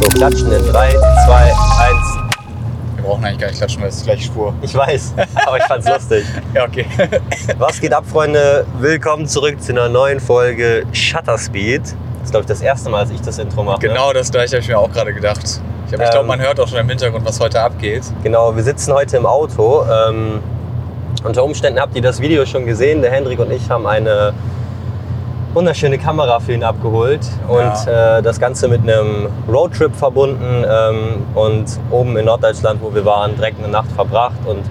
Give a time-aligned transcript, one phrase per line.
[0.00, 0.90] So, klatschen in 3,
[1.26, 1.54] 2, 1.
[2.96, 4.54] Wir brauchen eigentlich gar nicht klatschen, weil es ist gleich Spur.
[4.62, 5.14] Ich weiß,
[5.46, 6.24] aber ich fand's lustig.
[6.54, 6.86] Ja, okay.
[7.58, 8.66] Was geht ab, Freunde?
[8.78, 11.82] Willkommen zurück zu einer neuen Folge Shutter Speed.
[11.82, 11.94] Das
[12.24, 13.80] ist, glaube ich, das erste Mal, dass ich das Intro mache.
[13.80, 15.40] genau das gleiche habe ich mir auch gerade gedacht.
[15.86, 16.26] Ich, hab- ich glaube, Ähm.
[16.26, 18.02] man hört auch schon im Hintergrund, was heute abgeht.
[18.22, 19.84] Genau, wir sitzen heute im Auto.
[19.90, 20.40] Ähm,
[21.24, 23.02] unter Umständen habt ihr das Video schon gesehen.
[23.02, 24.32] Der Hendrik und ich haben eine
[25.54, 31.64] wunderschöne Kamera für ihn abgeholt und äh, das Ganze mit einem Roadtrip verbunden ähm, und
[31.90, 34.62] oben in Norddeutschland, wo wir waren, direkt eine Nacht verbracht und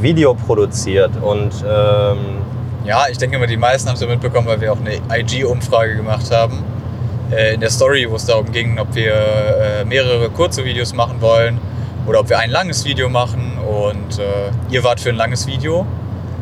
[0.00, 1.10] Video produziert.
[1.22, 2.18] Und ähm,
[2.84, 5.96] Ja, ich denke mal, die meisten haben es ja mitbekommen, weil wir auch eine IG-Umfrage
[5.96, 6.64] gemacht haben.
[7.30, 11.20] Äh, in der Story, wo es darum ging, ob wir äh, mehrere kurze Videos machen
[11.20, 11.60] wollen
[12.06, 13.55] oder ob wir ein langes Video machen.
[13.66, 15.86] Und äh, ihr wart für ein langes Video.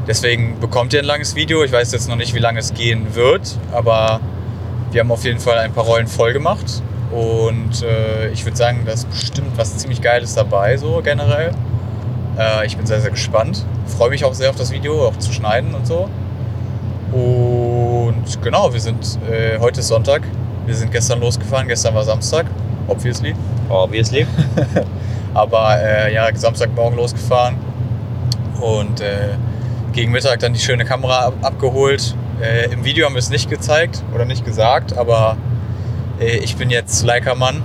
[0.06, 1.64] Deswegen bekommt ihr ein langes Video.
[1.64, 4.20] Ich weiß jetzt noch nicht, wie lange es gehen wird, aber
[4.90, 6.82] wir haben auf jeden Fall ein paar Rollen voll gemacht.
[7.10, 11.52] Und äh, ich würde sagen, da ist bestimmt was ziemlich Geiles dabei, so generell.
[12.38, 13.64] Äh, ich bin sehr, sehr gespannt.
[13.86, 16.08] Freue mich auch sehr auf das Video, auch zu schneiden und so.
[17.12, 20.22] Und genau, wir sind, äh, heute ist Sonntag.
[20.66, 22.46] Wir sind gestern losgefahren, gestern war Samstag,
[22.88, 23.34] obviously.
[23.68, 24.26] obviously.
[25.34, 27.56] Aber äh, ja, Samstagmorgen losgefahren
[28.60, 29.30] und äh,
[29.92, 32.14] gegen Mittag dann die schöne Kamera ab abgeholt.
[32.40, 35.36] Äh, Im Video haben wir es nicht gezeigt oder nicht gesagt, aber
[36.20, 37.62] äh, ich bin jetzt Leica-Mann.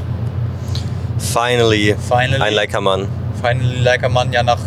[1.18, 2.42] Finally, Finally.
[2.42, 3.08] ein Leica-Mann.
[3.42, 4.60] Finally Leica-Mann ja nach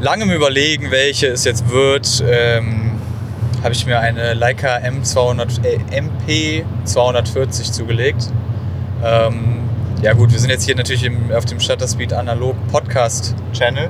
[0.00, 2.92] langem Überlegen, welche es jetzt wird, ähm,
[3.62, 5.78] habe ich mir eine Leica M200, äh,
[6.84, 8.28] MP240 zugelegt.
[9.04, 9.61] Ähm,
[10.02, 13.88] ja gut, wir sind jetzt hier natürlich im, auf dem Shutter Speed Analog Podcast Channel,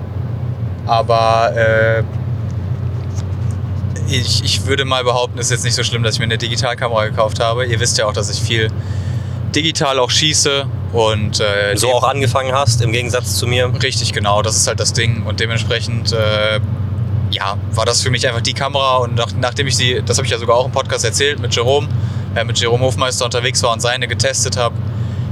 [0.86, 2.02] aber äh,
[4.08, 6.38] ich, ich würde mal behaupten, es ist jetzt nicht so schlimm, dass ich mir eine
[6.38, 7.66] Digitalkamera gekauft habe.
[7.66, 8.68] Ihr wisst ja auch, dass ich viel
[9.55, 13.73] digital auch schieße und äh, So auch angefangen hast, im Gegensatz zu mir.
[13.83, 14.42] Richtig, genau.
[14.42, 15.23] Das ist halt das Ding.
[15.24, 16.61] Und dementsprechend, äh,
[17.30, 18.96] ja, war das für mich einfach die Kamera.
[18.96, 21.55] Und nach, nachdem ich sie, das habe ich ja sogar auch im Podcast erzählt, mit
[21.55, 21.89] Jerome,
[22.34, 24.74] äh, mit Jerome Hofmeister unterwegs war und seine getestet habe,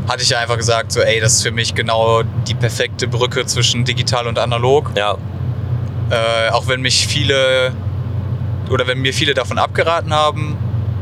[0.09, 3.47] hatte ich ja einfach gesagt, so, ey, das ist für mich genau die perfekte Brücke
[3.47, 4.91] zwischen digital und analog.
[4.97, 5.17] Ja,
[6.11, 7.73] Äh, auch wenn mich viele,
[8.69, 10.57] oder wenn mir viele davon abgeraten haben.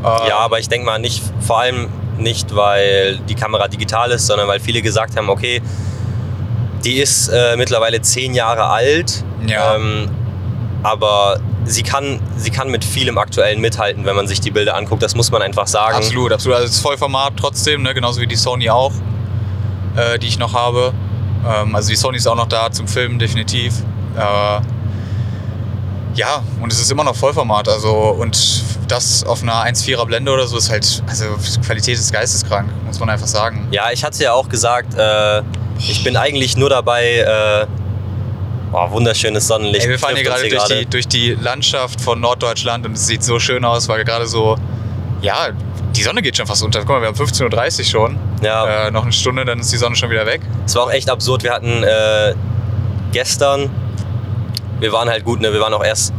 [0.05, 1.89] Äh, Ja, aber ich denke mal nicht, vor allem
[2.19, 5.63] nicht, weil die Kamera digital ist, sondern weil viele gesagt haben, okay,
[6.85, 9.77] die ist äh, mittlerweile zehn Jahre alt, Ja.
[9.77, 10.11] ähm,
[10.83, 15.03] aber sie kann, sie kann mit vielem Aktuellen mithalten, wenn man sich die Bilder anguckt.
[15.03, 15.97] Das muss man einfach sagen.
[15.97, 16.57] Absolut, absolut.
[16.57, 17.95] Also es ist Vollformat trotzdem, ne?
[17.95, 18.93] genauso wie die Sony auch,
[19.97, 20.93] äh, die ich noch habe.
[21.47, 23.75] Ähm, also die Sony ist auch noch da zum Filmen, definitiv.
[24.17, 24.61] Äh,
[26.15, 27.69] ja, und es ist immer noch Vollformat.
[27.69, 31.25] Also, und das auf einer 1,4er Blende oder so ist halt, also
[31.65, 33.69] Qualität ist geisteskrank, muss man einfach sagen.
[33.71, 35.43] Ja, ich hatte ja auch gesagt, äh,
[35.79, 37.67] ich bin eigentlich nur dabei.
[38.73, 39.85] Oh, wunderschönes Sonnenlicht.
[39.87, 43.23] Ey, wir fahren hier gerade durch die, durch die Landschaft von Norddeutschland und es sieht
[43.23, 44.57] so schön aus, weil gerade so,
[45.23, 45.49] ja,
[45.97, 46.81] die Sonne geht schon fast unter.
[46.81, 48.19] Guck mal, wir haben 15.30 Uhr schon.
[48.43, 50.43] Ja, Äh, noch eine Stunde, dann ist die Sonne schon wieder weg.
[50.67, 51.43] es war auch echt absurd.
[51.45, 52.35] Wir hatten äh,
[53.13, 53.71] gestern,
[54.81, 55.53] wir waren halt gut, ne?
[55.53, 56.13] wir waren auch erst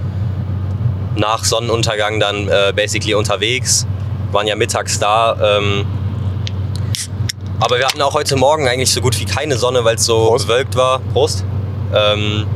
[1.16, 3.86] nach Sonnenuntergang dann äh, basically unterwegs,
[4.32, 5.58] waren ja mittags da.
[5.60, 5.86] Ähm,
[7.60, 10.28] aber wir hatten auch heute Morgen eigentlich so gut wie keine Sonne, weil es so
[10.30, 10.48] Prost.
[10.48, 11.00] bewölkt war.
[11.14, 11.44] Prost.
[11.94, 12.46] Ähm,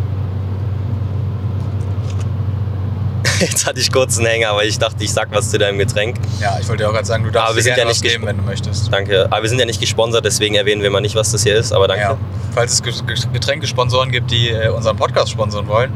[3.40, 6.18] Jetzt hatte ich kurz einen Hänger, aber ich dachte, ich sag was zu deinem Getränk.
[6.40, 8.04] Ja, ich wollte ja auch gerade sagen, du darfst Aber wir sind gerne ja nicht
[8.04, 8.92] nehmen, wenn du möchtest.
[8.94, 9.26] Danke.
[9.30, 11.74] Aber wir sind ja nicht gesponsert, deswegen erwähnen wir mal nicht, was das hier ist.
[11.74, 12.04] Aber danke.
[12.04, 12.18] Ja.
[12.54, 15.92] Falls es Ge- Ge- Getränkesponsoren gibt, die äh, unseren Podcast sponsoren wollen,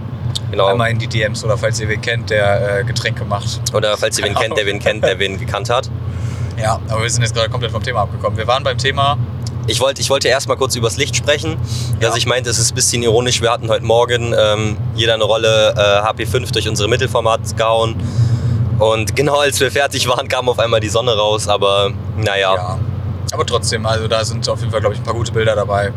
[0.52, 0.68] Genau.
[0.68, 3.62] einmal in die DMs oder falls ihr wen kennt, der äh, Getränke macht.
[3.74, 5.90] Oder falls ihr wen kennt, der wen kennt, der wen gekannt hat.
[6.62, 8.38] Ja, aber wir sind jetzt gerade komplett vom Thema abgekommen.
[8.38, 9.18] Wir waren beim Thema,
[9.68, 11.58] Ich wollte, ich wollte erst mal kurz übers Licht sprechen.
[12.00, 12.08] Ja.
[12.08, 13.42] Dass ich meinte, es ist ein bisschen ironisch.
[13.42, 17.96] Wir hatten heute Morgen ähm, jeder eine Rolle äh, HP5 durch unsere Mittelformat gehauen.
[18.80, 21.50] Und genau als wir fertig waren, kam auf einmal die Sonne raus.
[21.50, 22.80] Aber naja, ja.
[23.34, 25.92] Aber trotzdem, also da sind auf jeden Fall, glaube ich, ein paar gute Bilder dabei.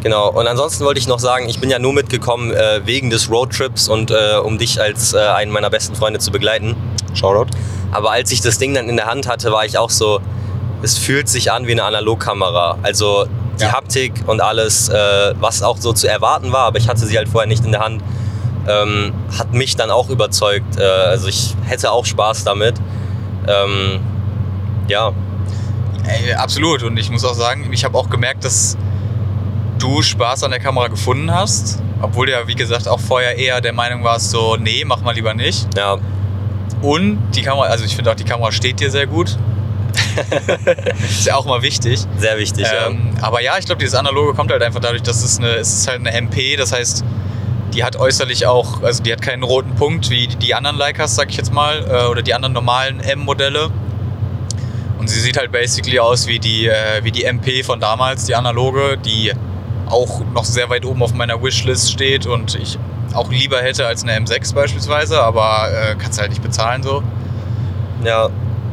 [0.00, 0.30] genau.
[0.30, 3.88] Und ansonsten wollte ich noch sagen, ich bin ja nur mitgekommen äh, wegen des Roadtrips
[3.88, 6.76] und äh, um dich als äh, einen meiner besten Freunde zu begleiten.
[7.14, 7.50] Shoutout.
[7.90, 10.20] Aber als ich das Ding dann in der Hand hatte, war ich auch so,
[10.82, 12.78] es fühlt sich an wie eine Analogkamera.
[12.82, 13.26] Also
[13.58, 13.72] die Ja.
[13.72, 17.28] Haptik und alles, äh, was auch so zu erwarten war, aber ich hatte sie halt
[17.28, 18.02] vorher nicht in der Hand,
[18.68, 20.78] ähm, hat mich dann auch überzeugt.
[20.78, 22.74] Äh, also ich hätte auch Spaß damit.
[23.46, 24.00] Ähm,
[24.88, 25.12] ja,
[26.06, 26.82] Ey, absolut.
[26.82, 28.76] Und ich muss auch sagen, ich habe auch gemerkt, dass
[29.78, 31.78] du Spaß an der Kamera gefunden hast.
[32.00, 35.14] Obwohl du ja, wie gesagt, auch vorher eher der Meinung warst, so, nee, mach mal
[35.14, 35.68] lieber nicht.
[35.76, 35.98] ja,
[36.80, 39.36] Und die Kamera, also ich finde auch, die Kamera steht dir sehr gut.
[41.02, 42.06] ist ja auch mal wichtig.
[42.16, 45.38] Sehr wichtig, Ähm, aber ja, ich glaube, dieses Analoge kommt halt einfach dadurch, dass es
[45.38, 47.04] eine, es ist halt eine MP, das heißt,
[47.74, 51.30] die hat äußerlich auch, also die hat keinen roten Punkt wie die anderen Leicas, sag
[51.30, 53.70] ich jetzt mal, äh, oder die anderen normalen M-Modelle.
[54.98, 58.34] Und sie sieht halt basically aus wie die, äh, wie die MP von damals, die
[58.34, 59.32] analoge, die
[59.86, 62.78] auch noch sehr weit oben auf meiner Wishlist steht und ich
[63.14, 67.02] auch lieber hätte als eine M6 beispielsweise, aber äh, kannst halt nicht bezahlen so.
[68.04, 68.28] ja.
[68.28, 68.30] ja.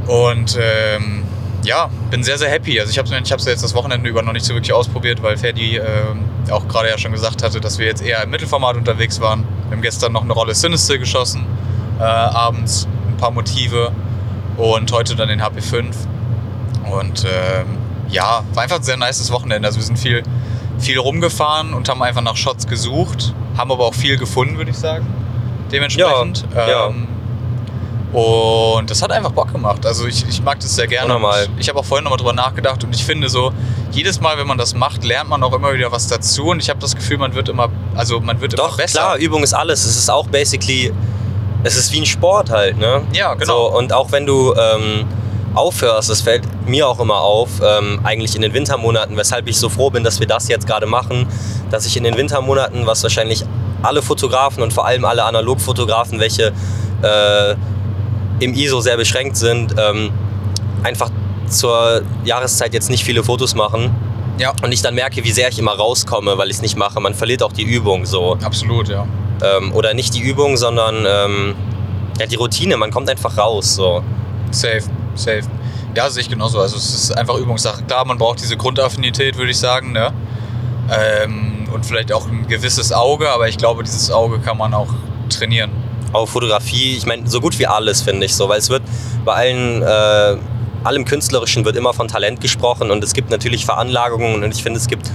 [0.07, 1.23] Und ähm,
[1.67, 2.79] ja, bin sehr, sehr happy.
[2.79, 5.77] Also ich habe es jetzt das Wochenende über noch nicht so wirklich ausprobiert, weil Ferdi
[5.77, 9.45] ähm, auch gerade ja schon gesagt hatte, dass wir jetzt eher im Mittelformat unterwegs waren.
[9.67, 11.45] Wir haben gestern noch eine Rolle Sinister geschossen,
[11.99, 13.91] äh, abends ein paar Motive
[14.55, 15.93] und heute dann den HP5.
[16.89, 17.67] Und ähm,
[18.09, 19.67] ja, war einfach ein sehr nices Wochenende.
[19.67, 20.23] Also wir sind viel,
[20.79, 24.77] viel rumgefahren und haben einfach nach Shots gesucht, haben aber auch viel gefunden, würde ich
[24.77, 25.05] sagen.
[25.69, 26.45] Dementsprechend.
[26.55, 26.93] Ja, ja.
[28.13, 29.85] Und das hat einfach Bock gemacht.
[29.85, 31.13] Also ich, ich mag das sehr gerne.
[31.15, 31.47] Unnormal.
[31.47, 33.51] Und Ich habe auch vorhin nochmal drüber nachgedacht und ich finde so,
[33.91, 36.69] jedes Mal, wenn man das macht, lernt man auch immer wieder was dazu und ich
[36.69, 38.99] habe das Gefühl, man wird immer, also man wird immer Doch, besser.
[38.99, 39.85] klar, Übung ist alles.
[39.85, 40.93] Es ist auch basically,
[41.63, 43.01] es ist wie ein Sport halt, ne?
[43.13, 43.69] Ja, genau.
[43.71, 45.05] So, und auch wenn du ähm,
[45.53, 49.67] aufhörst, das fällt mir auch immer auf, ähm, eigentlich in den Wintermonaten, weshalb ich so
[49.67, 51.27] froh bin, dass wir das jetzt gerade machen,
[51.71, 53.43] dass ich in den Wintermonaten, was wahrscheinlich
[53.81, 56.53] alle Fotografen und vor allem alle Analogfotografen, welche
[57.01, 57.55] äh,
[58.39, 60.11] im ISO sehr beschränkt sind, ähm,
[60.83, 61.09] einfach
[61.47, 63.95] zur Jahreszeit jetzt nicht viele Fotos machen
[64.37, 66.99] Ja, und ich dann merke, wie sehr ich immer rauskomme, weil ich es nicht mache.
[66.99, 68.37] Man verliert auch die Übung so.
[68.43, 69.07] absolut, ja.
[69.41, 71.55] Ähm, oder nicht die Übung, sondern ähm,
[72.19, 72.77] ja, die Routine.
[72.77, 73.75] Man kommt einfach raus.
[73.75, 74.03] So.
[74.51, 74.83] Safe,
[75.15, 75.43] safe.
[75.95, 76.59] Ja, sehe ich genauso.
[76.59, 77.83] Also es ist einfach Übungssache.
[77.83, 80.13] Klar, man braucht diese Grundaffinität, würde ich sagen, ne?
[80.89, 84.89] Ähm, und vielleicht auch ein gewisses Auge, aber ich glaube, dieses Auge kann man auch
[85.29, 85.71] trainieren.
[86.13, 88.47] Auch Fotografie, ich meine, so gut wie alles, finde ich so.
[88.49, 88.83] Weil es wird
[89.25, 90.37] bei allen, äh,
[90.83, 94.79] allem Künstlerischen wird immer von Talent gesprochen und es gibt natürlich Veranlagungen und ich finde,
[94.79, 95.09] es gibt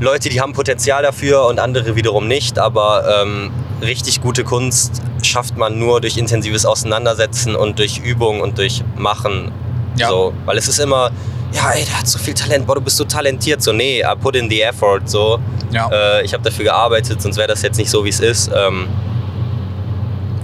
[0.00, 2.58] Leute, die haben Potenzial dafür und andere wiederum nicht.
[2.58, 8.58] Aber ähm, richtig gute Kunst schafft man nur durch intensives Auseinandersetzen und durch Übung und
[8.58, 9.52] durch Machen.
[9.96, 10.08] Ja.
[10.08, 11.10] So, weil es ist immer,
[11.52, 13.62] ja, ey, der hat so viel Talent, boah, du bist so talentiert.
[13.62, 15.02] So, nee, I put in the effort.
[15.04, 15.38] So,
[15.70, 18.50] Ja, äh, ich habe dafür gearbeitet, sonst wäre das jetzt nicht so, wie es ist.
[18.54, 18.88] Ähm,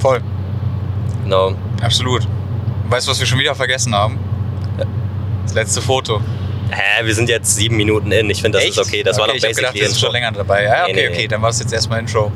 [0.00, 0.20] voll.
[1.24, 1.52] genau.
[1.82, 2.26] Absolut.
[2.88, 4.18] Weißt du, was wir schon wieder vergessen haben?
[5.44, 6.20] Das letzte Foto.
[6.70, 8.28] Hä, wir sind jetzt sieben Minuten in.
[8.30, 8.78] Ich finde, das Echt?
[8.78, 9.02] ist okay.
[9.02, 10.18] Das war okay, doch ich hab gedacht, basically das ist schon Intro.
[10.20, 10.64] länger dabei.
[10.64, 11.28] Ja, okay, nee, okay, nee.
[11.28, 12.30] dann war es jetzt erstmal Intro.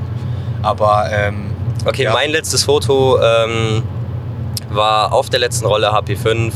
[0.63, 1.51] Aber, ähm,
[1.85, 2.13] Okay, Ja.
[2.13, 3.83] mein letztes Foto ähm,
[4.71, 6.53] war auf der letzten Rolle HP5.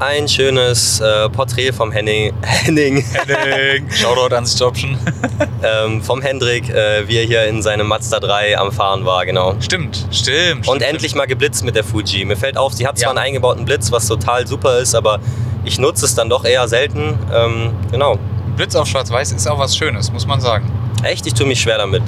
[0.00, 4.98] Ein schönes äh, Porträt vom Henning, Henning Henning, Shoutout ans Jobschen.
[5.62, 9.56] ähm, vom Hendrik, äh, wie er hier in seinem Mazda 3 am Fahren war, genau.
[9.60, 10.66] Stimmt, stimmt.
[10.68, 12.24] Und stimmt, endlich mal geblitzt mit der Fuji.
[12.24, 13.10] Mir fällt auf, sie hat zwar Ja.
[13.10, 15.20] einen eingebauten Blitz, was total super ist, aber
[15.64, 17.18] ich nutze es dann doch eher selten.
[17.34, 18.14] Ähm, genau.
[18.14, 18.56] stimmt.
[18.56, 20.70] Blitz auf Schwarz-Weiß ist auch was Schönes, muss man sagen.
[21.02, 22.02] Echt, ich tue mich schwer damit.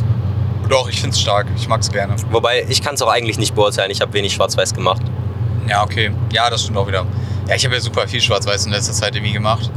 [0.70, 1.46] Doch, ich find's stark.
[1.56, 2.16] Ich mag's gerne.
[2.30, 3.90] Wobei, ich kann es auch eigentlich nicht beurteilen.
[3.90, 5.02] Ich habe wenig Schwarz-Weiß gemacht.
[5.68, 6.10] Ja, okay.
[6.32, 7.04] Ja, das stimmt auch wieder.
[7.48, 9.70] Ja, ich habe ja super viel Schwarz-Weiß in letzter Zeit irgendwie gemacht.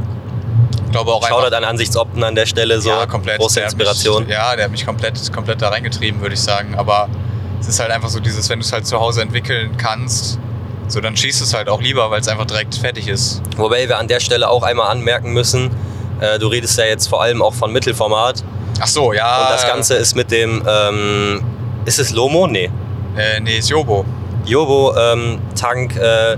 [0.86, 1.52] Ich glaube auch einfach...
[1.52, 3.38] an Ansichtsopten an der Stelle, so ja, komplett.
[3.38, 4.24] große Der Inspiration.
[4.24, 6.74] Mich, ja, der hat mich komplett, komplett da reingetrieben, würde ich sagen.
[6.76, 7.08] Aber
[7.60, 10.38] es ist halt einfach so dieses, wenn du es halt zu Hause entwickeln kannst,
[10.88, 13.42] so dann schießt es halt auch lieber, weil es einfach direkt fertig ist.
[13.56, 15.70] Wobei wir an der Stelle auch einmal anmerken müssen,
[16.20, 18.44] äh, du redest ja jetzt vor allem auch von Mittelformat.
[18.80, 19.42] Ach so, ja.
[19.42, 21.42] Und das Ganze ist mit dem, ähm,
[21.84, 22.46] ist es Lomo?
[22.46, 22.70] Nee.
[23.16, 24.04] Äh, nee, ist Jobo.
[24.44, 26.36] Jobo-Tank äh,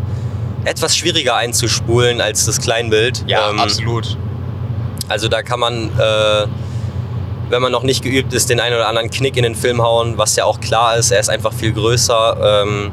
[0.64, 3.24] etwas schwieriger einzuspulen als das Kleinbild.
[3.50, 4.16] Ähm, absolut.
[5.08, 6.46] Also da kann man, äh,
[7.48, 10.18] wenn man noch nicht geübt ist, den einen oder anderen Knick in den Film hauen,
[10.18, 11.10] was ja auch klar ist.
[11.10, 12.62] Er ist einfach viel größer.
[12.66, 12.90] Ähm,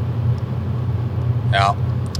[1.52, 1.76] Ja.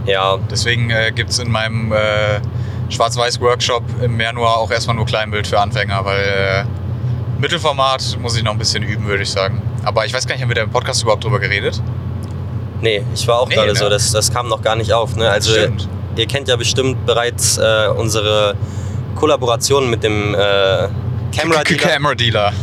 [0.06, 2.42] ja, Deswegen äh, gibt es in meinem äh,
[2.90, 6.64] Schwarz-Weiß-Workshop im Januar auch erstmal nur Kleinbild für Anfänger, weil äh,
[7.40, 9.62] Mittelformat muss ich noch ein bisschen üben, würde ich sagen.
[9.84, 11.82] Aber ich weiß gar nicht, haben wir da im Podcast überhaupt drüber geredet?
[12.82, 13.76] Nee, ich war auch Nee, gerade ne?
[13.80, 15.16] so, das, das kam noch gar nicht auf.
[15.16, 15.30] Ne?
[15.30, 15.88] Also Stimmt.
[16.16, 18.56] ihr kennt ja bestimmt bereits äh, unsere
[19.16, 20.88] Kollaboration mit dem äh,
[21.36, 21.78] Camera Dealer.
[21.90, 22.54] Camera Dealer.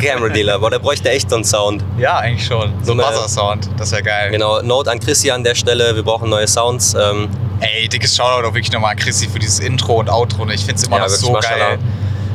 [0.00, 0.58] Camera Dealer.
[0.58, 1.84] Boah, der bräuchte echt so einen Sound.
[1.98, 2.72] Ja, eigentlich schon.
[2.82, 3.02] So ein Ne.
[3.02, 4.30] Buzzer-Sound, das wäre geil.
[4.30, 6.94] Genau, Note an Chrissy an der Stelle, wir brauchen neue Sounds.
[6.94, 7.28] Ähm,
[7.60, 10.48] Ey, dickes Shoutout auch wirklich nochmal an Chrissy für dieses Intro und Outro.
[10.48, 11.78] Ich finde es immer Ja, noch so geil.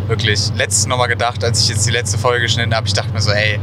[0.08, 0.39] Wirklich.
[0.56, 3.32] Letztens nochmal gedacht, als ich jetzt die letzte Folge geschnitten habe, ich dachte mir so,
[3.32, 3.60] ey,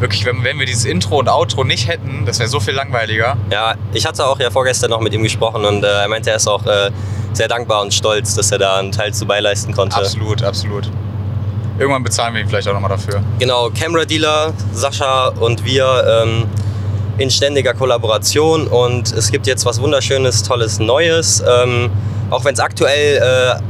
[0.00, 3.36] wirklich, wenn, wenn wir dieses Intro und Outro nicht hätten, das wäre so viel langweiliger.
[3.50, 6.36] ja, ich hatte auch ja vorgestern noch mit ihm gesprochen und äh, er meinte, er
[6.36, 6.90] ist auch äh,
[7.32, 9.96] sehr dankbar und stolz, dass er da einen Teil zu beileisten konnte.
[9.96, 10.90] Absolut, absolut.
[11.78, 13.22] Irgendwann bezahlen wir ihn vielleicht auch nochmal dafür.
[13.38, 16.24] Genau, Camera Dealer, Sascha und wir.
[16.24, 16.46] Ähm,
[17.20, 21.44] in ständiger Kollaboration und es gibt jetzt was wunderschönes, tolles Neues.
[21.46, 21.90] Ähm,
[22.30, 23.60] auch wenn es aktuell äh,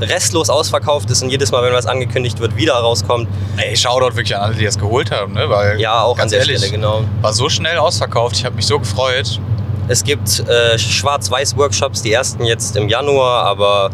[0.00, 3.28] restlos ausverkauft ist und jedes Mal, wenn was angekündigt wird, wieder rauskommt.
[3.56, 5.48] Ey, Shoutout wirklich an alle, die das geholt haben, ne?
[5.48, 7.02] Weil, Ja, auch an ganz der ehrlich, Stelle, genau.
[7.20, 8.36] war so schnell ausverkauft.
[8.36, 9.40] Ich habe mich so gefreut.
[9.88, 13.90] Es gibt äh, Schwarz-Weiß-Workshops, die ersten jetzt im Januar, aber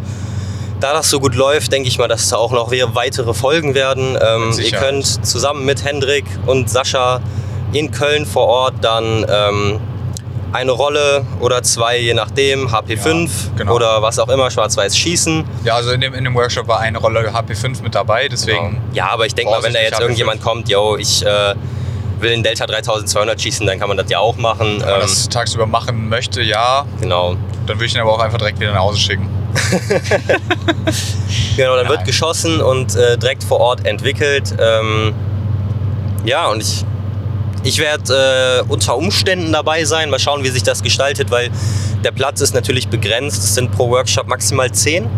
[0.81, 3.75] da das so gut läuft, denke ich mal, dass da auch noch we- weitere Folgen
[3.75, 4.19] werden.
[4.21, 7.21] Ähm, ihr könnt zusammen mit Hendrik und Sascha
[7.73, 9.81] in Köln vor Ort dann ähm,
[10.57, 13.75] eine Rolle oder zwei, je nachdem, HP5 Ja, genau.
[13.75, 15.45] oder was auch immer, Schwarz-Weiß schießen.
[15.65, 18.81] Ja, also in dem, in dem Workshop war eine Rolle HP5 mit dabei, deswegen.
[18.93, 20.01] Ja, aber ich denke mal, wenn da jetzt HP5.
[20.01, 21.55] irgendjemand kommt, yo, ich äh,
[22.21, 24.81] will in Delta 3200 schießen, dann kann man das ja auch machen.
[24.81, 27.37] Wenn man Ähm, das tagsüber machen möchte, ja, genau.
[27.67, 29.29] dann würde ich ihn aber auch einfach direkt wieder nach Hause schicken.
[31.57, 32.07] Genau, dann wird Nein.
[32.07, 34.55] geschossen und äh, direkt vor Ort entwickelt.
[34.61, 35.15] Ähm,
[36.25, 36.85] ja, und ich,
[37.67, 40.09] ich werde äh, unter Umständen dabei sein.
[40.09, 41.51] Mal schauen, wie sich das gestaltet, weil
[42.05, 43.43] der Platz ist natürlich begrenzt.
[43.43, 45.09] Es sind pro Workshop maximal zehn.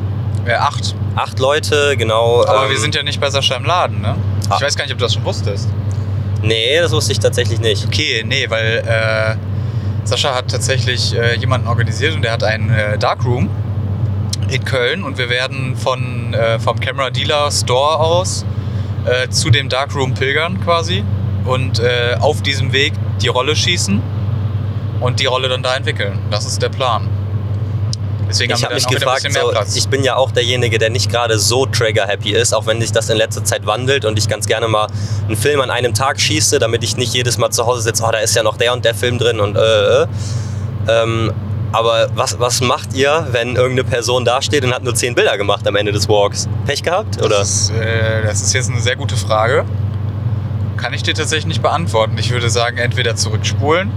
[0.46, 0.94] Äh, acht.
[1.14, 2.44] Acht Leute, genau.
[2.46, 4.16] Aber ähm, wir sind ja nicht bei Sascha im Laden, ne?
[4.48, 4.56] Ah.
[4.56, 5.68] Ich weiß gar nicht, ob du das schon wusstest.
[6.42, 7.84] Nee, das wusste ich tatsächlich nicht.
[7.86, 12.96] Okay, nee, weil äh, Sascha hat tatsächlich äh, jemanden organisiert und der hat einen äh,
[12.96, 13.50] Darkroom
[14.48, 18.46] in Köln und wir werden von, äh, vom Camera Dealer Store aus
[19.04, 21.04] äh, zu dem Darkroom pilgern quasi
[21.48, 24.02] und äh, auf diesem Weg die Rolle schießen
[25.00, 26.18] und die Rolle dann da entwickeln.
[26.30, 27.08] Das ist der Plan.
[28.28, 31.64] Deswegen Ich habe mich gefragt, so, ich bin ja auch derjenige, der nicht gerade so
[31.64, 34.86] trigger-happy ist, auch wenn sich das in letzter Zeit wandelt und ich ganz gerne mal
[35.26, 38.10] einen Film an einem Tag schieße, damit ich nicht jedes Mal zu Hause sitze, oh,
[38.12, 40.06] da ist ja noch der und der Film drin und äh, äh.
[40.88, 41.32] Ähm,
[41.72, 45.66] aber was, was macht ihr, wenn irgendeine Person dasteht und hat nur zehn Bilder gemacht
[45.66, 46.48] am Ende des Walks?
[46.66, 47.18] Pech gehabt?
[47.22, 47.38] Oder?
[47.38, 49.64] Das ist, äh, das ist jetzt eine sehr gute Frage.
[50.78, 52.16] Kann ich dir tatsächlich nicht beantworten.
[52.18, 53.90] Ich würde sagen, entweder zurückspulen,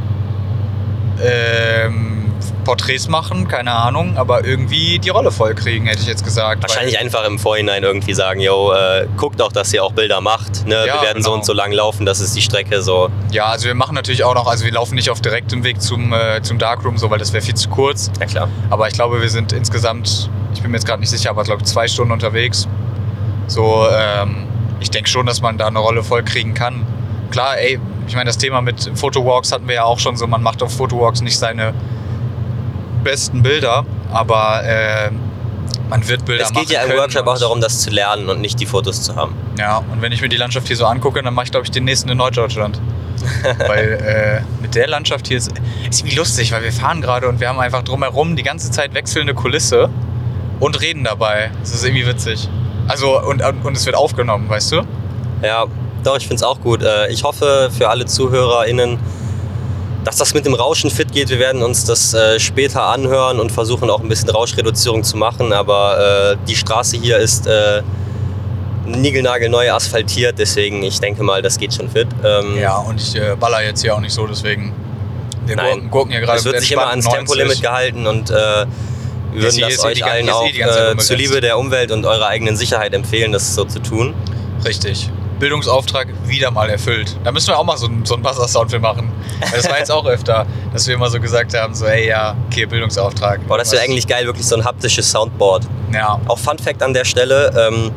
[1.24, 2.34] ähm,
[2.64, 6.62] Porträts machen, keine Ahnung, aber irgendwie die Rolle vollkriegen, hätte ich jetzt gesagt.
[6.64, 10.66] Wahrscheinlich einfach im Vorhinein irgendwie sagen, yo, äh, guckt doch, dass ihr auch Bilder macht.
[10.66, 10.86] Ne?
[10.88, 11.40] Ja, wir werden so genau.
[11.40, 12.82] und so lang laufen, das ist die Strecke.
[12.82, 13.10] So.
[13.32, 16.14] Ja, also wir machen natürlich auch noch, also wir laufen nicht auf direktem Weg zum,
[16.14, 18.12] äh, zum Darkroom, so, weil das wäre viel zu kurz.
[18.20, 18.50] Ja klar.
[18.70, 21.48] Aber ich glaube, wir sind insgesamt, ich bin mir jetzt gerade nicht sicher, aber ich
[21.48, 22.68] glaube zwei Stunden unterwegs.
[23.48, 24.48] So, ähm,
[24.82, 26.86] ich denke schon, dass man da eine Rolle voll kriegen kann.
[27.30, 30.44] Klar, ey, ich meine, das Thema mit Fotowalks hatten wir ja auch schon so, man
[30.44, 31.74] macht auf Fotowalks nicht seine
[33.04, 35.12] besten Bilder, aber äh,
[35.90, 38.42] man wird Bilder Es machen geht ja im Workshop auch darum, das zu lernen und
[38.42, 39.36] nicht die Fotos zu haben.
[39.58, 41.72] Ja, und wenn ich mir die Landschaft hier so angucke, dann mache ich, glaube ich,
[41.72, 42.80] den nächsten in Norddeutschland.
[43.68, 45.52] weil äh, mit der Landschaft hier ist,
[45.90, 48.96] ist irgendwie lustig, weil wir fahren gerade und wir haben einfach drumherum die ganze Zeit
[48.96, 49.90] wechselnde Kulisse
[50.60, 51.52] und reden dabei.
[51.60, 52.50] Das ist irgendwie witzig.
[52.92, 54.82] Also, und, und, es wird aufgenommen, weißt du?
[55.42, 55.66] Ja,
[56.04, 56.84] doch, ich finde es auch gut.
[56.84, 59.00] Äh, Ich hoffe für alle ZuhörerInnen,
[60.04, 61.30] dass das mit dem Rauschen fit geht.
[61.30, 65.54] Wir werden uns das äh, später anhören und versuchen auch ein bisschen Rauschreduzierung zu machen.
[65.54, 67.82] Aber äh, die Straße hier ist äh,
[68.86, 72.10] niegelnagelneu asphaltiert, deswegen ich denke mal, das geht schon fit.
[72.26, 74.74] Ähm, Ja, und ich äh, baller jetzt hier auch nicht so, deswegen.
[75.46, 75.66] Wir Nein.
[75.66, 77.62] gurken, gurken hier gerade Es wird sich immer ans entspannten Tempolimit 90.
[77.64, 78.32] gehalten und
[79.34, 83.32] würden das eh euch allen auch äh, zuliebe der Umwelt und eurer eigenen Sicherheit empfehlen,
[83.32, 84.14] das so zu tun.
[84.66, 85.10] Richtig.
[85.40, 87.18] Bildungsauftrag wieder mal erfüllt.
[87.24, 89.10] Da müssen wir auch mal so, einen- so einen Buzzer-Sound für machen.
[89.56, 92.68] Das war jetzt auch öfter, dass wir immer so gesagt haben, so, ey, ja, okay,
[92.68, 93.48] Bildungsauftrag.
[93.48, 95.64] Boah, das wäre eigentlich geil, wirklich so ein haptisches Soundboard.
[95.92, 97.90] Ja, Auch Fun Fact an der Stelle, ähm,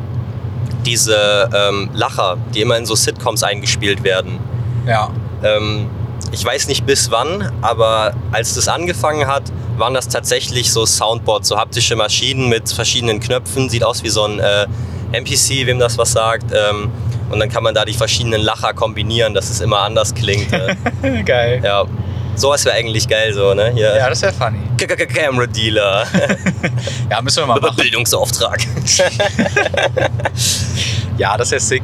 [0.85, 4.39] diese ähm, Lacher, die immer in so Sitcoms eingespielt werden.
[4.87, 5.09] ja.
[5.43, 5.87] Ähm,
[6.35, 9.43] ich weiß nicht bis wann, aber als das angefangen hat,
[9.77, 13.69] waren das tatsächlich so Soundboards, so haptische Maschinen mit verschiedenen Knöpfen.
[13.69, 14.67] Sieht aus wie so ein äh,
[15.13, 16.51] NPC, wem das was sagt.
[16.53, 16.91] Ähm,
[17.29, 20.51] und dann kann man da die verschiedenen Lacher kombinieren, dass es immer anders klingt.
[20.53, 21.61] Äh, Geil.
[21.63, 21.85] ja,
[22.35, 23.71] sowas wäre eigentlich geil so, ne?
[23.73, 23.95] Hier.
[23.95, 24.59] Ja, das wäre funny.
[24.77, 26.05] K- K- Camera Dealer.
[27.09, 27.77] Ja, müssen wir mal machen.
[27.77, 28.59] Bildungsauftrag.
[31.17, 31.83] Ja, das wäre sick.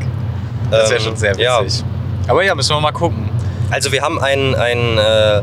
[0.69, 1.63] Das wäre Ähm, schon sehr ja.
[1.63, 1.83] witzig.
[2.27, 3.29] Aber ja, müssen wir mal gucken.
[3.71, 5.41] Also wir haben einen, einen äh,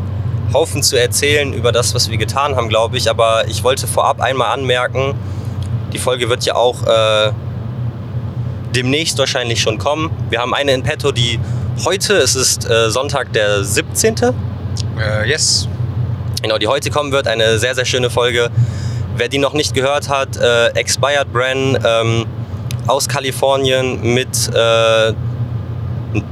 [0.52, 3.08] Haufen zu erzählen über das, was wir getan haben, glaube ich.
[3.11, 5.14] Aber ich wollte vorab einmal anmerken,
[5.92, 7.32] die Folge wird ja auch äh,
[8.75, 10.11] demnächst wahrscheinlich schon kommen.
[10.28, 11.40] Wir haben eine in petto, die
[11.85, 14.16] heute, es ist äh, Sonntag der 17.
[14.99, 15.66] Äh, yes.
[16.42, 17.26] Genau, die heute kommen wird.
[17.26, 18.50] Eine sehr, sehr schöne Folge.
[19.16, 22.26] Wer die noch nicht gehört hat, äh, Expired Bren ähm,
[22.87, 25.12] aus Kalifornien mit äh,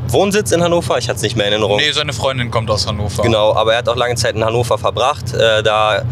[0.08, 0.98] Wohnsitz in Hannover.
[0.98, 1.76] Ich hatte es nicht mehr in Erinnerung.
[1.76, 3.22] Nee, seine Freundin kommt aus Hannover.
[3.22, 5.34] Genau, aber er hat auch lange Zeit in Hannover verbracht.
[5.34, 6.02] Äh, da,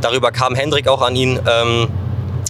[0.00, 1.38] darüber kam Hendrik auch an ihn.
[1.46, 1.88] Ähm,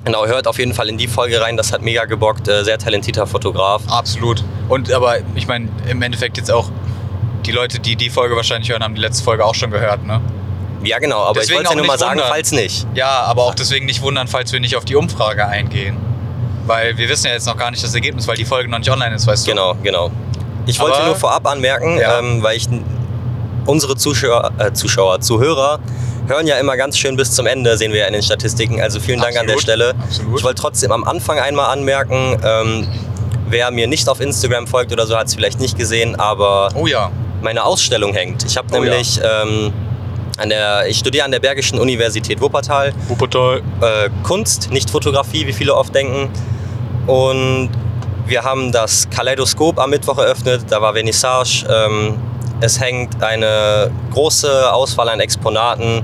[0.04, 1.57] genau, hört auf jeden Fall in die Folge rein.
[1.57, 2.49] Das hat mega gebockt.
[2.49, 3.83] Äh, sehr talentierter Fotograf.
[3.88, 4.45] Absolut.
[4.69, 6.71] Und aber ich meine, im Endeffekt jetzt auch
[7.45, 10.21] die Leute, die die Folge wahrscheinlich hören, haben die letzte Folge auch schon gehört, ne?
[10.85, 12.28] Ja, genau, aber Deswegen ich wollte ja auch nur mal sagen, wundern.
[12.28, 12.87] falls nicht.
[12.95, 15.97] Ja, aber auch deswegen nicht wundern, falls wir nicht auf die Umfrage eingehen.
[16.66, 18.90] Weil wir wissen ja jetzt noch gar nicht das Ergebnis, weil die Folge noch nicht
[18.90, 19.50] online ist, weißt du?
[19.50, 20.11] Genau, genau.
[20.66, 22.19] Ich wollte Aber- nur vorab anmerken, Ja.
[22.19, 22.69] ähm, weil ich
[23.66, 25.78] unsere Zuschauer, äh, Zuschauer, Zuhörer
[26.28, 28.81] hören ja immer ganz schön bis zum Ende, sehen wir ja in den Statistiken.
[28.81, 29.95] Also vielen Dank an der Absolut, Stelle.
[30.00, 30.38] absolut.
[30.38, 32.88] Ich wollte trotzdem am Anfang einmal anmerken, ähm,
[33.49, 36.87] wer mir nicht auf Instagram folgt oder so, hat es vielleicht nicht gesehen, aber Oh
[36.87, 37.11] ja.
[37.42, 38.45] meine Ausstellung hängt.
[38.45, 38.90] Ich habe Oh ja.
[38.90, 39.73] nämlich ähm,
[40.38, 43.59] an der, ich studiere an der Bergischen Universität Wuppertal Wuppertal.
[43.81, 46.31] äh, Kunst, nicht Fotografie, wie viele oft denken.
[47.07, 47.69] Und
[48.26, 51.67] wir haben das Kaleidoskop am Mittwoch eröffnet, da war Vernissage.
[51.69, 52.19] Ähm,
[52.61, 56.02] es hängt eine große Auswahl an Exponaten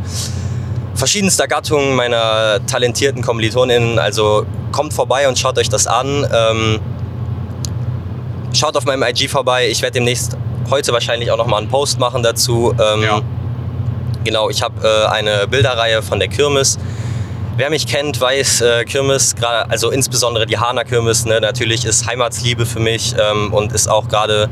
[0.99, 3.99] verschiedenster Gattungen meiner talentierten KommilitonInnen.
[3.99, 6.27] Also kommt vorbei und schaut euch das an.
[6.33, 6.81] Ähm,
[8.53, 9.69] schaut auf meinem IG vorbei.
[9.69, 10.37] Ich werde demnächst
[10.71, 12.75] heute wahrscheinlich auch nochmal einen Post machen dazu.
[12.79, 13.21] Ähm, Ja.
[14.25, 16.79] Genau, ich habe äh, eine Bilderreihe von der Kirmes.
[17.59, 22.07] Wer mich kennt, weiß, äh, Kirmes, gerade, also insbesondere die Hahner Kirmes, ne, natürlich ist
[22.07, 24.49] Heimatsliebe für mich ähm, und ist auch gerade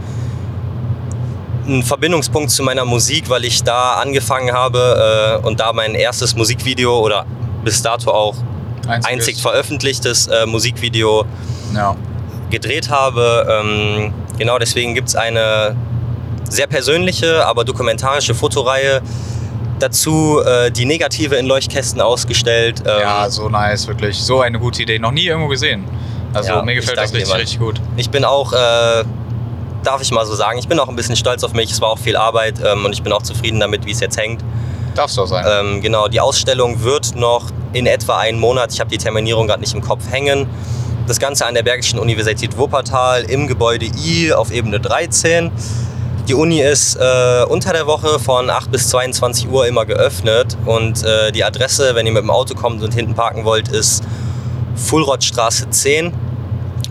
[1.69, 6.35] ein Verbindungspunkt zu meiner Musik, weil ich da angefangen habe äh, und da mein erstes
[6.35, 7.27] Musikvideo oder
[7.63, 8.35] bis dato auch
[8.89, 9.07] Einziges.
[9.07, 11.27] einzig veröffentlichtes äh, Musikvideo
[11.77, 11.95] Ja.
[12.51, 13.47] gedreht habe.
[13.49, 15.77] Ähm, genau deswegen gibt es eine
[16.51, 19.01] sehr persönliche, aber dokumentarische Fotoreihe.
[19.79, 22.83] Dazu äh, die Negative in Leuchtkästen ausgestellt.
[22.87, 24.17] Ähm, ja, so nice, wirklich.
[24.17, 24.99] So eine gute Idee.
[24.99, 25.85] Noch nie irgendwo gesehen.
[26.33, 27.81] Also Ja, mir gefällt das richtig, richtig gut.
[27.97, 29.05] Ich bin auch, äh,
[29.83, 31.71] darf ich mal so sagen, ich bin auch ein bisschen stolz auf mich.
[31.71, 34.19] Es war auch viel Arbeit ähm, und ich bin auch zufrieden damit, wie es jetzt
[34.19, 34.43] hängt.
[34.95, 35.45] Du auch sein.
[35.47, 39.61] Ähm, genau, die Ausstellung wird noch in etwa einen Monat, ich habe die Terminierung gerade
[39.61, 40.47] nicht im Kopf hängen.
[41.07, 45.53] Das Ganze an der Bergischen Universität Wuppertal im Gebäude I auf Ebene 13.
[46.29, 51.05] Die Uni ist äh, unter der Woche von 8 bis 22 Uhr immer geöffnet und
[51.05, 54.03] äh, die Adresse, wenn ihr mit dem Auto kommt und hinten parken wollt, ist
[54.75, 56.13] Fullrottstraße 10.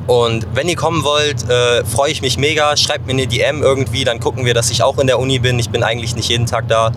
[0.07, 2.77] Und wenn ihr kommen wollt, äh, freue ich mich mega.
[2.77, 5.59] Schreibt mir eine DM irgendwie, dann gucken wir, dass ich auch in der Uni bin.
[5.59, 6.91] Ich bin eigentlich nicht jeden Tag da.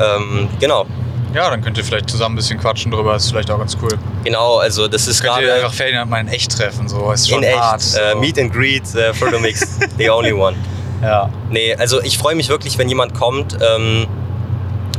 [0.00, 0.86] Ähm, genau,
[1.34, 3.14] ja, dann könnt ihr vielleicht zusammen ein bisschen quatschen drüber.
[3.14, 3.90] Ist vielleicht auch ganz cool.
[4.24, 4.56] genau.
[4.56, 6.88] Also das ist Könnt ihr gerade einfach Ferdinand mal in echt treffen.
[6.88, 7.12] So.
[7.12, 7.60] Ist schon in echt.
[7.60, 7.82] hart.
[7.82, 8.00] So.
[8.00, 10.56] Äh, Meet and Greet, äh, Frodomix, the only one.
[11.02, 11.30] ja.
[11.50, 14.06] Nee, also ich freue mich wirklich, wenn jemand kommt, ähm,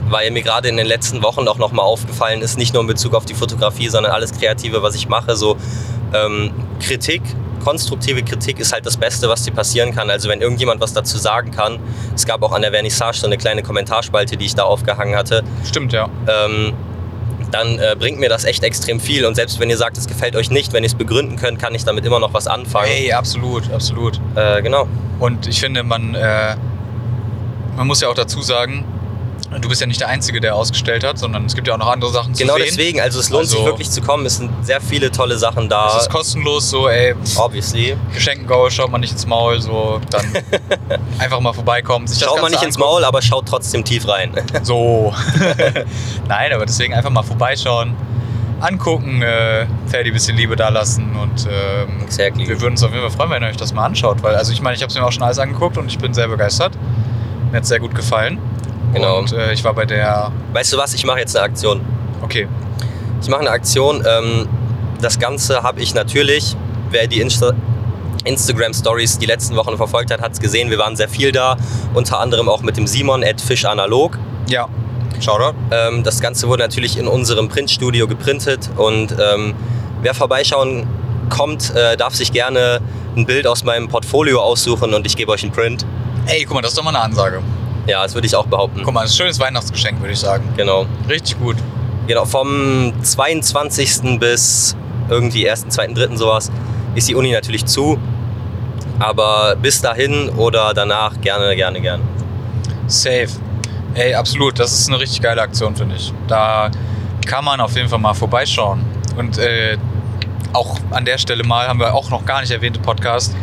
[0.10, 3.14] weil mir gerade in den letzten Wochen auch nochmal aufgefallen ist, nicht nur in Bezug
[3.14, 5.58] auf die Fotografie, sondern alles Kreative, was ich mache, so
[6.14, 7.22] ähm, Kritik,
[7.64, 10.10] konstruktive Kritik ist halt das Beste, was dir passieren kann.
[10.10, 11.80] Also wenn irgendjemand was dazu sagen kann,
[12.16, 15.44] es gab auch an der Vernissage so eine kleine Kommentarspalte, die ich da aufgehangen hatte,
[15.66, 16.10] Stimmt, ja.
[16.28, 16.74] ähm,
[17.54, 19.26] dann äh, bringt mir das echt extrem viel.
[19.26, 21.76] Und selbst wenn ihr sagt, es gefällt euch nicht, wenn ihr es begründen könnt, kann
[21.76, 22.92] ich damit immer noch was anfangen.
[22.92, 24.20] Ey, absolut, absolut.
[24.36, 24.88] Äh, genau.
[25.20, 26.56] Und ich finde, man, äh,
[27.76, 28.86] man muss ja auch dazu sagen,
[29.58, 31.90] du bist ja nicht der Einzige, der ausgestellt hat, sondern es gibt ja auch noch
[31.90, 32.66] andere Sachen zu Genau sehen.
[32.68, 34.26] deswegen, also es lohnt sich Also- wirklich zu kommen.
[34.26, 35.88] Es sind sehr viele tolle Sachen da.
[35.96, 37.98] Es ist kostenlos, so, ey, Obviously.
[38.14, 40.24] Geschenkengaul, schaut man nicht ins Maul, so, dann
[41.20, 42.06] einfach mal vorbeikommen.
[42.08, 42.92] Sich das Schaut Ganze nicht ins angucken.
[42.94, 44.32] Maul, aber schaut trotzdem tief rein.
[44.64, 45.14] So.
[46.28, 47.96] Nein, aber deswegen einfach mal vorbeischauen,
[48.60, 52.48] angucken, äh, Ferdi ein bisschen Liebe da lassen und ähm, Exactly.
[52.48, 54.52] wir würden uns auf jeden Fall freuen, wenn ihr euch das mal anschaut, weil also
[54.52, 56.74] ich meine, ich habe es mir auch schon alles angeguckt und ich bin sehr begeistert.
[57.52, 58.38] Mir hat es sehr gut gefallen.
[58.94, 59.20] Genau.
[59.20, 60.32] Und äh, ich war bei der.
[60.54, 61.82] Weißt du was, ich mache jetzt eine Aktion.
[62.22, 62.48] Okay.
[63.22, 64.04] Ich mache eine Aktion.
[64.08, 64.48] Ähm,
[65.02, 66.56] das Ganze habe ich natürlich,
[66.90, 67.54] wer die Insta
[68.26, 70.70] Instagram Stories die letzten Wochen verfolgt hat, hat es gesehen.
[70.70, 71.56] Wir waren sehr viel da,
[71.94, 74.18] unter anderem auch mit dem Simon at Fish Analog.
[74.48, 74.68] Ja.
[75.22, 75.56] Shoutout.
[75.72, 79.54] Ähm, das Ganze wurde natürlich in unserem Printstudio geprintet und ähm,
[80.02, 80.88] wer vorbeischauen
[81.30, 82.82] kommt, äh, darf sich gerne
[83.16, 85.86] ein Bild aus meinem Portfolio aussuchen und ich gebe euch einen Print.
[86.26, 87.42] Ey, guck mal, das ist doch mal eine Ansage.
[87.90, 88.84] Ja, das würde ich auch behaupten.
[88.84, 90.48] Guck mal, ein schönes Weihnachtsgeschenk, würde ich sagen.
[90.56, 90.86] Genau.
[91.10, 91.58] Richtig gut.
[92.06, 94.20] Genau, vom 22.
[94.20, 94.76] bis
[95.10, 96.16] irgendwie 1., 2., 3.
[96.16, 96.52] sowas
[96.94, 97.98] ist die Uni natürlich zu.
[99.00, 102.04] Aber bis dahin oder danach gerne, gerne, gerne.
[102.86, 103.30] Safe.
[103.96, 104.60] Ey, absolut.
[104.60, 106.14] Das ist eine richtig geile Aktion, finde ich.
[106.28, 106.70] Da
[107.26, 108.86] kann man auf jeden Fall mal vorbeischauen.
[109.18, 109.78] Und äh,
[110.54, 113.36] auch an der Stelle mal haben wir auch noch gar nicht erwähnt im Podcast.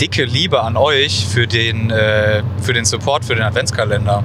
[0.00, 4.24] Dicke Liebe an euch für den, äh, für den Support für den Adventskalender.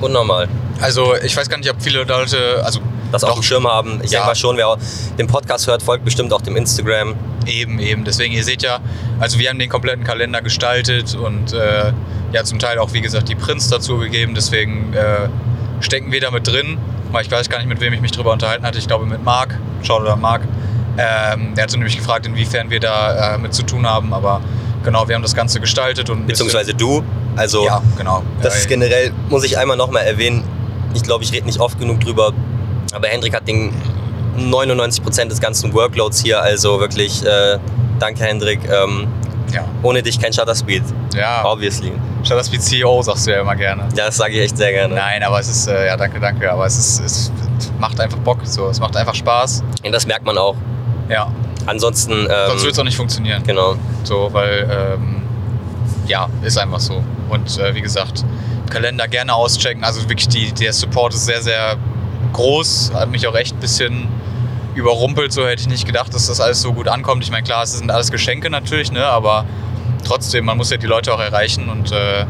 [0.00, 0.48] Unnormal.
[0.80, 2.80] Also ich weiß gar nicht, ob viele Leute, also
[3.12, 3.36] Das auf Doch.
[3.38, 4.00] dem Schirm haben.
[4.02, 4.18] Ich Ja.
[4.18, 4.76] denke mal schon, wer
[5.16, 7.14] den Podcast hört, folgt bestimmt auch dem Instagram.
[7.46, 8.04] Eben, eben.
[8.04, 8.80] Deswegen, ihr seht ja,
[9.20, 11.92] also wir haben den kompletten Kalender gestaltet und äh,
[12.32, 14.34] ja, zum Teil auch, wie gesagt, die Prints dazu gegeben.
[14.34, 15.28] Deswegen äh,
[15.80, 16.78] stecken wir da mit drin.
[17.12, 18.78] Weil ich weiß gar nicht, mit wem ich mich drüber unterhalten hatte.
[18.78, 19.56] Ich glaube, mit Marc.
[19.84, 20.42] Schaut da Marc.
[20.98, 24.12] Ähm, der hat so nämlich gefragt, inwiefern wir da äh, mit zu tun haben.
[24.12, 24.40] Aber
[24.86, 27.02] genau, wir haben das Ganze gestaltet und Beziehungsweise du.
[27.34, 28.22] Also ja, genau.
[28.40, 30.42] das ja, ist generell, muss ich einmal nochmal erwähnen,
[30.94, 32.32] ich glaube, ich rede nicht oft genug drüber,
[32.94, 33.74] aber Hendrik hat den
[34.38, 37.58] 99% des ganzen Workloads hier, also wirklich äh,
[37.98, 38.60] danke Hendrik.
[38.70, 39.08] Ähm,
[39.52, 39.64] ja.
[39.82, 40.82] ohne dich kein Shutter Speed,
[41.14, 41.44] ja.
[41.44, 41.92] obviously.
[42.24, 43.88] Shutter Speed CEO sagst du ja immer gerne.
[43.96, 44.94] Ja, das sage ich echt sehr gerne.
[44.94, 47.32] Nein, aber es ist, äh, ja, danke, danke, aber es ist, es
[47.78, 49.62] macht einfach Bock, so, es macht einfach Spaß.
[49.84, 50.56] Und das merkt man auch.
[51.08, 51.30] Ja,
[51.66, 53.42] Ansonsten, ähm, sonst wird es auch nicht funktionieren.
[53.44, 53.76] genau.
[54.04, 55.22] So, weil, ähm,
[56.06, 57.02] ja, ist einfach so.
[57.28, 58.24] Und äh, wie gesagt,
[58.70, 59.84] Kalender gerne auschecken.
[59.84, 61.76] Also wirklich, die, der Support ist sehr, sehr
[62.32, 62.92] groß.
[62.94, 64.08] Hat mich auch echt ein bisschen
[64.74, 65.32] überrumpelt.
[65.32, 67.24] So hätte ich nicht gedacht, dass das alles so gut ankommt.
[67.24, 69.04] Ich meine, klar, es sind alles Geschenke natürlich, ne?
[69.06, 69.44] aber
[70.04, 71.68] trotzdem, man muss ja die Leute auch erreichen.
[71.68, 72.26] Und äh,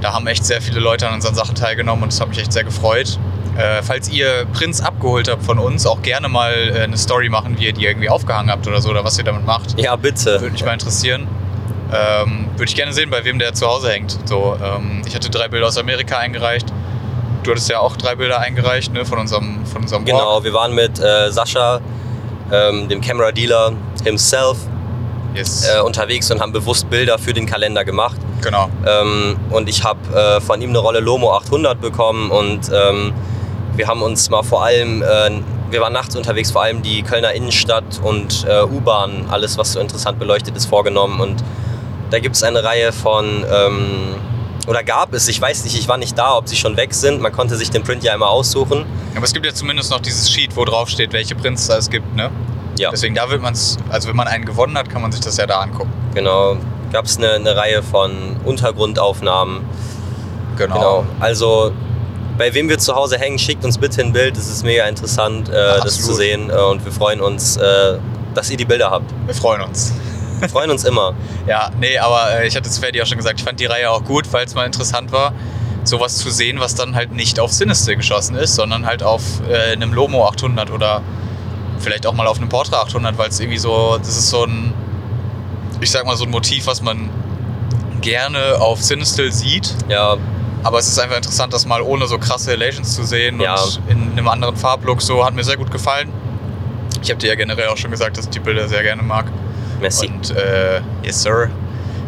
[0.00, 2.52] da haben echt sehr viele Leute an unseren Sachen teilgenommen und das hat mich echt
[2.52, 3.18] sehr gefreut.
[3.58, 7.56] Äh, falls ihr Prints abgeholt habt von uns, auch gerne mal äh, eine Story machen,
[7.58, 9.80] wie ihr die irgendwie aufgehangen habt oder so, oder was ihr damit macht.
[9.80, 10.40] Ja, bitte.
[10.40, 11.26] Würde mich mal interessieren.
[11.92, 14.18] Ähm, Würde ich gerne sehen, bei wem der zu Hause hängt.
[14.26, 16.66] So, ähm, ich hatte drei Bilder aus Amerika eingereicht.
[17.44, 20.06] Du hattest ja auch drei Bilder eingereicht ne, von unserem, von unserem Walk.
[20.18, 21.80] Genau, wir waren mit äh, Sascha,
[22.52, 23.72] ähm, dem Camera Dealer
[24.04, 24.58] himself,
[25.34, 25.68] Yes.
[25.68, 28.16] äh, unterwegs und haben bewusst Bilder für den Kalender gemacht.
[28.40, 28.68] genau.
[28.86, 33.12] Ähm, und ich habe äh, von ihm eine Rolle Lomo 800 bekommen und ähm,
[33.76, 35.30] wir haben uns mal vor allem, äh,
[35.70, 39.80] wir waren nachts unterwegs, vor allem die Kölner Innenstadt und äh, U-Bahn, alles was so
[39.80, 41.20] interessant beleuchtet ist, vorgenommen.
[41.20, 41.42] Und
[42.10, 44.14] da gibt es eine Reihe von, ähm,
[44.66, 47.20] oder gab es, ich weiß nicht, ich war nicht da, ob sie schon weg sind.
[47.20, 48.84] Man konnte sich den Print ja immer aussuchen.
[49.14, 52.14] Aber es gibt ja zumindest noch dieses Sheet, wo drauf steht, welche Prints es gibt.
[52.16, 52.30] Ne?
[52.78, 55.20] Ja, Deswegen, da wird man es, also wenn man einen gewonnen hat, kann man sich
[55.20, 55.92] das ja da angucken.
[56.14, 56.56] genau.
[56.92, 59.62] Gab es eine, eine Reihe von Untergrundaufnahmen.
[60.56, 60.74] Genau.
[60.74, 61.04] Genau.
[61.18, 61.72] Also
[62.38, 64.36] bei wem wir zu Hause hängen, schickt uns bitte ein Bild.
[64.36, 66.50] Es ist mega interessant, äh, das zu sehen.
[66.50, 67.98] Äh, und wir freuen uns, äh,
[68.34, 69.12] dass ihr die Bilder habt.
[69.26, 69.92] Wir freuen uns.
[70.40, 71.14] Wir freuen uns immer.
[71.46, 73.88] Ja, nee, aber äh, ich hatte es Ferdi auch schon gesagt, ich fand die Reihe
[73.88, 75.32] auch gut, weil es mal interessant war,
[75.84, 79.72] sowas zu sehen, was dann halt nicht auf Sinister geschossen ist, sondern halt auf äh,
[79.72, 81.02] einem Lomo 800 oder
[81.78, 84.74] vielleicht auch mal auf einem Portra 800, weil es irgendwie so, das ist so ein,
[85.80, 87.10] ich sag mal so ein Motiv, was man
[88.00, 90.16] gerne auf Sinistil sieht, Ja,
[90.62, 93.54] aber es ist einfach interessant, das mal ohne so krasse Relations zu sehen Ja.
[93.60, 96.10] und in einem anderen Farblook so, hat mir sehr gut gefallen.
[97.02, 99.26] Ich habe dir ja generell auch schon gesagt, dass ich die Bilder sehr gerne mag.
[99.80, 100.08] merci.
[100.08, 101.48] Und äh, yes, sir.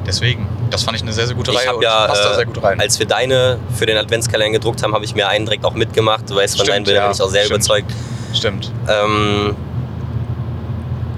[0.07, 2.47] Deswegen, das fand ich eine sehr, sehr gute Ich Reihe ja, passt da äh, sehr
[2.47, 2.81] gut rein.
[2.81, 6.29] als wir deine für den Adventskalender gedruckt haben, habe ich mir einen direkt auch mitgemacht.
[6.31, 7.57] Du weißt, von deinen Bildern ja, bin ich auch sehr stimmt.
[7.59, 7.93] überzeugt.
[8.33, 8.73] Stimmt.
[8.89, 9.55] Ähm,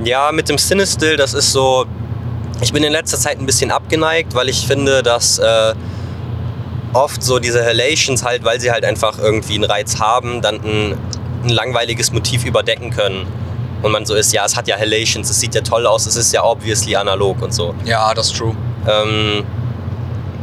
[0.05, 1.87] ja, mit dem Cinestill, das ist so.
[2.61, 5.75] Ich bin in letzter Zeit ein bisschen abgeneigt, weil ich finde, dass äh,
[6.93, 10.97] oft so diese Halations halt, weil sie halt einfach irgendwie einen Reiz haben, dann ein,
[11.45, 13.27] ein langweiliges Motiv überdecken können.
[13.83, 16.17] Und man so ist, ja, es hat ja Halations, es sieht ja toll aus, es
[16.17, 17.75] ist ja obviously analog und so.
[17.85, 18.55] Ja, das ist true.
[18.87, 19.43] Ähm,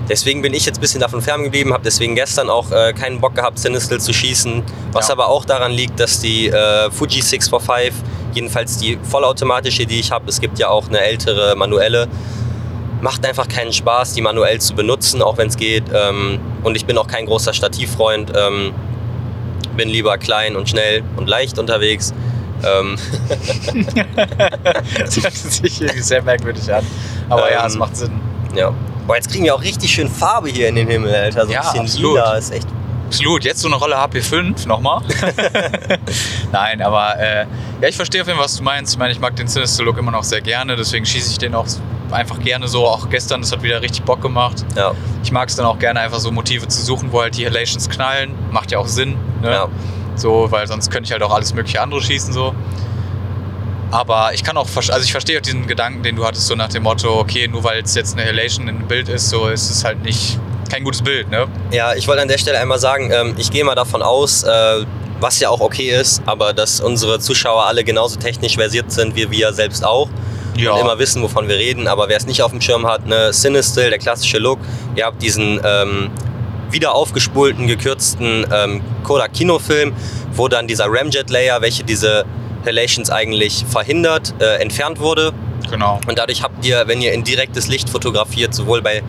[0.09, 3.35] deswegen bin ich jetzt ein bisschen davon ferngeblieben, habe deswegen gestern auch äh, keinen Bock
[3.35, 4.63] gehabt, Sinistil zu schießen.
[4.91, 5.13] Was Ja.
[5.13, 7.93] aber auch daran liegt, dass die äh, Fuji 645,
[8.33, 12.07] jedenfalls die vollautomatische, die ich habe, es gibt ja auch eine ältere manuelle,
[13.01, 15.83] macht einfach keinen Spaß, die manuell zu benutzen, auch wenn es geht.
[15.93, 18.33] Ähm, und ich bin auch kein großer Stativfreund.
[18.35, 18.73] Ähm,
[19.75, 22.13] bin lieber klein und schnell und leicht unterwegs.
[22.65, 22.97] Ähm,
[24.99, 26.85] Das hört sich irgendwie sehr merkwürdig an.
[27.29, 28.19] Aber ja, Ähm, es macht Sinn.
[28.55, 28.73] ja.
[29.05, 31.45] Boah, jetzt kriegen wir auch richtig schön Farbe hier in den Himmel, Alter.
[31.45, 32.13] So Ja, ein bisschen absolut.
[32.15, 32.67] lila, ist echt
[33.07, 33.45] Absolut.
[33.45, 35.01] Jetzt so eine Rolle HP5 nochmal.
[36.51, 37.45] Nein, aber äh,
[37.81, 38.91] ja, ich verstehe auf jeden Fall, was du meinst.
[38.93, 41.55] Ich meine, ich mag den Sinister Look immer noch sehr gerne, deswegen schieße ich den
[41.55, 41.65] auch
[42.11, 42.87] einfach gerne so.
[42.87, 44.65] Auch gestern, das hat wieder richtig Bock gemacht.
[44.75, 44.93] Ja,
[45.23, 47.89] Ich mag es dann auch gerne, einfach so Motive zu suchen, wo halt die Halations
[47.89, 48.33] knallen.
[48.51, 49.17] Macht ja auch Sinn.
[49.41, 49.51] Ne?
[49.51, 49.67] ja.
[50.15, 52.55] So, weil sonst könnte ich halt auch alles mögliche andere schießen so.
[53.91, 56.67] Aber ich kann auch, also ich verstehe auch diesen Gedanken, den du hattest, so nach
[56.67, 59.69] dem Motto, okay, nur weil es jetzt eine Halation in einem Bild ist, so ist
[59.69, 60.39] es halt nicht
[60.69, 61.47] kein gutes Bild, ne?
[61.71, 64.85] Ja, ich wollte an der Stelle einmal sagen, ähm, ich gehe mal davon aus, äh,
[65.21, 69.31] was ja auch okay ist, aber dass unsere Zuschauer alle genauso technisch versiert sind wie
[69.31, 70.09] wir selbst auch
[70.57, 70.73] Ja.
[70.73, 71.87] und immer wissen, wovon wir reden.
[71.87, 74.59] Aber wer es nicht auf dem Schirm hat, ne, Cinestill, der klassische Look,
[74.95, 76.09] ihr habt diesen ähm,
[76.71, 79.93] wieder aufgespulten, gekürzten ähm, Kodak Kinofilm,
[80.33, 82.25] wo dann dieser Ramjet-Layer, welche diese
[82.65, 85.33] Halations eigentlich verhindert, äh, entfernt wurde.
[85.69, 85.99] Genau.
[86.07, 89.03] Und dadurch habt ihr, wenn ihr in direktes Licht fotografiert, sowohl bei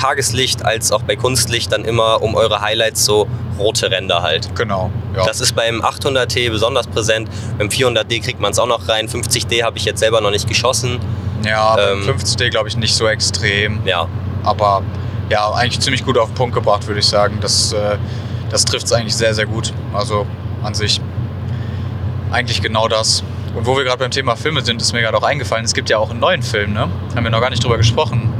[0.00, 4.54] Tageslicht als auch bei Kunstlicht, dann immer um eure Highlights so rote Ränder halt.
[4.56, 4.90] Genau.
[5.14, 5.26] Ja.
[5.26, 7.28] Das ist beim 800T besonders präsent.
[7.58, 9.08] Beim 400D kriegt man es auch noch rein.
[9.08, 10.98] 50D habe ich jetzt selber noch nicht geschossen.
[11.44, 13.80] ja, beim ähm, 50D glaube ich nicht so extrem.
[13.84, 14.08] Ja,
[14.42, 14.82] Aber
[15.28, 17.38] ja, eigentlich ziemlich gut auf den Punkt gebracht, würde ich sagen.
[17.40, 17.98] Das, äh,
[18.48, 19.74] das trifft es eigentlich sehr, sehr gut.
[19.92, 20.26] Also
[20.62, 21.00] an sich
[22.30, 23.22] eigentlich genau das.
[23.54, 25.90] Und wo wir gerade beim Thema Filme sind, ist mir gerade auch eingefallen, es gibt
[25.90, 26.88] ja auch einen neuen Film, ne?
[27.14, 28.32] Haben wir noch gar nicht drüber gesprochen.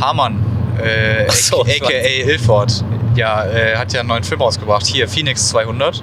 [0.00, 1.92] Hamann äh, so, aka
[2.26, 2.84] Ilford.
[3.14, 4.86] Ja, äh, hat ja einen neuen Film rausgebracht.
[4.86, 6.02] Hier, Phoenix 200.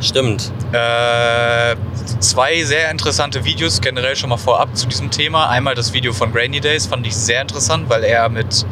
[0.00, 0.50] Stimmt.
[0.72, 1.76] Äh,
[2.18, 5.48] zwei sehr interessante Videos generell schon mal vorab zu diesem Thema.
[5.48, 8.66] Einmal das Video von Grainy Days fand ich sehr interessant, weil er mit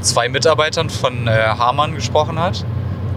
[0.00, 2.64] zwei Mitarbeitern von äh, Hamann gesprochen hat.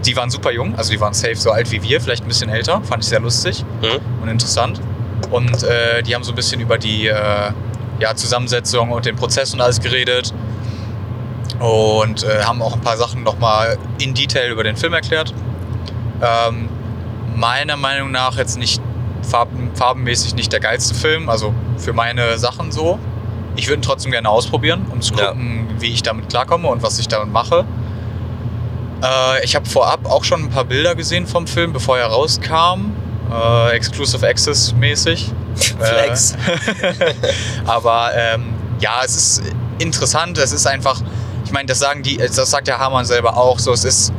[0.04, 2.50] Die waren super jung, also die waren safe so alt wie wir, vielleicht ein bisschen
[2.50, 2.82] älter.
[2.82, 4.22] Fand ich sehr lustig Mhm.
[4.22, 4.80] und interessant.
[5.30, 7.14] Und äh, die haben so ein bisschen über die äh,
[7.98, 10.32] ja, Zusammensetzung und den Prozess und alles geredet.
[11.60, 15.32] Und äh, haben auch ein paar Sachen nochmal in Detail über den Film erklärt.
[16.22, 16.68] Ähm,
[17.34, 18.80] meiner Meinung nach jetzt nicht
[19.22, 22.98] farben, farbenmäßig nicht der geilste Film, also für meine Sachen so.
[23.56, 25.28] Ich würde ihn trotzdem gerne ausprobieren, um zu Ja.
[25.28, 27.64] gucken, wie ich damit klarkomme und was ich damit mache.
[29.02, 32.92] Äh, ich habe vorab auch schon ein paar Bilder gesehen vom Film, bevor er rauskam.
[33.32, 35.30] Äh, Exclusive Access mäßig.
[35.56, 36.32] Flex.
[36.82, 37.14] Äh,
[37.66, 39.42] aber ähm, ja, es ist
[39.78, 40.38] interessant.
[40.38, 41.00] Es ist einfach,
[41.46, 43.72] ich meine, das sagen die, das sagt der Hamann selber auch so.
[43.72, 44.12] Es ist,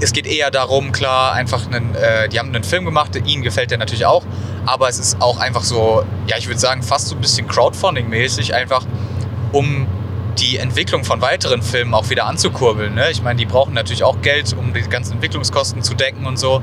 [0.00, 3.70] es geht eher darum, klar, einfach einen, äh, die haben einen Film gemacht, ihnen gefällt
[3.70, 4.24] der natürlich auch.
[4.66, 8.52] Aber es ist auch einfach so, ja, ich würde sagen, fast so ein bisschen Crowdfunding-mäßig,
[8.52, 8.84] einfach
[9.52, 9.86] um
[10.38, 12.94] die Entwicklung von weiteren Filmen auch wieder anzukurbeln.
[12.94, 13.10] Ne?
[13.10, 16.60] Ich meine, die brauchen natürlich auch Geld, um die ganzen Entwicklungskosten zu decken und so.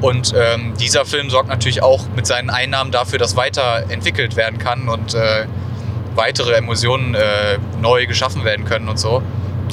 [0.00, 4.88] Und ähm, dieser Film sorgt natürlich auch mit seinen Einnahmen dafür, dass weiterentwickelt werden kann
[4.88, 5.46] und äh,
[6.14, 9.22] weitere Emotionen äh, neu geschaffen werden können und so.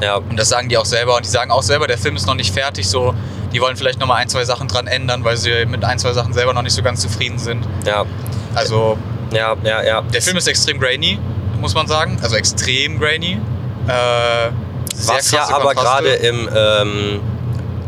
[0.01, 1.15] Ja, Und das sagen die auch selber.
[1.15, 2.87] Und die sagen auch selber, der Film ist noch nicht fertig.
[2.87, 3.15] So,
[3.51, 6.13] die wollen vielleicht noch mal ein, zwei Sachen dran ändern, weil sie mit ein, zwei
[6.13, 7.65] Sachen selber noch nicht so ganz zufrieden sind.
[7.85, 8.05] ja,
[8.53, 8.97] Also
[9.31, 10.01] ja, ja, ja.
[10.01, 11.19] der Film ist extrem grainy,
[11.59, 12.17] muss man sagen.
[12.21, 13.39] Also extrem grainy.
[13.87, 14.51] Äh,
[15.05, 17.19] Was ja aber gerade im ähm,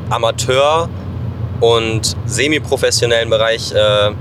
[0.09, 0.89] Amateur-
[1.59, 4.11] und semi-professionellen Bereich, äh,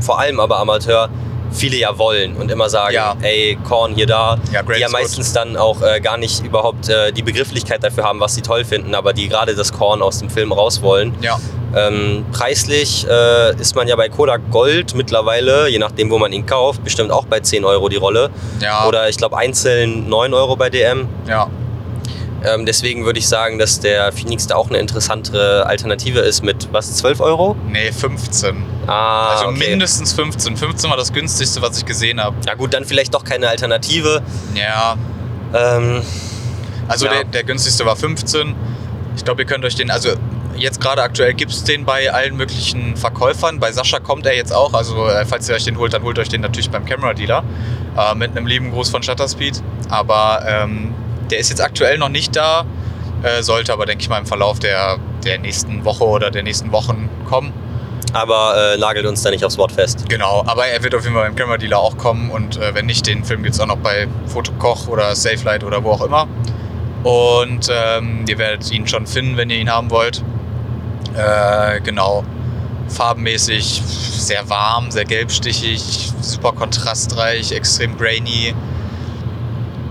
[0.00, 1.08] vor allem aber Amateur,
[1.52, 3.16] viele ja wollen und immer sagen, Ja.
[3.22, 7.12] ey, Korn hier da, Ja, die ja meistens dann auch äh, gar nicht überhaupt äh,
[7.12, 10.30] die Begrifflichkeit dafür haben, was sie toll finden, aber die gerade das Korn aus dem
[10.30, 11.14] Film raus wollen.
[11.20, 11.38] Ja,
[11.74, 16.46] Ähm, preislich äh, ist man ja bei Kodak Gold mittlerweile, je nachdem, wo man ihn
[16.46, 18.30] kauft, bestimmt auch bei 10 Euro die Rolle.
[18.60, 21.08] ja, Oder ich glaube einzeln 9 Euro bei DM.
[21.28, 21.48] ja.
[22.44, 26.68] Ähm, deswegen würde ich sagen, dass der Phoenix da auch eine interessantere Alternative ist mit
[26.70, 27.56] was, 12 Euro?
[27.68, 28.62] Nee, 15.
[28.86, 29.70] Ah, also okay.
[29.70, 30.56] mindestens 15.
[30.56, 32.36] 15 war das günstigste, was ich gesehen habe.
[32.46, 34.22] Ja gut, dann vielleicht doch keine Alternative.
[34.54, 34.96] Ja,
[35.54, 36.02] Ähm,
[36.88, 37.12] also Ja.
[37.14, 38.54] der, der günstigste war 15.
[39.16, 40.10] Ich glaube, ihr könnt euch den, also
[40.56, 43.58] jetzt gerade aktuell gibt es den bei allen möglichen Verkäufern.
[43.60, 44.74] Bei Sascha kommt er jetzt auch.
[44.74, 47.44] Also äh, falls ihr euch den holt, dann holt euch den natürlich beim Camera Dealer.
[47.96, 49.62] Äh, mit einem lieben Gruß von Shutterspeed.
[49.88, 50.94] Aber ähm,
[51.30, 52.64] der ist jetzt aktuell noch nicht da.
[53.22, 56.70] Äh, sollte aber, denke ich mal, im Verlauf der, der nächsten Woche oder der nächsten
[56.72, 57.52] Wochen kommen.
[58.12, 60.08] Aber äh, nagelt uns da nicht aufs Wort fest.
[60.08, 62.86] Genau, aber er wird auf jeden Fall beim Camera Dealer auch kommen und äh, wenn
[62.86, 66.26] nicht, den Film gibt es auch noch bei Fotokoch oder Safelight oder wo auch immer.
[67.02, 70.22] Und ähm, ihr werdet ihn schon finden, wenn ihr ihn haben wollt.
[71.16, 72.24] Äh, genau.
[72.88, 78.54] Farbenmäßig sehr warm, sehr gelbstichig, super kontrastreich, extrem grainy.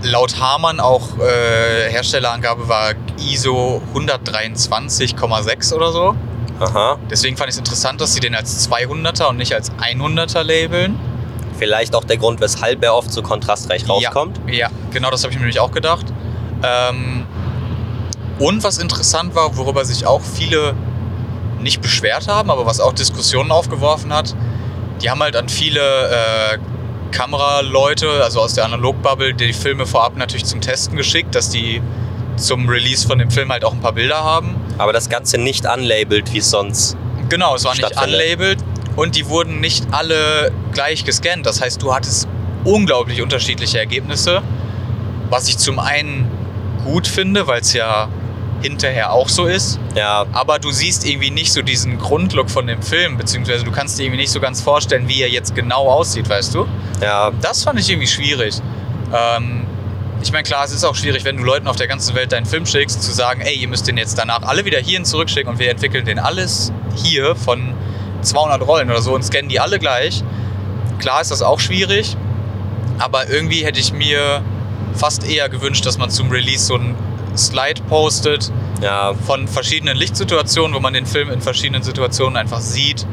[0.02, 6.16] Laut Hamann auch äh, Herstellerangabe war ISO 123,6 oder so.
[6.60, 6.98] Aha.
[7.10, 10.98] Deswegen fand ich es interessant, dass sie den als 200er und nicht als 100er labeln.
[11.58, 14.40] Vielleicht auch der Grund, weshalb er oft so kontrastreich rauskommt.
[14.46, 16.06] Ja, ja genau das habe ich mir nämlich auch gedacht.
[16.62, 17.26] Ähm,
[18.38, 20.74] und was interessant war, worüber sich auch viele
[21.60, 24.34] nicht beschwert haben, aber was auch Diskussionen aufgeworfen hat,
[25.02, 26.58] die haben halt an viele äh,
[27.10, 31.80] Kameraleute, also aus der Analogbubble, die Filme vorab natürlich zum Testen geschickt, dass die
[32.36, 34.54] zum Release von dem Film halt auch ein paar Bilder haben.
[34.78, 36.96] Aber das Ganze nicht unlabelt, wie es sonst.
[37.28, 38.58] Genau, es war nicht unlabelt
[38.94, 41.46] und die wurden nicht alle gleich gescannt.
[41.46, 42.28] Das heißt, du hattest
[42.64, 44.42] unglaublich unterschiedliche Ergebnisse,
[45.30, 46.30] was ich zum einen
[46.84, 48.08] gut finde, weil es ja
[48.62, 52.80] hinterher auch so ist, Ja, aber du siehst irgendwie nicht so diesen Grundlook von dem
[52.82, 56.28] Film, beziehungsweise du kannst dir irgendwie nicht so ganz vorstellen, wie er jetzt genau aussieht,
[56.28, 56.66] weißt du?
[57.02, 58.54] ja, Das fand ich irgendwie schwierig.
[59.12, 59.65] Ähm,
[60.22, 62.46] ich meine, klar, es ist auch schwierig, wenn du Leuten auf der ganzen Welt deinen
[62.46, 65.58] Film schickst, zu sagen, ey, ihr müsst den jetzt danach alle wieder hierhin zurückschicken und
[65.58, 67.74] wir entwickeln den alles hier von
[68.22, 70.22] 200 Rollen oder so und scannen die alle gleich.
[70.98, 72.16] Klar ist das auch schwierig,
[72.98, 74.42] aber irgendwie hätte ich mir
[74.94, 76.94] fast eher gewünscht, dass man zum Release so ein
[77.36, 78.50] Slide postet
[78.80, 83.06] ja, von verschiedenen Lichtsituationen, wo man den Film in verschiedenen Situationen einfach sieht,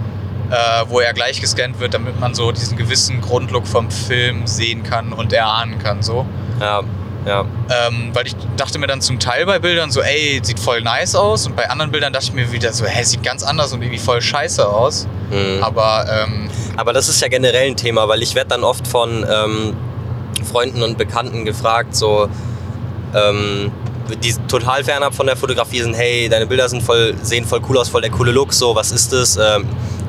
[0.50, 4.84] äh, wo er gleich gescannt wird, damit man so diesen gewissen Grundlook vom Film sehen
[4.84, 6.02] kann und erahnen kann.
[6.02, 6.26] So.
[6.60, 6.82] Ja,
[7.26, 7.42] ja.
[7.42, 11.16] Ähm, weil ich dachte mir dann zum Teil bei Bildern so, ey, sieht voll nice
[11.16, 11.48] aus.
[11.48, 14.00] Und bei anderen Bildern dachte ich mir wieder so, hey, sieht ganz anders und irgendwie
[14.00, 15.08] voll scheiße aus.
[15.30, 15.64] Hm.
[15.64, 19.26] Aber ähm, Aber das ist ja generell ein Thema, weil ich werde dann oft von
[19.30, 19.74] ähm,
[20.44, 22.28] Freunden und Bekannten gefragt, so,
[23.16, 23.72] ähm,
[24.22, 27.78] die total fernab von der Fotografie sind, hey, deine Bilder sind voll, sehen voll cool
[27.78, 29.38] aus, voll der coole Look, so, was ist das?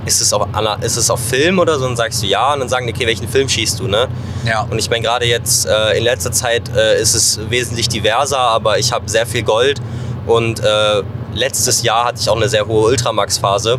[0.06, 0.46] Ist es, auf,
[0.82, 1.84] ist es auf Film oder so?
[1.84, 4.08] Und dann sagst du ja und dann sagen die, okay, welchen Film schießt du, ne?
[4.44, 4.66] Ja.
[4.70, 8.78] Und ich meine, gerade jetzt äh, in letzter Zeit äh, ist es wesentlich diverser, aber
[8.78, 9.80] ich habe sehr viel Gold
[10.26, 11.02] und äh,
[11.34, 13.78] letztes Jahr hatte ich auch eine sehr hohe Ultramax-Phase.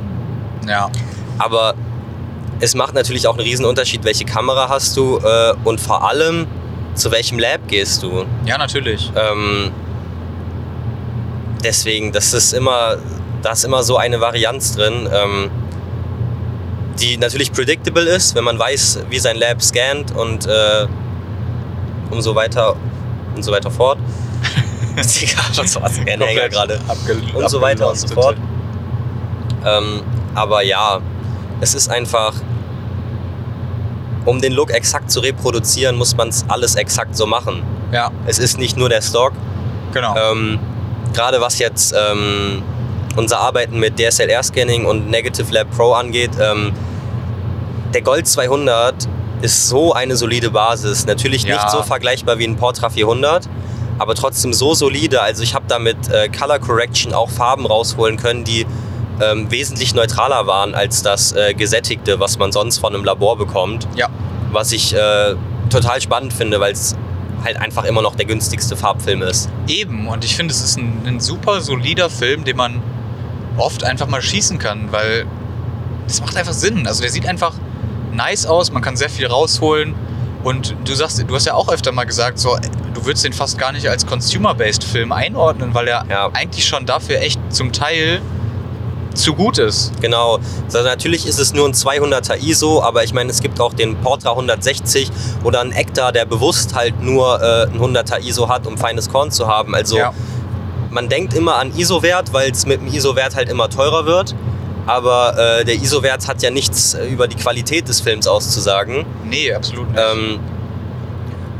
[0.67, 0.89] Ja.
[1.37, 1.75] Aber
[2.59, 6.47] es macht natürlich auch einen riesen Unterschied, welche Kamera hast du äh, und vor allem
[6.95, 8.25] zu welchem Lab gehst du.
[8.45, 9.11] Ja, natürlich.
[9.15, 9.71] Ähm,
[11.63, 12.97] deswegen, das ist immer,
[13.41, 15.51] da ist immer so eine Varianz drin, ähm,
[16.99, 20.87] die natürlich predictable ist, wenn man weiß, wie sein Lab scannt und äh,
[22.09, 22.75] und so weiter
[23.35, 23.97] und so weiter fort.
[24.95, 25.99] Digga, was war's?
[25.99, 26.79] Ein Hänger gerade.
[27.33, 28.37] Und so weiter und so fort.
[29.65, 30.01] Ähm,
[30.35, 31.01] aber ja,
[31.59, 32.33] es ist einfach,
[34.25, 37.63] um den Look exakt zu reproduzieren, muss man es alles exakt so machen.
[37.91, 39.33] Ja, Es ist nicht nur der Stock.
[39.93, 40.15] genau.
[40.17, 40.59] Ähm,
[41.13, 42.61] Gerade was jetzt ähm,
[43.15, 46.71] unser Arbeiten mit DSLR-Scanning und Negative Lab Pro angeht, ähm,
[47.93, 48.93] der Gold 200
[49.41, 51.05] ist so eine solide Basis.
[51.05, 51.55] Natürlich Ja.
[51.55, 53.47] nicht so vergleichbar wie ein Portra 400,
[53.99, 55.21] aber trotzdem so solide.
[55.21, 58.65] Also ich habe damit äh, Color Correction auch Farben rausholen können, die
[59.21, 63.87] ähm, wesentlich neutraler waren als das äh, gesättigte, was man sonst von einem Labor bekommt.
[63.95, 64.09] Ja.
[64.51, 65.35] Was ich äh,
[65.69, 66.95] total spannend finde, weil es
[67.43, 69.49] halt einfach immer noch der günstigste Farbfilm ist.
[69.67, 72.81] Eben, und ich finde, es ist ein, ein super solider Film, den man
[73.57, 75.25] oft einfach mal schießen kann, weil
[76.07, 76.87] das macht einfach Sinn.
[76.87, 77.53] Also der sieht einfach
[78.13, 79.95] nice aus, man kann sehr viel rausholen.
[80.43, 82.55] Und du sagst, du hast ja auch öfter mal gesagt, so,
[82.93, 86.29] du würdest den fast gar nicht als Consumer-Based Film einordnen, weil er Ja.
[86.33, 88.21] eigentlich schon dafür echt zum Teil
[89.15, 89.91] zu gut ist.
[90.01, 90.39] Genau.
[90.65, 93.95] Also natürlich ist es nur ein 200er ISO, aber ich meine, es gibt auch den
[93.95, 95.09] Portra 160
[95.43, 99.31] oder einen Ektar, der bewusst halt nur äh, ein 100er ISO hat, um feines Korn
[99.31, 99.73] zu haben.
[99.73, 100.13] Also Ja.
[100.95, 104.33] Man denkt immer an ISO-Wert, weil es mit dem ISO-Wert halt immer teurer wird.
[104.87, 109.05] Aber äh, der ISO-Wert hat ja nichts äh, über die Qualität des Films auszusagen.
[109.25, 109.99] Nee, absolut nicht.
[109.99, 110.39] Ähm,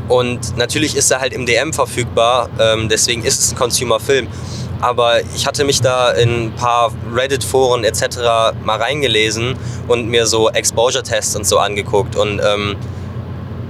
[0.08, 4.28] und natürlich ist er halt im DM verfügbar, ähm, deswegen ist es ein Consumer-Film.
[4.80, 8.18] Aber ich hatte mich da in ein paar Reddit-Foren etc.
[8.64, 9.56] mal reingelesen
[9.88, 12.16] und mir so Exposure-Tests und so angeguckt.
[12.16, 12.76] Und ähm,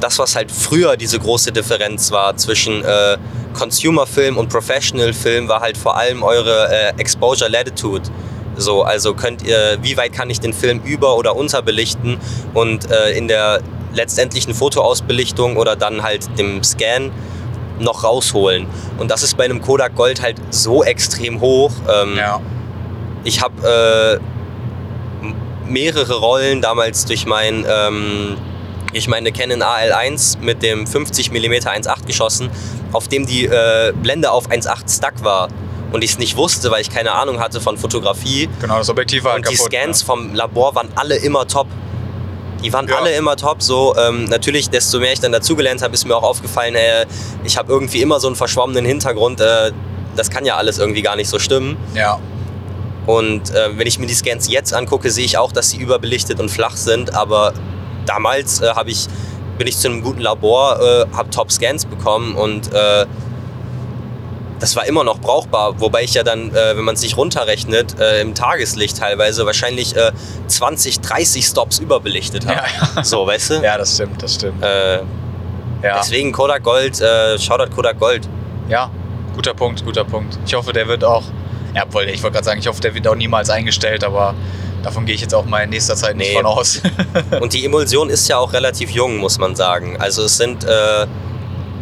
[0.01, 3.17] das, was halt früher diese große Differenz war zwischen äh,
[3.55, 8.09] Consumer-Film und Professional-Film, war halt vor allem eure äh, Exposure-Latitude.
[8.57, 12.19] So, also könnt ihr, wie weit kann ich den Film über- oder unterbelichten
[12.55, 13.61] und äh, in der
[13.93, 17.11] letztendlichen Fotoausbelichtung oder dann halt dem Scan
[17.79, 18.67] noch rausholen.
[18.99, 21.73] Und das ist bei einem Kodak Gold halt so extrem hoch.
[21.89, 22.41] Ähm, ja.
[23.25, 24.21] ich habe
[25.23, 25.31] äh,
[25.69, 28.37] mehrere Rollen damals durch mein ähm,
[28.97, 32.51] ich meine Canon AL1 mit dem 50 mm 1.8 geschossen,
[32.93, 35.49] auf dem die äh, Blende auf 1.8 stuck war
[35.93, 38.49] und ich es nicht wusste, weil ich keine Ahnung hatte von Fotografie.
[38.61, 39.73] Genau, das Objektiv war Und die kaputt.
[39.73, 41.67] Scans vom Labor waren alle immer top.
[42.65, 42.97] Die waren Ja.
[42.97, 43.63] alle immer top.
[43.63, 47.07] So ähm, natürlich, desto mehr ich dann dazugelernt habe, ist mir auch aufgefallen, äh,
[47.45, 49.41] ich habe irgendwie immer so einen verschwommenen Hintergrund.
[49.41, 49.73] Äh,
[50.17, 51.77] das kann ja alles irgendwie gar nicht so stimmen.
[51.95, 52.01] Ja.
[52.01, 52.21] ja.
[53.07, 56.41] Und äh, wenn ich mir die Scans jetzt angucke, sehe ich auch, dass sie überbelichtet
[56.41, 57.15] und flach sind.
[57.15, 57.53] Aber
[58.07, 59.07] damals äh, habe ich,
[59.59, 63.07] bin ich zu einem guten Labor, äh, habe Top-Scans bekommen und äh,
[64.59, 65.79] das war immer noch brauchbar.
[65.81, 69.95] Wobei ich ja dann, äh, wenn man es sich runterrechnet, äh, im Tageslicht teilweise wahrscheinlich
[69.97, 70.13] äh,
[70.47, 72.63] 20, 30 Stops überbelichtet habe.
[72.97, 73.55] Ja, So, weißt du?
[73.63, 74.63] ja, das stimmt, das stimmt.
[74.65, 75.01] Äh,
[75.83, 75.99] Ja.
[75.99, 78.27] Deswegen Kodak Gold, äh, Shoutout Kodak Gold.
[78.69, 78.91] Ja,
[79.35, 80.39] guter Punkt, guter Punkt.
[80.47, 81.25] Ich hoffe, der wird auch,
[81.75, 81.93] ja, ich
[82.23, 84.35] wollte gerade sagen, ich hoffe, der wird auch niemals eingestellt, aber
[84.87, 86.37] davon gehe ich jetzt auch mal in nächster Zeit nicht Nee.
[86.37, 86.81] von aus.
[87.41, 89.97] Und die Emulsion ist ja auch relativ jung, muss man sagen.
[89.99, 91.07] Also es sind, äh,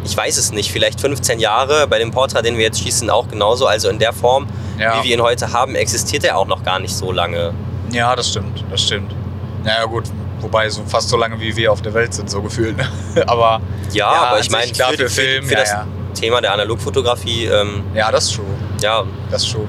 [0.03, 1.87] ich weiß es nicht, vielleicht 15 Jahre.
[1.87, 3.67] Bei dem Portra, den wir jetzt schießen, auch genauso.
[3.67, 4.47] Also in der Form,
[4.79, 4.99] ja.
[5.03, 7.53] wie wir ihn heute haben, existiert er auch noch gar nicht so lange.
[7.91, 9.13] ja, das stimmt, das stimmt.
[9.63, 10.05] Naja, gut,
[10.41, 12.75] wobei so fast so lange wie wir auf der Welt sind, so gefühlt.
[12.77, 12.87] ne?
[13.27, 15.75] aber Ja, Ja, aber ich meine, für, für für, Film, für ja, das.
[16.19, 18.45] Thema der Analogfotografie, ähm, ja, das ist true.
[18.81, 19.67] ja, Das ist true.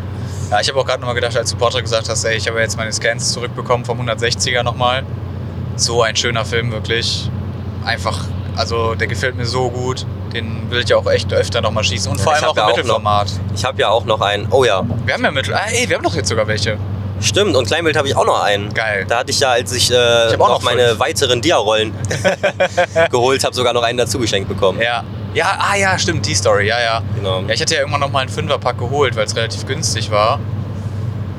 [0.50, 2.60] Ja, ich habe auch gerade nochmal gedacht, als du Portrait gesagt hast, ey, ich habe
[2.60, 5.02] jetzt meine Scans zurückbekommen vom 160er nochmal.
[5.76, 7.28] So ein schöner Film, wirklich.
[7.84, 8.24] Einfach,
[8.56, 10.06] also der gefällt mir so gut.
[10.32, 12.10] Den will ich ja auch echt öfter nochmal schießen.
[12.10, 13.32] Und vor ich allem auch ja im auch Mittelformat.
[13.54, 14.46] ich habe ja auch noch einen.
[14.50, 15.54] Oh ja, Wir haben ja Mittel.
[15.54, 16.76] Ah, ey, wir haben doch jetzt sogar welche.
[17.20, 17.56] stimmt.
[17.56, 18.72] Und Kleinbild habe ich auch noch einen.
[18.72, 19.04] Geil.
[19.08, 21.92] Da hatte ich ja, als ich, äh, auch noch noch meine weiteren Dia-Rollen
[23.10, 24.80] geholt habe, sogar noch einen dazu geschenkt bekommen.
[24.80, 25.02] Ja.
[25.36, 27.02] Ja, ah ja, stimmt, die Story, ja, ja.
[27.14, 27.42] Genau.
[27.42, 30.40] Ja, ich hatte ja irgendwann nochmal einen Fünferpack geholt, weil es relativ günstig war.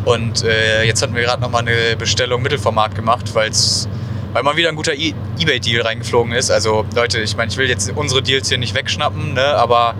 [0.05, 3.89] Und äh, jetzt hatten wir gerade nochmal eine Bestellung Mittelformat gemacht, weil's,
[4.33, 6.51] weil mal wieder ein guter E- Ebay-Deal reingeflogen ist.
[6.51, 9.43] Also Leute, ich meine, ich will jetzt unsere Deals hier nicht wegschnappen, ne?
[9.43, 9.95] aber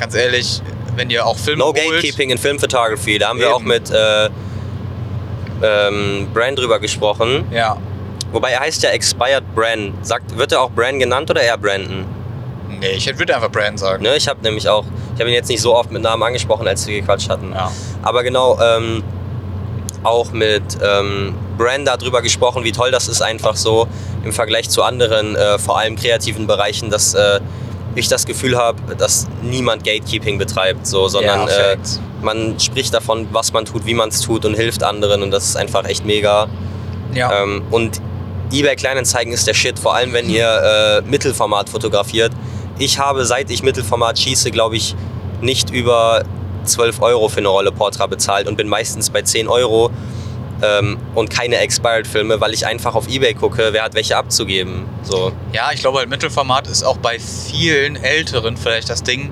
[0.00, 0.60] ganz ehrlich,
[0.96, 1.76] wenn ihr auch Filme No holt.
[1.76, 3.20] Gatekeeping in Film Photography.
[3.20, 3.54] Da haben wir Eben.
[3.54, 4.30] auch mit äh,
[5.62, 7.44] ähm, Bran drüber gesprochen.
[7.52, 7.76] Ja.
[8.32, 9.94] Wobei er heißt ja Expired Bran.
[10.02, 12.04] Sagt, wird er auch Bran genannt oder eher Brandon?
[12.80, 14.02] Nee, ich würde einfach Brand sagen.
[14.02, 16.66] Ne, ich habe nämlich auch, ich habe ihn jetzt nicht so oft mit Namen angesprochen,
[16.66, 17.52] als wir gequatscht hatten.
[17.52, 17.70] Ja.
[18.02, 19.02] Aber genau, ähm,
[20.02, 23.86] auch mit ähm, Brand darüber gesprochen, wie toll das ist, einfach so
[24.24, 27.40] im Vergleich zu anderen, äh, vor allem kreativen Bereichen, dass äh,
[27.94, 31.76] ich das Gefühl habe, dass niemand Gatekeeping betreibt, so, sondern Ja, äh,
[32.22, 35.44] man spricht davon, was man tut, wie man es tut und hilft anderen und das
[35.44, 36.48] ist einfach echt mega.
[37.12, 37.42] Ja.
[37.42, 38.00] Ähm, und
[38.52, 42.32] eBay Kleinanzeigen ist der Shit, vor allem wenn ihr äh, Mittelformat fotografiert.
[42.78, 44.94] Ich habe, seit ich Mittelformat schieße, glaube ich,
[45.40, 46.24] nicht über
[46.64, 49.90] 12 Euro für eine Rolle Portra bezahlt und bin meistens bei 10 Euro
[50.62, 54.84] ähm, und keine Expired-Filme, weil ich einfach auf Ebay gucke, wer hat welche abzugeben.
[55.02, 55.32] So.
[55.52, 59.30] Ja, ich glaube halt Mittelformat ist auch bei vielen Älteren vielleicht das Ding,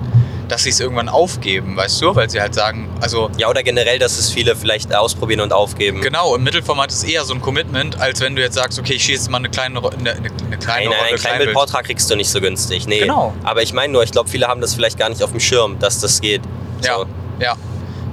[0.51, 2.13] dass sie es irgendwann aufgeben, weißt du?
[2.13, 6.01] Weil sie halt sagen, also Ja, oder generell, dass es viele vielleicht ausprobieren und aufgeben.
[6.01, 9.03] genau, im Mittelformat ist eher so ein Commitment, als wenn du jetzt sagst, okay, ich
[9.05, 11.21] schieße mal eine kleine, eine, eine, eine kleine Nein, nein, Rolle ein Kleinbild.
[11.21, 12.85] Kleinbildporträt kriegst du nicht so günstig.
[12.85, 12.99] Nee.
[12.99, 13.33] Genau.
[13.43, 15.79] Aber ich meine nur, ich glaube, viele haben das vielleicht gar nicht auf dem Schirm,
[15.79, 16.41] dass das geht.
[16.83, 17.05] Ja, So.
[17.39, 17.55] ja.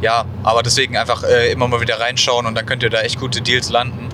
[0.00, 3.18] Ja, aber deswegen einfach äh, immer mal wieder reinschauen und dann könnt ihr da echt
[3.18, 4.08] gute Deals landen.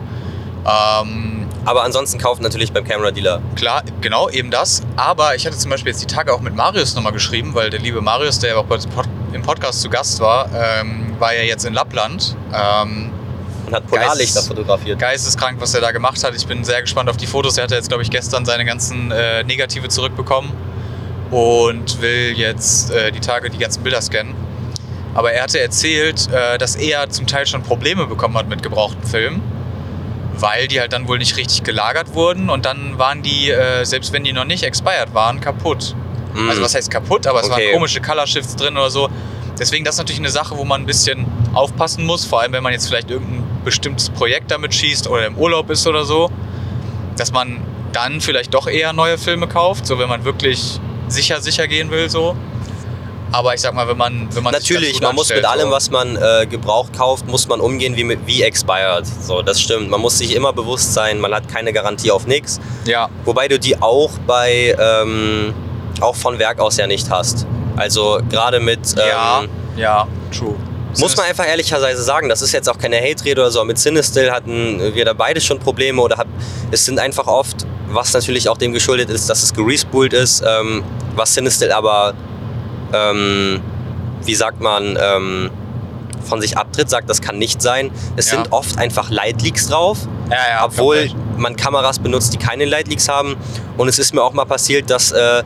[0.67, 1.34] Ähm,
[1.65, 3.41] Aber ansonsten kauft natürlich beim Camera Dealer.
[3.57, 4.83] Klar, genau, eben das.
[4.97, 7.81] Aber ich hatte zum Beispiel jetzt die Tage auch mit Marius nochmal geschrieben, weil der
[7.81, 8.67] liebe Marius, der ja auch
[9.33, 12.37] im Podcast zu Gast war, ähm, war ja jetzt in Lappland.
[12.53, 13.11] Ähm,
[13.67, 14.99] Und hat Polarlichter Geist- fotografiert.
[14.99, 16.35] geisteskrank, was er da gemacht hat.
[16.37, 17.57] Ich bin sehr gespannt auf die Fotos.
[17.57, 20.53] Er hatte jetzt, glaube ich, gestern seine ganzen äh, Negative zurückbekommen
[21.31, 24.35] und will jetzt äh, die Tage die ganzen Bilder scannen.
[25.15, 29.05] Aber er hatte erzählt, äh, dass er zum Teil schon Probleme bekommen hat mit gebrauchten
[29.07, 29.41] Filmen,
[30.39, 34.13] weil die halt dann wohl nicht richtig gelagert wurden und dann waren die, äh, selbst
[34.13, 35.95] wenn die noch nicht expired waren, kaputt.
[36.35, 36.49] Mm.
[36.49, 37.67] Also was heißt kaputt, aber es Okay.
[37.67, 39.09] waren komische Color Shifts drin oder so.
[39.59, 42.63] Deswegen das ist natürlich eine Sache, wo man ein bisschen aufpassen muss, vor allem wenn
[42.63, 46.31] man jetzt vielleicht irgendein bestimmtes Projekt damit schießt oder im Urlaub ist oder so,
[47.17, 47.61] dass man
[47.93, 52.11] dann vielleicht doch eher neue Filme kauft, so wenn man wirklich sicher sicher gehen will
[52.11, 52.37] so.
[53.35, 56.17] Aber ich sag mal, wenn man wenn man Natürlich, man muss mit allem, was man
[56.17, 59.05] äh, gebraucht kauft, muss man umgehen wie, wie expired.
[59.07, 59.91] So, das stimmt.
[59.91, 62.61] Man muss sich immer bewusst sein, man hat keine Garantie auf nichts.
[62.85, 65.53] ja Wobei du die auch bei ähm,
[66.01, 67.45] auch von Werk aus ja nicht hast.
[67.77, 69.45] Also gerade mit ähm, ja
[69.77, 70.07] ja
[70.37, 70.55] true.
[71.01, 74.31] Muss man einfach ehrlicherweise sagen, das ist jetzt auch keine Hate-Rede oder so, mit Cinestill
[74.31, 76.29] hatten wir da beide schon Probleme oder hat,
[76.71, 80.85] es sind einfach oft, was natürlich auch dem geschuldet ist, dass es gerespoolt ist, ähm,
[81.17, 82.15] was Cinestill aber,
[82.95, 83.61] ähm,
[84.25, 85.51] wie sagt man, ähm,
[86.25, 87.91] von sich abtritt, sagt, das kann nicht sein.
[88.17, 88.37] Es Ja.
[88.39, 89.99] sind oft einfach Light-Leaks drauf,
[90.31, 93.37] ja, ja, obwohl man Kameras benutzt, die keine Light-Leaks haben.
[93.77, 95.43] Und es ist mir auch mal passiert, dass äh,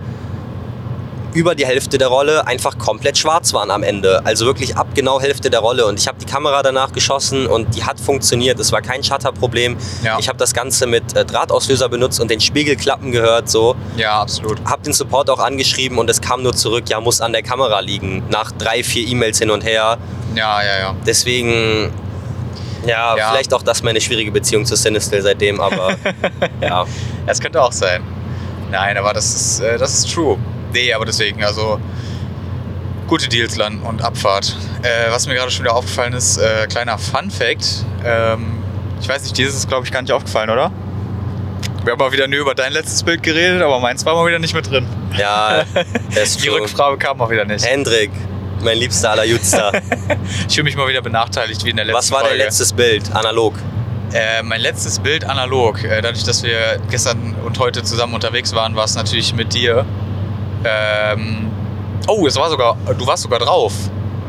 [1.38, 4.22] über die Hälfte der Rolle einfach komplett schwarz waren am Ende.
[4.26, 5.86] Also wirklich ab genau Hälfte der Rolle.
[5.86, 8.58] Und ich habe die Kamera danach geschossen und die hat funktioniert.
[8.58, 9.76] Es war kein Shutterproblem.
[10.02, 10.18] Ja.
[10.18, 13.48] Ich habe das Ganze mit äh, Drahtauslöser benutzt und den Spiegelklappen gehört.
[13.48, 14.58] So, ja, absolut.
[14.64, 16.88] habe den Support auch angeschrieben und es kam nur zurück.
[16.88, 18.24] Ja, muss an der Kamera liegen.
[18.30, 19.96] Nach drei, vier E-Mails hin und her.
[20.34, 20.96] Ja, ja, ja.
[21.06, 21.92] Deswegen,
[22.84, 23.30] ja, Ja.
[23.30, 25.60] vielleicht auch das meine schwierige Beziehung zu Sinistil seitdem.
[25.60, 25.90] Aber
[26.60, 26.84] ja.
[27.26, 28.02] Das könnte auch sein.
[28.72, 30.36] Nein, aber das ist, äh, das ist true.
[30.72, 31.80] Nee, aber deswegen, also
[33.06, 34.54] gute Deals landen und Abfahrt.
[34.82, 37.84] Äh, was mir gerade schon wieder aufgefallen ist, äh, kleiner Fun Fact.
[38.04, 38.58] Ähm,
[39.00, 40.70] ich weiß nicht, dieses ist glaube ich gar nicht aufgefallen, oder?
[41.84, 44.38] Wir haben mal wieder nur über dein letztes Bild geredet, aber meins war mal wieder
[44.38, 44.86] nicht mit drin.
[45.16, 45.64] Ja,
[46.22, 46.60] ist Die true.
[46.60, 47.64] Rückfrage kam mal wieder nicht.
[47.64, 48.10] Hendrik,
[48.62, 49.72] mein liebster aller Jutster.
[50.48, 52.44] Ich fühle mich mal wieder benachteiligt wie in der letzten Was war dein Folge.
[52.44, 53.10] letztes Bild?
[53.14, 53.54] Analog.
[54.12, 55.82] Äh, mein letztes Bild analog.
[55.84, 59.86] Äh, dadurch, dass wir gestern und heute zusammen unterwegs waren, war es natürlich mit dir.
[60.64, 61.50] Ähm,
[62.06, 63.72] oh, es war sogar, du warst sogar drauf.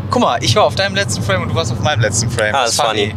[0.10, 2.56] Guck mal, ich war auf deinem letzten Frame und du warst auf meinem letzten Frame.
[2.56, 3.14] Ah, das ist funny.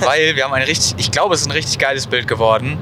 [0.00, 2.78] Weil wir haben ein richtig, ich glaube, es ist ein richtig geiles Bild geworden.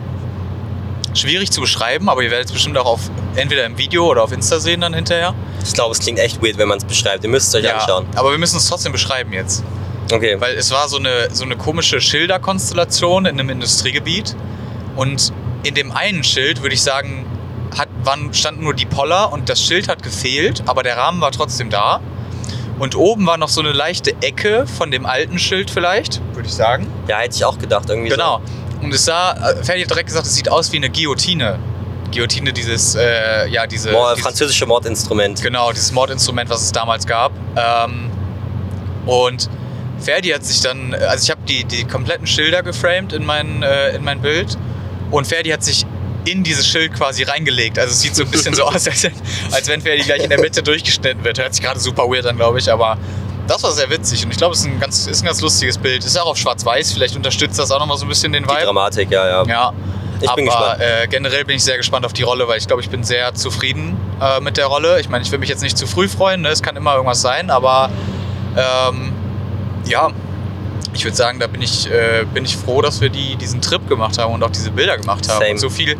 [1.14, 3.01] Schwierig zu beschreiben, aber ihr werdet es bestimmt auch auf,
[3.35, 5.35] entweder im Video oder auf Insta sehen dann hinterher.
[5.64, 7.24] Ich glaube, es klingt echt weird, wenn man es beschreibt.
[7.24, 8.07] Ihr müsst es euch anschauen.
[8.14, 9.64] aber wir müssen es trotzdem beschreiben jetzt.
[10.12, 10.37] Okay.
[10.39, 14.37] Weil es war so eine, so eine komische Schilderkonstellation in einem Industriegebiet.
[14.97, 15.33] Und
[15.64, 17.26] in dem einen Schild, würde ich sagen,
[17.77, 21.33] hat, waren, standen nur die Poller und das Schild hat gefehlt, aber der Rahmen war
[21.33, 22.01] trotzdem da.
[22.79, 26.55] Und oben war noch so eine leichte Ecke von dem alten Schild vielleicht, würde ich
[26.55, 26.87] sagen.
[27.09, 27.91] Ja, hätte ich auch gedacht.
[27.91, 28.41] Irgendwie Genau.
[28.81, 31.59] Und es sah, äh, Ferdi hat direkt gesagt, es sieht aus wie eine Guillotine.
[32.12, 33.91] Guillotine, dieses, äh, ja, diese.
[33.91, 33.95] so.
[33.97, 35.43] Mord, dieses, französische Mordinstrument.
[35.43, 37.33] Genau, dieses Mordinstrument, was es damals gab.
[37.57, 38.11] Ähm,
[39.07, 39.51] und
[39.99, 43.97] Ferdi hat sich dann, also ich habe die, die kompletten Schilder geframed in mein, äh,
[43.97, 44.57] in mein Bild
[45.11, 45.87] und Ferdi hat sich
[46.25, 47.79] in dieses Schild quasi reingelegt.
[47.79, 49.07] Also es sieht so ein bisschen so aus, als,
[49.51, 51.39] als wenn die gleich in der Mitte durchgeschnitten wird.
[51.39, 52.99] Hört sich gerade super weird an, glaube ich, aber
[53.47, 55.79] das war sehr witzig und ich glaube, es ist ein, ganz, ist ein ganz lustiges
[55.79, 56.05] Bild.
[56.05, 58.64] Ist auch auf schwarz-weiß, vielleicht unterstützt das auch nochmal so ein bisschen den Die Vibe.
[58.64, 59.45] Dramatik, ja, ja.
[59.47, 59.73] Ja,
[60.21, 60.81] Ich aber bin gespannt.
[60.83, 63.35] Äh, generell bin ich sehr gespannt auf die Rolle, weil ich glaube, ich bin sehr
[63.35, 65.01] zufrieden äh, mit der Rolle.
[65.01, 66.49] Ich meine, ich will mich jetzt nicht zu früh freuen, ne?
[66.51, 67.89] es kann immer irgendwas sein, aber
[68.55, 69.12] ähm,
[69.87, 70.11] ja,
[70.99, 73.88] ich würde sagen, da bin ich, äh, bin ich froh, dass wir die, diesen Trip
[73.88, 75.53] gemacht haben und auch diese Bilder gemacht haben Same.
[75.53, 75.96] und so viel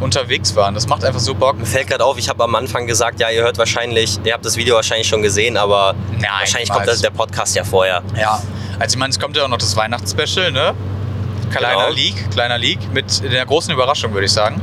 [0.00, 0.74] unterwegs waren.
[0.74, 1.58] Das macht einfach so Bock.
[1.58, 4.44] Mir fällt gerade auf, ich habe am Anfang gesagt, ja, ihr hört wahrscheinlich, ihr habt
[4.44, 8.02] das Video wahrscheinlich schon gesehen, aber Nein, wahrscheinlich kommt das, der Podcast ja vorher.
[8.16, 8.40] Ja,
[8.78, 10.74] also ich meine, es kommt ja auch noch das Weihnachtsspecial, ne?
[11.50, 11.94] Kleiner Genau.
[11.94, 14.60] Leak, kleiner Leak mit der großen Überraschung, würde ich sagen.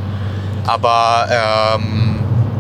[0.66, 2.20] Aber ähm,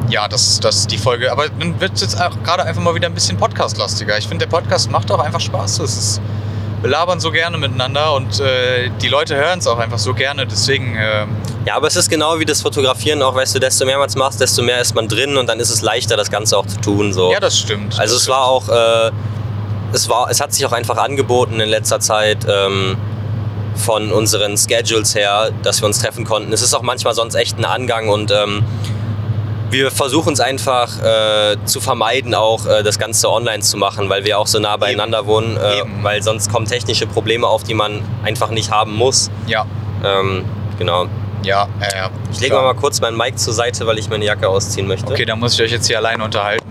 [0.09, 1.31] ja, das, das die Folge.
[1.31, 4.17] Aber dann wird es jetzt auch gerade einfach mal wieder ein bisschen Podcast-lastiger.
[4.17, 5.79] Ich finde, der Podcast macht auch einfach Spaß.
[5.79, 6.21] Es ist,
[6.81, 10.45] wir labern so gerne miteinander und äh, die Leute hören es auch einfach so gerne.
[10.45, 11.29] Deswegen, ähm,
[11.65, 14.15] Ja, aber es ist genau wie das Fotografieren auch, weißt du, desto mehr man es
[14.15, 16.79] macht, desto mehr ist man drin und dann ist es leichter, das Ganze auch zu
[16.79, 17.13] tun.
[17.13, 17.31] So.
[17.31, 17.99] ja, das stimmt.
[17.99, 19.11] Also das es war auch, äh,
[19.93, 22.97] es war, es hat sich auch einfach angeboten in letzter Zeit ähm,
[23.75, 26.53] von unseren Schedules her, dass wir uns treffen konnten.
[26.53, 28.63] Es ist auch manchmal sonst echt ein Angang und ähm,
[29.75, 34.25] wir versuchen es einfach äh, zu vermeiden, auch äh, das Ganze online zu machen, weil
[34.25, 36.03] wir auch so nah beieinander wohnen, äh, Eben.
[36.03, 39.29] weil sonst kommen technische Probleme auf, die man einfach nicht haben muss.
[39.47, 39.65] Ja,
[40.03, 40.45] Ähm,
[40.77, 41.05] genau.
[41.43, 42.09] ja, ja, ja.
[42.31, 45.11] Ich lege mal kurz meinen Mic zur Seite, weil ich meine Jacke ausziehen möchte.
[45.11, 46.65] Okay, dann muss ich euch jetzt hier alleine unterhalten.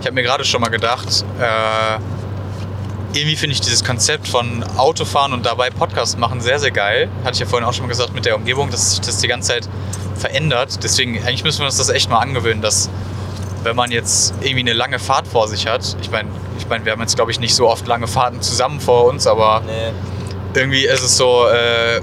[0.00, 1.98] Ich habe mir gerade schon mal gedacht, äh,
[3.12, 7.08] irgendwie finde ich dieses Konzept von Autofahren und dabei Podcast machen sehr, sehr geil.
[7.24, 9.28] Hatte ich ja vorhin auch schon mal gesagt mit der Umgebung, dass sich das die
[9.28, 9.68] ganze Zeit
[10.16, 10.82] verändert.
[10.82, 12.88] Deswegen, eigentlich müssen wir uns das echt mal angewöhnen, dass
[13.62, 16.92] wenn man jetzt irgendwie eine lange Fahrt vor sich hat, ich meine, ich mein, wir
[16.92, 19.92] haben jetzt glaube ich nicht so oft lange Fahrten zusammen vor uns, aber Nee.
[20.54, 22.00] irgendwie ist es so, äh,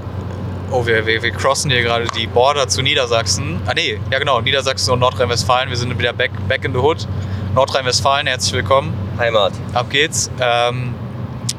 [0.70, 3.60] oh, wir, wir, wir crossen hier gerade die Border zu Niedersachsen.
[3.66, 5.70] Ah nee, ja genau, Niedersachsen und Nordrhein-Westfalen.
[5.70, 7.08] Wir sind wieder back, back in the hood.
[7.54, 9.07] Nordrhein-Westfalen, herzlich willkommen.
[9.18, 9.52] Heimat.
[9.74, 10.30] Ab geht's.
[10.40, 10.94] Ähm,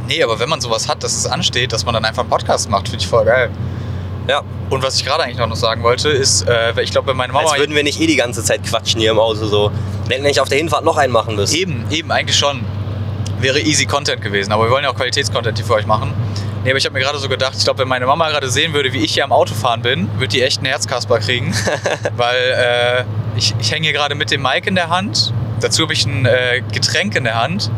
[0.07, 2.69] nee, aber wenn man sowas hat, dass es ansteht, dass man dann einfach einen Podcast
[2.69, 3.49] macht, finde ich voll geil.
[4.27, 4.43] Ja.
[4.69, 7.49] Und was ich gerade eigentlich noch sagen wollte, ist, äh, ich glaube, wenn meine Mama...
[7.49, 9.71] Als würden wir nicht eh die ganze Zeit quatschen hier im Auto so.
[10.05, 11.55] Wir hätten nicht auf der Hinfahrt noch einen machen müssen.
[11.55, 12.63] Eben, eben, eigentlich schon.
[13.39, 16.13] Wäre easy Content gewesen, aber wir wollen ja auch Qualitätscontent hier für euch machen.
[16.63, 18.73] Nee, aber ich habe mir gerade so gedacht, ich glaube, wenn meine Mama gerade sehen
[18.73, 21.55] würde, wie ich hier am Auto fahren bin, würde die echt einen Herzkasper kriegen.
[22.17, 23.03] weil äh,
[23.37, 26.25] ich, ich hänge hier gerade mit dem Mic in der Hand, dazu habe ich ein
[26.25, 27.71] äh, Getränk in der Hand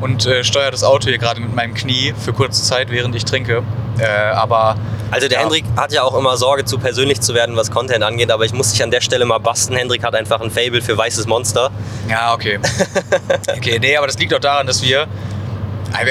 [0.00, 3.24] und äh, steuere das Auto hier gerade mit meinem Knie für kurze Zeit, während ich
[3.24, 3.62] trinke.
[3.98, 4.76] Äh, aber
[5.10, 5.44] Also der Ja.
[5.44, 8.52] Hendrik hat ja auch immer Sorge, zu persönlich zu werden, was Content angeht, aber ich
[8.52, 9.76] muss dich an der Stelle mal basten.
[9.76, 11.70] Hendrik hat einfach ein Fable für weißes Monster.
[12.08, 12.58] Ja, okay.
[13.56, 15.06] okay, nee, aber das liegt auch daran, dass wir.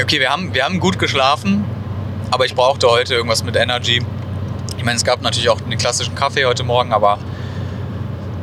[0.04, 1.66] Okay, wir haben, wir haben gut geschlafen,
[2.30, 4.04] aber ich brauchte heute irgendwas mit Energy.
[4.78, 7.18] Ich meine, es gab natürlich auch den klassischen Kaffee heute Morgen, aber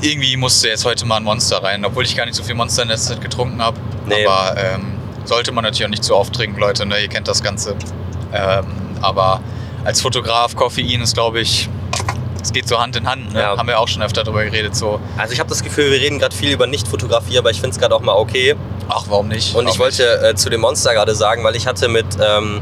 [0.01, 2.83] irgendwie musste jetzt heute mal ein Monster rein, obwohl ich gar nicht so viel Monster
[2.83, 3.79] in letzter Zeit getrunken habe.
[4.07, 4.27] Nee.
[4.27, 4.93] Aber ähm,
[5.25, 7.01] sollte man natürlich auch nicht zu oft trinken, Leute, ne?
[7.01, 7.77] ihr kennt das Ganze.
[8.33, 8.67] Ähm,
[9.01, 9.41] aber
[9.85, 11.69] als Fotograf, Koffein ist, glaube ich,
[12.43, 13.33] es geht so Hand in Hand.
[13.35, 13.41] Ne?
[13.41, 13.57] Ja.
[13.57, 14.75] Haben wir auch schon öfter darüber geredet.
[14.77, 17.75] So, Also ich habe das Gefühl, wir reden gerade viel über Nicht-Fotografie, aber ich finde
[17.75, 18.55] es gerade auch mal okay.
[18.89, 19.55] ach, warum nicht?
[19.55, 19.99] Und ich Warum nicht?
[20.01, 22.61] wollte äh, zu dem Monster gerade sagen, weil ich hatte mit ähm,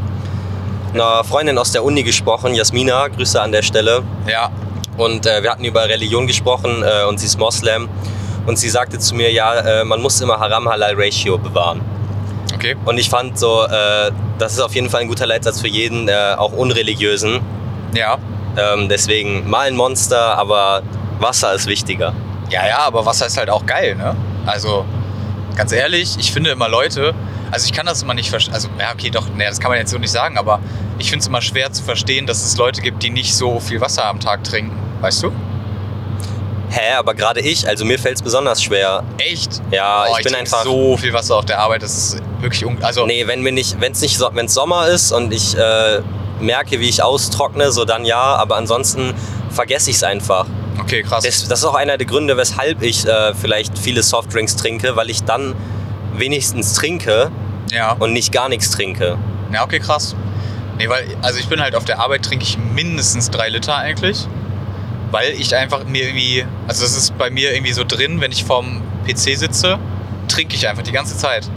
[0.95, 4.03] einer Freundin aus der Uni gesprochen, Jasmina, Grüße an der Stelle.
[4.27, 4.51] Ja,
[4.97, 7.89] Und äh, wir hatten über Religion gesprochen äh, und sie ist Moslem.
[8.47, 11.81] Und sie sagte zu mir, ja, äh, man muss immer Haram-Halal-Ratio bewahren.
[12.55, 12.77] okay.
[12.85, 16.09] Und ich fand so, äh, das ist auf jeden Fall ein guter Leitsatz für jeden,
[16.09, 17.41] äh, auch Unreligiösen.
[17.95, 18.19] Ja.
[18.57, 20.83] Ähm, deswegen mal ein Monster, aber
[21.19, 22.13] Wasser ist wichtiger.
[22.51, 24.15] Ja, ja, aber was heißt halt auch geil, ne?
[24.47, 24.85] Also,
[25.57, 27.15] ganz ehrlich, ich finde immer Leute,
[27.51, 29.79] also ich kann das immer nicht verstehen, also, ja, okay, doch, ne, das kann man
[29.79, 30.61] jetzt so nicht sagen, aber
[30.99, 33.81] ich finde es immer schwer zu verstehen, dass es Leute gibt, die nicht so viel
[33.81, 35.33] Wasser am Tag trinken, weißt du?
[36.69, 39.05] Hä, aber gerade ich, also mir fällt es besonders schwer.
[39.19, 39.63] Echt?
[39.71, 40.65] Ja, Oh, ich bin trinke einfach.
[40.65, 43.81] so viel Wasser auf der Arbeit, das ist wirklich, un also, Nee, wenn mir nicht,
[43.81, 46.01] wenn es nicht, so, wenn's Sommer ist und ich äh,
[46.41, 49.15] merke, wie ich austrockne, so dann ja, aber ansonsten
[49.51, 50.47] vergesse ich es einfach.
[50.81, 51.25] okay, krass.
[51.25, 55.09] Das, das ist auch einer der Gründe, weshalb ich äh, vielleicht viele Softdrinks trinke, weil
[55.09, 55.55] ich dann
[56.19, 57.31] wenigstens trinke
[57.71, 57.93] ja.
[57.93, 59.19] und nicht gar nichts trinke.
[59.53, 60.15] Ja, okay, krass.
[60.79, 64.27] Nee, weil, also ich bin halt auf der Arbeit, trinke ich mindestens drei Liter eigentlich.
[65.11, 68.45] Weil ich einfach mir irgendwie, also das ist bei mir irgendwie so drin, wenn ich
[68.45, 69.79] vorm PC sitze,
[70.29, 71.49] trinke ich einfach die ganze Zeit.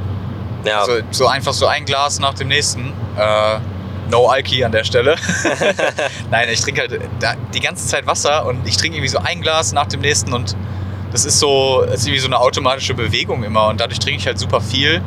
[0.64, 2.94] Ja, So, so einfach so ein Glas nach dem nächsten.
[3.18, 3.60] Äh,
[4.10, 5.16] no Alki an der Stelle.
[6.32, 7.00] Nein, ich trinke halt
[7.54, 10.56] die ganze Zeit Wasser und ich trinke irgendwie so ein Glas nach dem nächsten und
[11.12, 14.28] das ist so, das ist irgendwie so eine automatische Bewegung immer und dadurch trinke ich
[14.28, 15.02] halt super viel.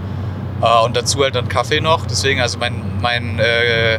[0.63, 2.07] Äh, und dazu halt dann Kaffee noch.
[2.07, 3.99] Deswegen, also mein, mein, äh,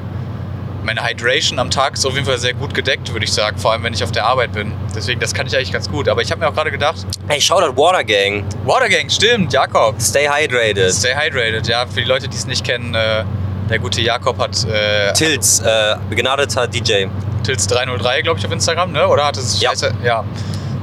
[0.84, 3.58] meine Hydration am Tag ist auf jeden Fall sehr gut gedeckt, würde ich sagen.
[3.58, 4.74] Vor allem, wenn ich auf der Arbeit bin.
[4.96, 6.10] Deswegen, das kann ich eigentlich ganz gut.
[6.10, 6.98] Aber ich habe mir auch gerade gedacht,
[7.28, 8.44] Hey, Shoutout Water Gang.
[8.66, 10.02] Water Gang, stimmt, Jakob.
[10.02, 10.94] Stay hydrated.
[10.94, 11.86] Stay hydrated, ja.
[11.86, 13.24] Für die Leute, die es nicht kennen, äh,
[13.70, 17.06] der gute Jakob hat äh, Tilts, äh, begnadeter DJ.
[17.44, 19.08] Tils 303, glaube ich, auf Instagram, ne?
[19.08, 19.70] Oder hat es Ja.
[19.70, 19.94] Scheiße?
[20.04, 20.24] Ja.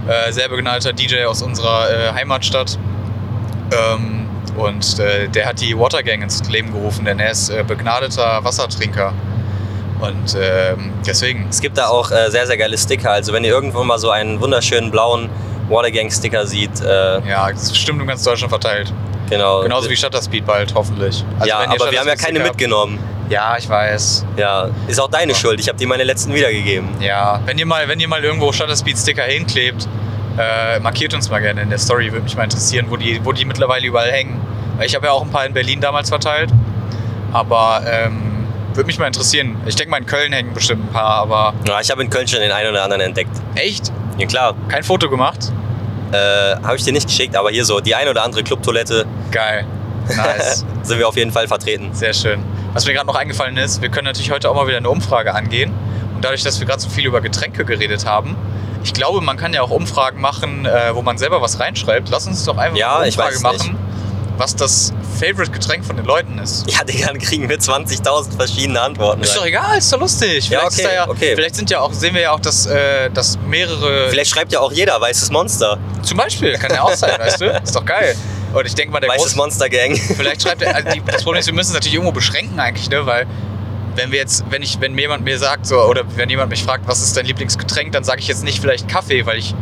[0.08, 2.78] Äh, sehr begnadeter DJ aus unserer äh, Heimatstadt.
[3.72, 4.26] Ähm,
[4.56, 8.42] und äh, der hat die Water Gang ins Leben gerufen, denn er ist äh, begnadeter
[8.42, 9.12] Wassertrinker.
[10.00, 13.10] Und ähm, deswegen, Es gibt da auch äh, sehr, sehr geile Sticker.
[13.10, 15.28] Also wenn ihr irgendwo mal so einen wunderschönen blauen
[15.70, 18.92] Water Gang Sticker sieht, äh, ja, das ist bestimmt in ganz Deutschland verteilt.
[19.30, 19.62] genau.
[19.62, 21.24] Genauso wie Shutterspeed bald, hoffentlich.
[21.38, 22.98] Also ja, aber wir haben ja keine habt- mitgenommen.
[23.28, 24.26] Ja, ich weiß.
[24.36, 25.60] Ja, ist auch deine Schuld.
[25.60, 26.88] Ich habe dir meine letzten wiedergegeben.
[27.00, 29.86] Ja, wenn ihr mal, wenn ihr mal irgendwo Shutterspeed-Sticker hinklebt,
[30.36, 32.10] äh, markiert uns mal gerne in der Story.
[32.10, 34.40] Würde mich mal interessieren, wo die, wo die mittlerweile überall hängen.
[34.76, 36.50] Weil ich habe ja auch ein paar in Berlin damals verteilt.
[37.32, 39.56] Aber ähm, würde mich mal interessieren.
[39.66, 42.26] Ich denke mal, in Köln hängen bestimmt ein paar, aber Ja, ich habe in Köln
[42.26, 43.30] schon den einen oder anderen entdeckt.
[43.54, 43.92] echt?
[44.20, 45.52] Ja klar, Kein Foto gemacht?
[46.12, 49.64] äh, habe ich dir nicht geschickt, aber hier so die eine oder andere Clubtoilette Geil.
[50.08, 50.64] Nice.
[50.82, 51.90] sind wir auf jeden Fall vertreten.
[51.92, 52.42] Sehr schön.
[52.72, 55.34] Was mir gerade noch eingefallen ist, wir können natürlich heute auch mal wieder eine Umfrage
[55.34, 55.72] angehen.
[56.14, 58.36] Und dadurch, dass wir gerade so viel über Getränke geredet haben,
[58.82, 62.08] ich glaube, man kann ja auch Umfragen machen, äh, wo man selber was reinschreibt.
[62.10, 63.76] Lass uns doch einfach Ja, eine Umfrage machen,
[64.36, 66.70] was das Favorite-Getränk von den Leuten ist.
[66.70, 69.22] Ja, Digga, dann kriegen wir 20.000 verschiedene Antworten.
[69.22, 70.48] Ist doch egal, ist doch lustig.
[70.48, 71.32] Vielleicht, Ja, okay, ja, okay.
[71.34, 74.08] vielleicht sind ja auch, sehen wir ja auch, dass, äh, dass mehrere.
[74.08, 75.78] Vielleicht schreibt ja auch jeder weißes Monster.
[76.02, 77.46] Zum Beispiel, kann ja auch sein, weißt du?
[77.62, 78.16] Ist doch geil.
[78.52, 79.96] Und ich denke mal, der Weißes Monster Gang.
[80.16, 82.90] Vielleicht schreibt er, also die, das Problem ist, wir müssen es natürlich irgendwo beschränken eigentlich,
[82.90, 83.06] ne?
[83.06, 83.26] Weil
[83.94, 86.86] wenn wir jetzt, wenn ich, wenn jemand mir sagt, so, oder wenn jemand mich fragt,
[86.88, 89.54] was ist dein Lieblingsgetränk, dann sage ich jetzt nicht vielleicht Kaffee, weil ich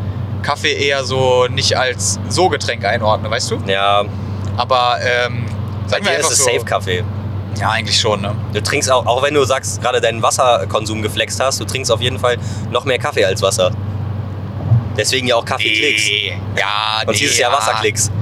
[0.43, 3.59] Kaffee eher so nicht als so Getränk einordne, weißt du?
[3.67, 4.05] Ja,
[4.59, 5.47] Aber ähm,
[5.89, 6.45] bei dir ist es so.
[6.45, 7.05] Safe-Kaffee.
[7.59, 8.35] Ja, eigentlich schon, ne?
[8.53, 12.01] Du trinkst auch, auch wenn du sagst, gerade deinen Wasserkonsum geflext hast, du trinkst auf
[12.01, 12.37] jeden Fall
[12.71, 13.71] noch mehr Kaffee als Wasser.
[14.97, 16.07] Deswegen ja auch Kaffeeklicks.
[16.07, 16.37] Nee.
[16.59, 17.57] Ja, Und nee, dieses Jahr ja.
[17.57, 18.11] Wasserklicks.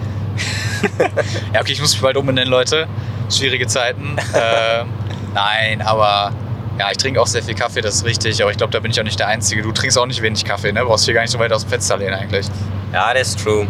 [1.53, 2.87] Ja, okay, ich muss mich bald umbenennen, Leute.
[3.31, 4.15] Schwierige Zeiten.
[4.35, 4.87] ähm,
[5.35, 6.31] nein, aber
[6.79, 8.41] ja, ich trinke auch sehr viel Kaffee, das ist richtig.
[8.43, 9.63] Aber ich glaube, da bin ich auch nicht der Einzige.
[9.63, 10.85] Du trinkst auch nicht wenig Kaffee, ne?
[10.85, 12.47] Brauchst hier gar nicht so weit aus dem Fenster lehnen eigentlich.
[12.93, 13.67] Ja, das ist true.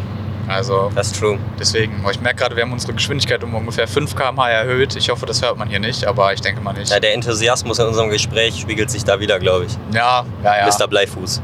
[0.48, 1.38] Also Das ist true.
[1.58, 4.94] deswegen, aber ich merke gerade, wir haben unsere Geschwindigkeit um ungefähr 5 km/h erhöht.
[4.96, 6.90] Ich hoffe, das hört man hier nicht, aber ich denke mal nicht.
[6.90, 9.72] Ja, der Enthusiasmus in unserem Gespräch spiegelt sich da wieder, glaube ich.
[9.92, 10.66] Ja, ja, ja.
[10.66, 10.86] Mr.
[10.86, 11.42] Bleifuß.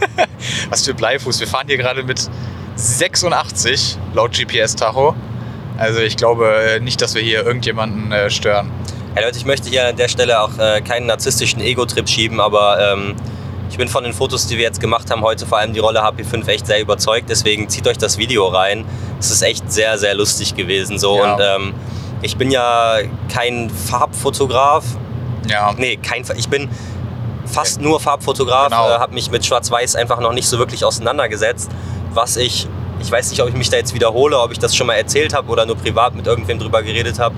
[0.70, 1.40] Was für Bleifuß.
[1.40, 2.28] Wir fahren hier gerade mit
[2.76, 5.14] 86 laut GPS-Tacho.
[5.76, 8.70] Also ich glaube äh, nicht, dass wir hier irgendjemanden äh, stören.
[9.16, 12.92] Ja, Leute, ich möchte hier an der Stelle auch äh, keinen narzisstischen Ego-Trip schieben, aber
[12.92, 13.14] ähm,
[13.70, 16.02] ich bin von den Fotos, die wir jetzt gemacht haben, heute vor allem die Rolle
[16.02, 17.28] HP5 echt sehr überzeugt.
[17.28, 18.84] Deswegen zieht euch das Video rein.
[19.20, 20.98] Es ist echt sehr, sehr lustig gewesen.
[20.98, 21.16] So.
[21.18, 21.34] Ja.
[21.34, 21.74] Und ähm,
[22.22, 22.96] ich bin ja
[23.32, 24.84] kein Farbfotograf.
[25.48, 26.68] Ja, Nee, kein, ich bin
[27.46, 28.88] fast nur Farbfotograf, Genau.
[28.90, 31.70] äh, habe mich mit Schwarz-Weiß einfach noch nicht so wirklich auseinandergesetzt.
[32.12, 32.66] Was ich,
[33.00, 35.34] ich weiß nicht, ob ich mich da jetzt wiederhole, ob ich das schon mal erzählt
[35.34, 37.34] habe oder nur privat mit irgendwem drüber geredet habe,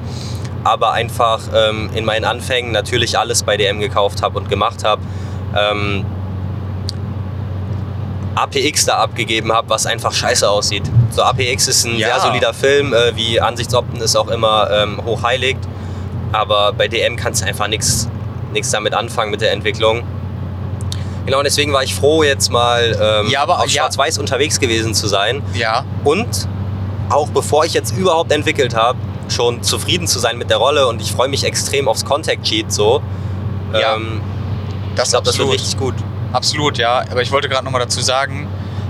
[0.64, 5.02] aber einfach ähm, in meinen Anfängen natürlich alles bei DM gekauft habe und gemacht habe.
[5.56, 6.04] Ähm,
[8.34, 10.84] APX da abgegeben habe, was einfach scheiße aussieht.
[11.10, 12.08] So APX ist ein Ja.
[12.14, 15.58] sehr solider Film, äh, wie Ansichtsopten es auch immer ähm, hochheiligt.
[16.32, 18.08] Aber bei DM kannst du einfach nichts
[18.72, 20.02] damit anfangen mit der Entwicklung.
[21.26, 23.82] Genau, und deswegen war ich froh, jetzt mal ähm, Ja, aber- auf ja.
[23.82, 25.42] Schwarz-Weiß unterwegs gewesen zu sein.
[25.54, 26.48] ja, Und
[27.10, 30.86] auch bevor ich jetzt überhaupt entwickelt habe, schon zufrieden zu sein mit der Rolle.
[30.88, 33.02] Und ich freue mich extrem aufs Contact Sheet so.
[33.72, 33.96] Ja.
[33.96, 34.20] Ähm,
[34.96, 35.94] das ich glaube, das wird richtig gut.
[36.32, 37.04] Absolut, ja.
[37.10, 38.48] Aber ich wollte gerade nochmal dazu sagen,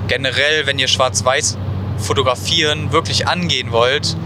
[0.09, 1.57] generell, wenn ihr Schwarz-Weiß
[1.99, 4.17] fotografieren wirklich angehen wollt,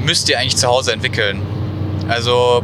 [0.00, 1.42] müsst ihr eigentlich zu Hause entwickeln.
[2.08, 2.62] Also,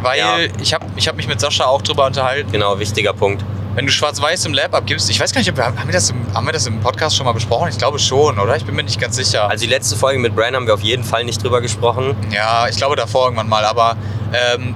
[0.00, 0.36] weil Ja.
[0.60, 2.50] ich habe ich hab mich mit Sascha auch drüber unterhalten.
[2.52, 3.44] Genau, wichtiger Punkt.
[3.74, 6.10] Wenn du Schwarz-Weiß im Lab abgibst, ich weiß gar nicht, ob wir, haben, wir das
[6.10, 7.68] im, haben wir das im Podcast schon mal besprochen?
[7.70, 8.54] Ich glaube schon, oder?
[8.54, 9.48] Ich bin mir nicht ganz sicher.
[9.48, 12.14] Also die letzte Folge mit Brian haben wir auf jeden Fall nicht drüber gesprochen.
[12.30, 13.96] Ja, ich glaube davor irgendwann mal, aber
[14.34, 14.74] ähm,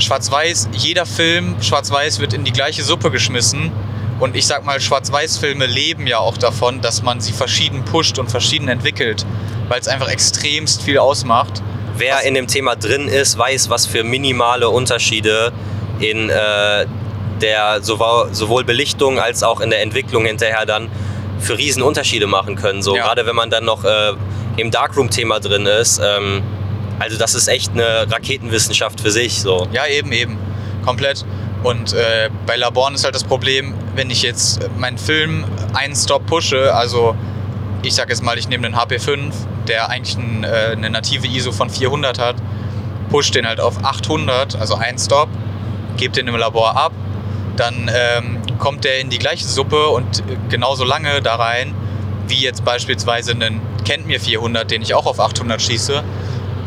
[0.00, 3.72] Schwarz-Weiß, jeder Film, Schwarz-Weiß wird in die gleiche Suppe geschmissen.
[4.20, 8.30] Und ich sag mal, Schwarz-Weiß-Filme leben ja auch davon, dass man sie verschieden pusht und
[8.30, 9.24] verschieden entwickelt,
[9.68, 11.62] weil es einfach extremst viel ausmacht.
[11.96, 15.52] Wer Was- in dem Thema drin ist, weiß, was für minimale Unterschiede
[16.00, 16.86] in äh,
[17.40, 20.90] der sowohl, sowohl Belichtung als auch in der Entwicklung hinterher dann
[21.38, 22.82] für riesen Unterschiede machen können.
[22.82, 23.04] So Ja.
[23.04, 24.12] gerade wenn man dann noch äh,
[24.56, 26.00] im Darkroom-Thema drin ist.
[26.04, 26.42] Ähm,
[26.98, 29.40] also das ist echt eine Raketenwissenschaft für sich.
[29.40, 29.68] So.
[29.72, 30.38] Ja, eben, eben.
[30.84, 31.24] Komplett.
[31.62, 35.44] Und äh, bei Laborn ist halt das Problem, wenn ich jetzt meinen Film
[35.74, 37.16] einen Stop pushe, also
[37.82, 39.32] ich sag jetzt mal, ich nehme den HP5,
[39.66, 42.36] der eigentlich ein, äh, eine native ISO von 400 hat,
[43.10, 45.28] push den halt auf 800, also ein Stop.
[45.96, 46.92] gebe den im Labor ab,
[47.56, 51.74] dann ähm, kommt der in die gleiche Suppe und genauso lange da rein,
[52.28, 56.04] wie jetzt beispielsweise einen Kennt mir 400, den ich auch auf 800 schieße.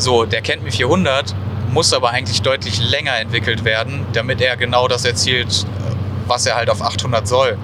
[0.01, 1.35] So, der Kennt mir 400
[1.71, 5.93] muss aber eigentlich deutlich länger entwickelt werden, damit er genau das erzielt, äh,
[6.27, 7.57] was er halt auf 800 soll.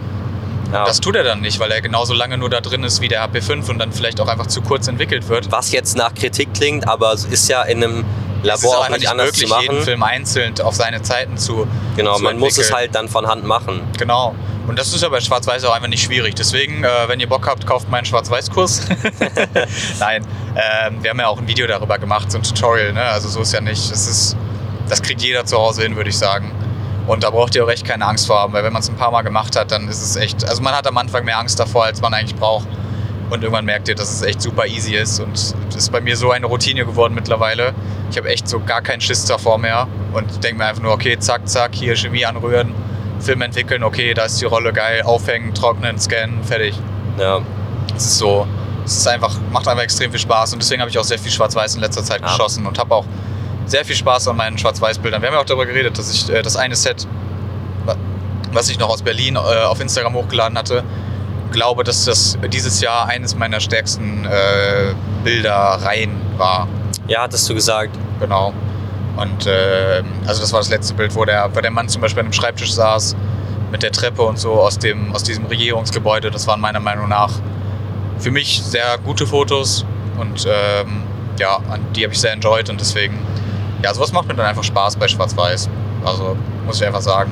[0.72, 0.86] Ja.
[0.86, 3.26] Das tut er dann nicht, weil er genauso lange nur da drin ist wie der
[3.28, 5.52] HP5 und dann vielleicht auch einfach zu kurz entwickelt wird.
[5.52, 8.06] Was jetzt nach Kritik klingt, aber es ist ja in einem
[8.44, 9.86] Es ist Labor auch auch nicht anders möglich, zu jeden machen.
[9.86, 12.78] Film einzeln auf seine Zeiten zu Genau, zu man muss es entwickeln.
[12.80, 13.82] halt dann von Hand machen.
[13.98, 14.36] Genau.
[14.68, 16.36] Und das ist ja bei Schwarz-Weiß auch einfach nicht schwierig.
[16.36, 18.82] Deswegen, äh, wenn ihr Bock habt, kauft meinen Schwarz-Weiß-Kurs.
[20.00, 22.92] Nein, ähm, wir haben ja auch ein Video darüber gemacht, so ein Tutorial.
[22.92, 23.02] Ne?
[23.02, 23.90] Also so ist ja nicht.
[23.92, 24.36] Es ist,
[24.90, 26.52] das kriegt jeder zu Hause hin, würde ich sagen.
[27.08, 28.98] Und da braucht ihr auch echt keine Angst vor haben, weil wenn man es ein
[28.98, 30.48] paar Mal gemacht hat, dann ist es echt.
[30.48, 32.68] Also man hat am Anfang mehr Angst davor, als man eigentlich braucht.
[33.30, 35.20] Und irgendwann merkt ihr, dass es echt super easy ist.
[35.22, 37.74] Und das ist bei mir so eine Routine geworden mittlerweile.
[38.12, 39.88] Ich habe echt so gar keinen Schiss davor mehr.
[40.12, 42.74] Und denke mir einfach nur, okay, zack, zack, hier Chemie anrühren,
[43.28, 46.74] Film entwickeln, okay, da ist die Rolle geil, aufhängen, trocknen, scannen, fertig.
[47.20, 47.42] Ja.
[47.96, 48.48] Es ist so,
[48.86, 50.54] es ist einfach, macht einfach extrem viel Spaß.
[50.54, 52.28] Und deswegen habe ich auch sehr viel Schwarz-Weiß in letzter Zeit Ja.
[52.28, 53.06] geschossen und habe auch
[53.66, 55.22] sehr viel Spaß an meinen Schwarz-Weiß-Bildern.
[55.22, 57.06] Wir haben ja auch darüber geredet, dass ich äh, das eine Set,
[57.86, 57.98] wa-
[58.54, 60.86] was ich noch aus Berlin äh, auf Instagram hochgeladen hatte,
[61.52, 64.94] glaube, dass das dieses Jahr eines meiner stärksten äh,
[65.26, 66.70] Bilderreihen war.
[67.10, 67.92] ja, hattest du gesagt.
[68.22, 68.54] Genau.
[69.18, 72.22] Und äh, also das war das letzte Bild, wo der, wo der Mann zum Beispiel
[72.22, 73.16] an einem Schreibtisch saß,
[73.72, 76.32] mit der Treppe und so aus, dem, aus diesem Regierungsgebäude.
[76.32, 77.32] Das waren meiner Meinung nach
[78.20, 79.86] für mich sehr gute Fotos
[80.20, 81.04] und ähm,
[81.40, 81.60] ja,
[81.96, 83.18] die habe ich sehr enjoyed und deswegen,
[83.84, 85.70] ja, sowas macht mir dann einfach Spaß bei Schwarz-Weiß.
[86.04, 87.32] Also muss ich einfach sagen.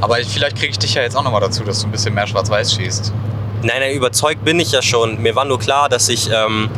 [0.00, 2.14] Aber ich, vielleicht kriege ich dich ja jetzt auch nochmal dazu, dass du ein bisschen
[2.14, 3.12] mehr Schwarz-Weiß schießt.
[3.62, 5.20] Nein, nein, überzeugt bin ich ja schon.
[5.20, 6.70] Mir war nur klar, dass ich, ähm,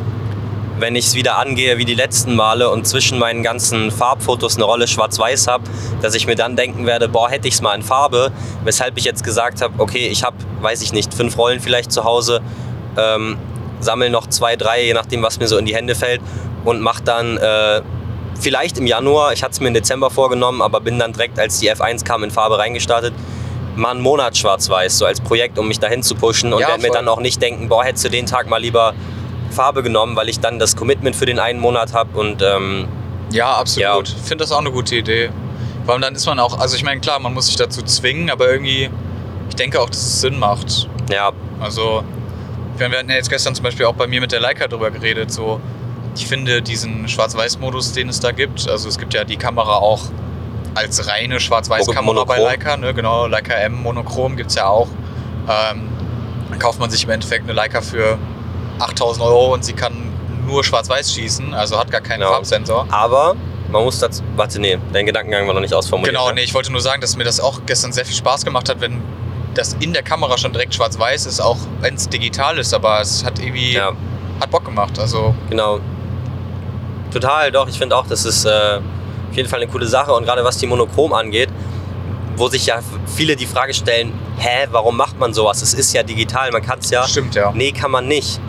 [0.83, 4.65] wenn ich es wieder angehe wie die letzten Male und zwischen meinen ganzen Farbfotos eine
[4.65, 5.65] Rolle schwarz-weiß habe,
[6.03, 8.33] dass ich mir dann denken werde, boah, hätte ich es mal in Farbe.
[8.65, 12.05] Weshalb ich jetzt gesagt habe, okay, ich habe, weiß ich nicht, fünf Rollen vielleicht zu
[12.05, 12.43] Hause,
[12.99, 13.39] ähm,
[13.81, 16.21] sammle noch zwei, drei, je nachdem, was mir so in die Hände fällt
[16.65, 17.81] und mache dann äh,
[18.41, 21.61] vielleicht im Januar, ich hatte es mir im Dezember vorgenommen, aber bin dann direkt, als
[21.61, 23.15] die F1 kam, in Farbe reingestartet,
[23.77, 26.83] mal einen Monat schwarz-weiß, so als Projekt, um mich dahin zu pushen und Ja, werde
[26.83, 28.95] mir dann auch nicht denken, boah, hättest du den Tag mal lieber
[29.53, 32.89] Farbe genommen, weil ich dann das Commitment für den einen Monat habe und ähm,
[33.31, 34.09] Ja, absolut.
[34.09, 34.15] Ja.
[34.17, 35.31] Ich finde das auch eine gute Idee.
[35.85, 38.31] Vor allem dann ist man auch, also ich meine, klar, man muss sich dazu zwingen,
[38.31, 38.91] aber irgendwie,
[39.49, 40.89] ich denke auch, dass es Sinn macht.
[41.11, 42.05] ja, Also,
[42.75, 44.69] ich meine, wir hatten ja jetzt gestern zum Beispiel auch bei mir mit der Leica
[44.69, 45.61] drüber geredet, so,
[46.15, 50.03] ich finde diesen Schwarz-Weiß-Modus, den es da gibt, also es gibt ja die Kamera auch
[50.75, 52.39] als reine Schwarz-Weiß-Kamera bei.
[52.39, 52.95] Leica, ne?
[52.95, 54.89] genau, Leica M Monochrom gibt es ja auch.
[55.49, 55.89] Ähm,
[56.51, 58.19] dann kauft man sich im Endeffekt eine Leica für
[58.83, 59.93] 8000 Euro und sie kann
[60.47, 62.33] nur Schwarz-Weiß schießen, also hat gar keinen Genau.
[62.33, 62.87] Farbsensor.
[62.91, 63.35] aber
[63.71, 66.15] man muss dazu, warte, nee, dein Gedankengang war noch nicht ausformuliert.
[66.15, 66.35] Genau, ne?
[66.35, 68.81] nee, ich wollte nur sagen, dass mir das auch gestern sehr viel Spaß gemacht hat,
[68.81, 69.01] wenn
[69.55, 73.25] das in der Kamera schon direkt schwarz-weiß ist, auch wenn es digital ist, aber es
[73.25, 73.93] hat irgendwie Ja,
[74.41, 74.99] hat Bock gemacht.
[74.99, 75.79] Also genau.
[77.13, 78.79] Total, doch, ich finde auch, das ist äh,
[79.31, 81.51] auf jeden Fall eine coole Sache und gerade was die Monochrom angeht,
[82.37, 85.61] wo sich ja viele die Frage stellen, hä, warum macht man sowas?
[85.61, 87.53] Es ist ja digital, man kann es ja stimmt ja.
[87.55, 88.41] Nee, kann man nicht.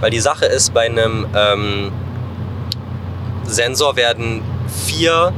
[0.00, 1.92] Weil die Sache ist, bei einem ähm,
[3.44, 4.42] Sensor werden
[4.86, 5.32] vier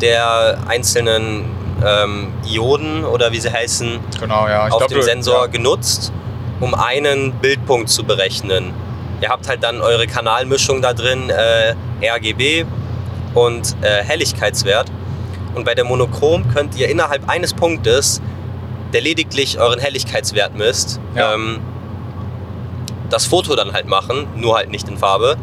[0.00, 1.44] der einzelnen
[1.84, 4.64] ähm, Ioden oder wie sie heißen, Genau, ja.
[4.68, 5.46] Auf glaub, dem Sensor Ja.
[5.46, 6.12] genutzt,
[6.60, 8.72] um einen Bildpunkt zu berechnen.
[9.20, 12.64] Ihr habt halt dann eure Kanalmischung da drin, äh, RGB
[13.34, 14.90] und äh, Helligkeitswert.
[15.54, 18.22] Und bei der Monochrom könnt ihr innerhalb eines Punktes,
[18.92, 21.34] der lediglich euren Helligkeitswert misst, Ja.
[21.34, 21.60] ähm,
[23.10, 25.36] das Foto dann halt machen, nur halt nicht in Farbe,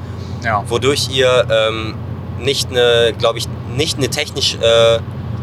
[0.43, 0.63] ja.
[0.67, 1.95] wodurch ihr ähm,
[2.39, 4.99] nicht eine, glaube ich, nicht eine technisch, äh,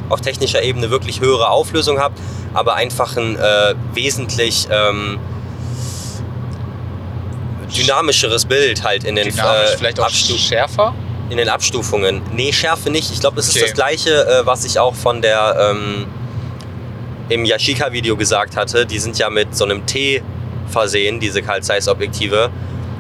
[0.08, 2.18] auf technischer Ebene wirklich höhere Auflösung habt,
[2.52, 5.18] aber einfach ein äh, wesentlich ähm,
[7.76, 10.94] dynamischeres Bild halt in den, Dynamisch, äh, vielleicht auch Abstu- schärfer.
[11.30, 12.22] in den Abstufungen.
[12.32, 13.10] Nee, Schärfe nicht.
[13.12, 13.58] Ich glaube, das Okay.
[13.60, 16.06] ist das gleiche, äh, was ich auch von der ähm,
[17.30, 18.84] im Yashica-Video gesagt hatte.
[18.86, 20.22] Die sind ja mit so einem T
[20.68, 22.50] versehen, diese Carl Zeiss Objektive.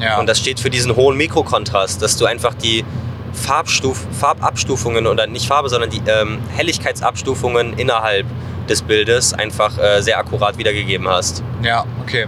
[0.00, 0.18] Ja.
[0.18, 2.84] Und das steht für diesen hohen Mikrokontrast, dass du einfach die
[3.32, 8.26] Farbstuf Farbabstufungen oder nicht Farbe, sondern die ähm, Helligkeitsabstufungen innerhalb
[8.68, 11.42] des Bildes einfach äh, sehr akkurat wiedergegeben hast.
[11.62, 12.26] ja, okay.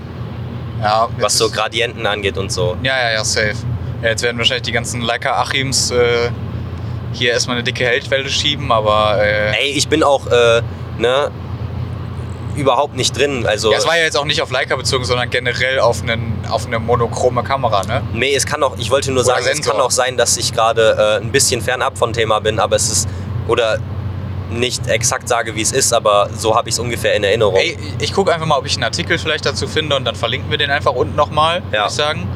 [0.82, 2.76] Ja, Was so Gradienten angeht und so.
[2.82, 3.54] Ja, ja, ja, safe.
[4.02, 6.28] Ja, jetzt werden wahrscheinlich die ganzen Leica Achims äh,
[7.12, 10.60] hier erstmal eine dicke Heldwelle schieben, aber äh, Ey, ich bin auch äh,
[10.98, 11.30] ne,
[12.56, 13.46] überhaupt nicht drin.
[13.46, 16.38] Also, ja, es war ja jetzt auch nicht auf Leica bezogen, sondern generell auf, einen,
[16.48, 18.02] auf eine monochrome Kamera, ne?
[18.12, 19.72] nee, es kann auch, ich wollte nur Oder sagen, es Sensor.
[19.74, 22.90] kann auch sein, dass ich gerade äh, ein bisschen fernab vom Thema bin, aber es
[22.90, 23.08] ist,
[23.48, 23.78] oder
[24.50, 27.56] nicht exakt sage, wie es ist, aber so habe ich es ungefähr in Erinnerung.
[27.56, 30.50] Ey, ich gucke einfach mal, ob ich einen Artikel vielleicht dazu finde und dann verlinken
[30.50, 31.86] wir den einfach unten nochmal, würde Ja.
[31.86, 32.28] ich sagen.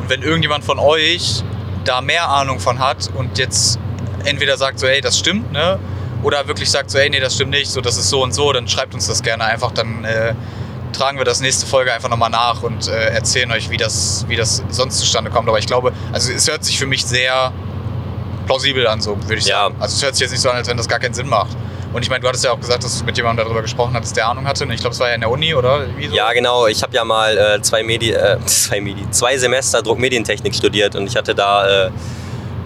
[0.00, 1.42] Und wenn irgendjemand von euch
[1.84, 3.78] da mehr Ahnung von hat und jetzt
[4.24, 5.78] entweder sagt so, ey, das stimmt, ne?
[6.26, 8.52] Oder wirklich sagt so, ey, nee, das stimmt nicht, so, das ist so und so,
[8.52, 10.34] dann schreibt uns das gerne einfach, dann äh,
[10.92, 14.34] tragen wir das nächste Folge einfach nochmal nach und äh, erzählen euch, wie das, wie
[14.34, 15.48] das sonst zustande kommt.
[15.48, 17.52] Aber ich glaube, also es hört sich für mich sehr
[18.46, 19.66] plausibel an, so würde ich Ja.
[19.66, 19.76] sagen.
[19.78, 21.56] Also es hört sich jetzt nicht so an, als wenn das gar keinen Sinn macht.
[21.92, 24.16] Und ich meine, du hattest ja auch gesagt, dass du mit jemandem darüber gesprochen hattest,
[24.16, 24.64] der Ahnung hatte.
[24.64, 25.86] Und ich glaube, es war ja in der Uni, oder?
[25.96, 26.14] Wie so?
[26.16, 26.66] Ja, genau.
[26.66, 31.06] Ich habe ja mal äh, zwei, Medi äh, zwei, Medi zwei Semester Druckmedientechnik studiert und
[31.06, 31.90] ich hatte da äh,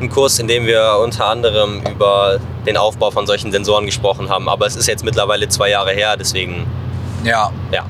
[0.01, 4.49] einen Kurs, in dem wir unter anderem über den Aufbau von solchen Sensoren gesprochen haben.
[4.49, 6.67] Aber es ist jetzt mittlerweile zwei Jahre her, deswegen
[7.25, 7.85] Ja, ja.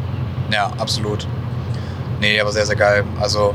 [0.53, 1.27] ja, absolut.
[2.21, 3.05] Nee, aber sehr, sehr geil.
[3.21, 3.55] Also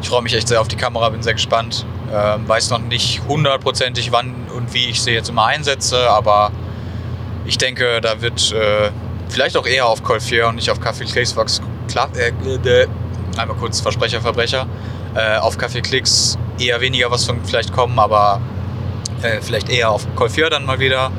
[0.00, 1.84] ich freue mich echt sehr auf die Kamera, bin sehr gespannt.
[2.12, 6.50] Ähm, weiß noch nicht hundertprozentig, wann und wie ich sie jetzt immer einsetze, aber
[7.44, 8.90] ich denke, da wird äh,
[9.28, 12.86] vielleicht auch eher auf 4 und nicht auf Kaffee was klar, äh, äh,
[13.36, 14.66] einmal kurz Versprecher, Verbrecher.
[15.14, 18.40] Äh, auf Kaffee Klicks eher weniger was von vielleicht kommen, aber
[19.22, 21.10] äh, vielleicht eher auf 4 dann mal wieder.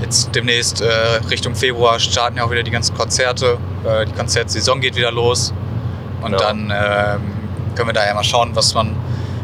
[0.00, 0.86] Jetzt demnächst äh,
[1.30, 3.58] Richtung Februar starten ja auch wieder die ganzen Konzerte.
[3.84, 5.52] Äh, die Konzertsaison geht wieder los.
[6.20, 6.38] Und Genau.
[6.38, 7.20] dann ähm,
[7.74, 8.96] können wir da ja mal schauen, was man,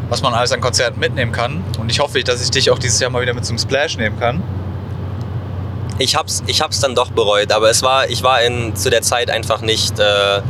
[0.08, 1.62] was man alles an Konzerten mitnehmen kann.
[1.78, 4.18] Und ich hoffe, dass ich dich auch dieses Jahr mal wieder mit zum Splash nehmen
[4.18, 4.42] kann.
[5.98, 9.02] Ich hab's, ich hab's dann doch bereut, aber es war, ich war in, zu der
[9.02, 10.40] Zeit einfach nicht äh,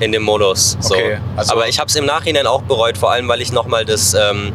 [0.00, 0.76] in dem Modus.
[0.80, 0.94] So.
[0.94, 4.14] Okay, also- aber ich hab's im Nachhinein auch bereut, vor allem weil ich nochmal das
[4.14, 4.52] ähm,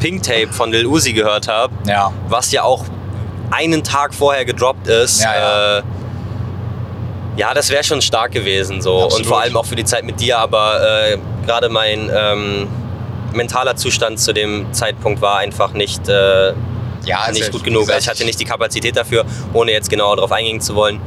[0.00, 2.12] Pink Tape von Lil Uzi gehört habe, Ja.
[2.28, 2.84] was ja auch
[3.50, 5.22] einen Tag vorher gedroppt ist.
[5.22, 5.78] Ja, ja.
[5.78, 5.82] Äh,
[7.36, 9.18] ja, das wäre schon stark gewesen so Absolut.
[9.18, 10.80] und vor allem auch für die Zeit mit dir, aber
[11.12, 12.66] äh, gerade mein ähm,
[13.34, 16.52] mentaler Zustand zu dem Zeitpunkt war einfach nicht äh,
[17.04, 17.82] Ja, also nicht gut genug.
[17.82, 20.98] gesagt, ich hatte nicht die Kapazität dafür, ohne jetzt genauer darauf eingehen zu wollen.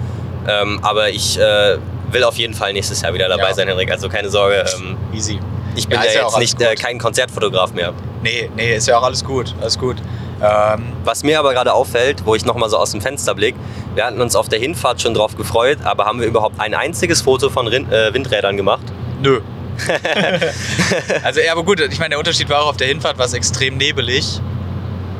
[0.47, 1.77] Ähm, aber ich äh,
[2.13, 3.53] will auf jeden Fall nächstes Jahr wieder dabei Ja.
[3.53, 3.91] sein, Henrik.
[3.91, 4.65] Also keine Sorge.
[4.77, 5.39] Ähm, Easy.
[5.75, 7.93] ich bin Ja, ja, jetzt nicht äh, kein Konzertfotograf mehr.
[8.23, 9.53] Nee, nee, ist ja auch alles gut.
[9.61, 9.97] Alles gut.
[10.41, 13.55] Ähm, Was mir aber gerade auffällt, wo ich nochmal so aus dem Fenster blick,
[13.95, 17.21] wir hatten uns auf der Hinfahrt schon drauf gefreut, aber haben wir überhaupt ein einziges
[17.21, 18.83] Foto von Rin äh, Windrädern gemacht?
[19.21, 19.41] Nö.
[21.23, 23.33] also ja, aber gut, ich meine, der Unterschied war auch auf der Hinfahrt war es
[23.33, 24.39] extrem nebelig.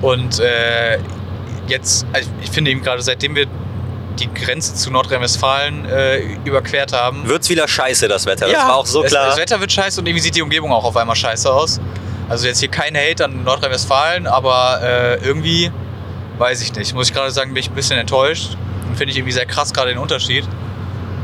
[0.02, 1.00] Und äh,
[1.68, 3.48] jetzt, also ich finde eben gerade, seitdem wir
[4.20, 7.28] die Grenze zu Nordrhein-Westfalen äh, überquert haben.
[7.28, 8.48] Wird's wieder scheiße, das Wetter.
[8.48, 9.28] das war auch so klar.
[9.28, 11.80] Das Wetter wird scheiße und irgendwie sieht die Umgebung auch auf einmal scheiße aus.
[12.30, 15.72] Also jetzt hier kein Hate an Nordrhein-Westfalen, aber äh, irgendwie,
[16.38, 18.56] weiß ich nicht, muss ich gerade sagen, bin ich ein bisschen enttäuscht
[18.88, 20.46] und finde ich irgendwie sehr krass gerade den Unterschied.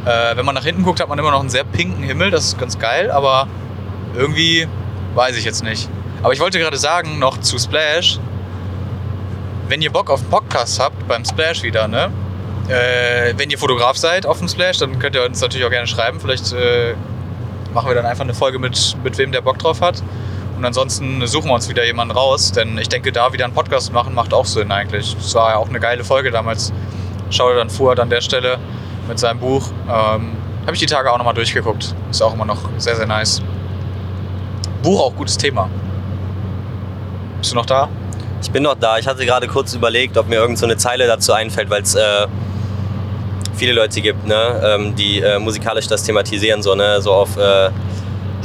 [0.05, 2.45] Äh, wenn man nach hinten guckt, hat man immer noch einen sehr pinken Himmel, das
[2.45, 3.47] ist ganz geil, aber
[4.15, 4.67] irgendwie
[5.13, 5.89] weiß ich jetzt nicht.
[6.23, 8.19] Aber ich wollte gerade sagen, noch zu Splash,
[9.67, 12.11] wenn ihr Bock auf einen Podcast habt, beim Splash wieder, ne?
[12.67, 15.87] Äh, wenn ihr Fotograf seid auf dem Splash, dann könnt ihr uns natürlich auch gerne
[15.87, 16.19] schreiben.
[16.19, 16.95] Vielleicht äh,
[17.73, 20.01] machen wir dann einfach eine Folge mit, mit wem der Bock drauf hat.
[20.57, 23.91] Und ansonsten suchen wir uns wieder jemanden raus, denn ich denke, da wieder einen Podcast
[23.91, 25.15] machen macht auch Sinn eigentlich.
[25.15, 26.71] Das war ja auch eine geile Folge damals.
[27.29, 28.57] Schaut dann Fuhr an der Stelle
[29.07, 29.69] mit seinem Buch.
[29.83, 30.31] Ähm,
[30.63, 31.93] Habe ich die Tage auch nochmal durchgeguckt.
[32.09, 33.41] Ist auch immer noch sehr, sehr nice.
[34.81, 35.69] Buch auch gutes Thema.
[37.39, 37.89] Bist du noch da?
[38.41, 38.97] Ich bin noch da.
[38.97, 42.27] Ich hatte gerade kurz überlegt, ob mir irgend so Zeile dazu einfällt, weil es äh,
[43.55, 47.69] viele Leute gibt, ne, ähm, die äh, musikalisch das thematisieren, so, ne, so auf äh,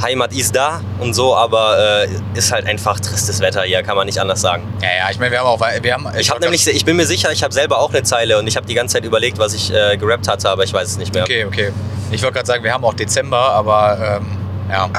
[0.01, 4.07] Heimat ist da und so, aber äh, ist halt einfach tristes Wetter hier, kann man
[4.07, 4.63] nicht anders sagen.
[4.81, 5.59] Ja, ja, ich meine, wir haben auch.
[5.59, 8.01] Wir haben, Ich, hab wollte nämlich, ich bin mir sicher, ich habe selber auch eine
[8.03, 10.73] Zeile und ich habe die ganze Zeit überlegt, was ich äh, gerappt hatte, aber ich
[10.73, 11.23] weiß es nicht mehr.
[11.23, 11.71] Okay, okay.
[12.09, 14.37] Ich wollte gerade sagen, wir haben auch Dezember, aber ähm,
[14.69, 14.89] ja.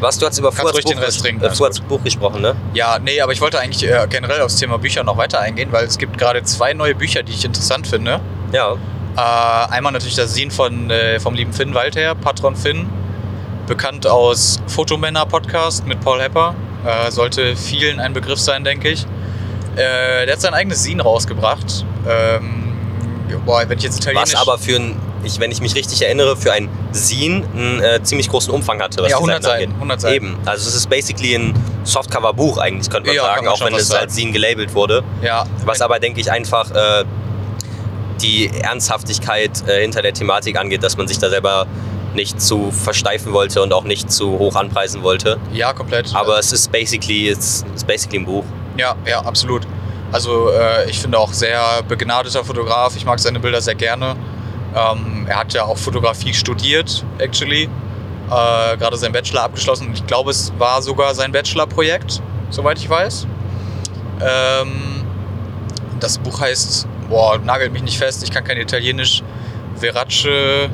[0.00, 0.92] Was, du hast über Fuhrts Buch,
[1.22, 2.56] trinken, äh, Buch gesprochen, ne?
[2.74, 5.84] Ja, nee, aber ich wollte eigentlich äh, generell aufs Thema Bücher noch weiter eingehen, weil
[5.86, 8.20] es gibt gerade zwei neue Bücher, die ich interessant finde.
[8.52, 8.76] Ja.
[9.16, 12.86] Äh, einmal natürlich das Sin von, äh, vom lieben Finn Walther, Patron Finn,
[13.66, 16.54] bekannt aus Fotomänner Podcast mit Paul Hepper.
[16.84, 19.06] Äh, sollte vielen ein Begriff sein, denke ich.
[19.76, 21.84] Äh, der hat sein eigenes Sin rausgebracht.
[22.08, 22.72] Ähm,
[23.46, 24.34] boah, wenn ich jetzt italienisch...
[24.34, 28.02] Was aber für ein, ich, wenn ich mich richtig erinnere, für ein Sin einen äh,
[28.02, 29.00] ziemlich großen Umfang hatte.
[29.02, 30.14] Ja, die 100 Seiten Seiten, 100 Seiten.
[30.14, 30.36] Eben.
[30.44, 31.54] Also es ist basically ein
[31.84, 34.02] Softcover-Buch eigentlich, könnte man Ja, sagen, man auch wenn es sagen.
[34.02, 35.02] als Sin gelabelt wurde.
[35.22, 37.04] ja, Was aber, denke ich, einfach äh,
[38.20, 41.66] die Ernsthaftigkeit äh, hinter der Thematik angeht, dass man sich da selber
[42.14, 45.38] nicht zu versteifen wollte und auch nicht zu hoch anpreisen wollte.
[45.52, 46.14] ja, komplett.
[46.14, 48.44] Aber es ist basically, es ist basically ein Buch.
[48.76, 49.66] Ja, ja, absolut.
[50.12, 52.94] Also äh, ich finde auch sehr begnadeter Fotograf.
[52.96, 54.14] Ich mag seine Bilder sehr gerne.
[54.74, 57.64] Ähm, er hat ja auch Fotografie studiert, actually.
[57.64, 59.90] Äh, Gerade sein Bachelor abgeschlossen.
[59.92, 63.26] Ich glaube, es war sogar sein Bachelorprojekt, soweit ich weiß.
[64.20, 65.04] Ähm,
[66.00, 69.22] das Buch heißt boah, nagelt mich nicht fest, ich kann kein Italienisch.
[69.76, 70.70] Verace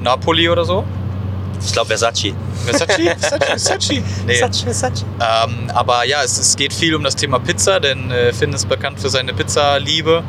[0.00, 0.84] Napoli oder so.
[1.62, 2.32] Ich glaube Versace.
[2.64, 3.14] Versace?
[3.18, 3.44] Versace?
[3.44, 4.02] Versace?
[4.26, 4.34] Nee.
[4.34, 5.04] Versace, Versace.
[5.20, 8.68] Ähm, aber ja, es, es geht viel um das Thema Pizza, denn äh, Finn ist
[8.68, 10.22] bekannt für seine Pizzaliebe.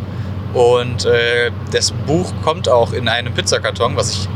[0.53, 4.27] Und äh, das Buch kommt auch in einem Pizzakarton, was ich,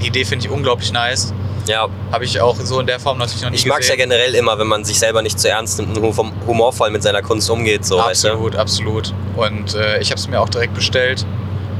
[0.00, 1.34] die Idee finde ich unglaublich nice.
[1.66, 3.96] Ja, Habe ich auch so in der Form natürlich noch nie ich mag es ja
[3.96, 7.22] generell immer, wenn man sich selber nicht zu ernst nimmt und hum- humorvoll mit seiner
[7.22, 7.84] Kunst umgeht.
[7.84, 8.28] So, weißt du?
[8.28, 9.14] absolut, absolut.
[9.36, 11.26] Und äh, ich habe es mir auch direkt bestellt.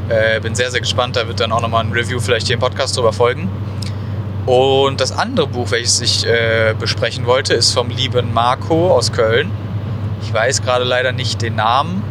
[0.08, 1.16] Äh, bin sehr, sehr gespannt.
[1.16, 3.48] Da wird dann auch nochmal ein Review vielleicht hier im Podcast drüber folgen.
[4.46, 9.50] Und das andere Buch, welches ich äh, besprechen wollte, ist vom lieben Marco aus Köln.
[10.22, 12.02] Ich weiß gerade leider nicht den Namen.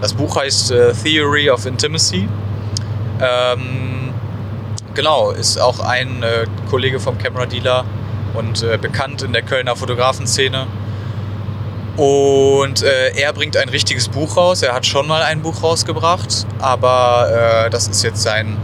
[0.00, 2.28] Das Buch heißt äh, Theory of Intimacy.
[3.20, 4.03] Ähm,
[4.94, 7.84] genau, ist auch ein äh, Kollege vom Camera Dealer
[8.34, 10.66] und äh, bekannt in der Kölner Fotografenszene.
[11.96, 14.62] Und äh, er bringt ein richtiges Buch raus.
[14.62, 18.56] Er hat schon mal ein Buch rausgebracht, aber äh, das ist jetzt sein,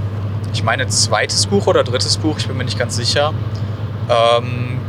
[0.52, 3.32] ich meine, zweites Buch oder drittes Buch, ich bin mir nicht ganz sicher.
[4.08, 4.80] Ähm,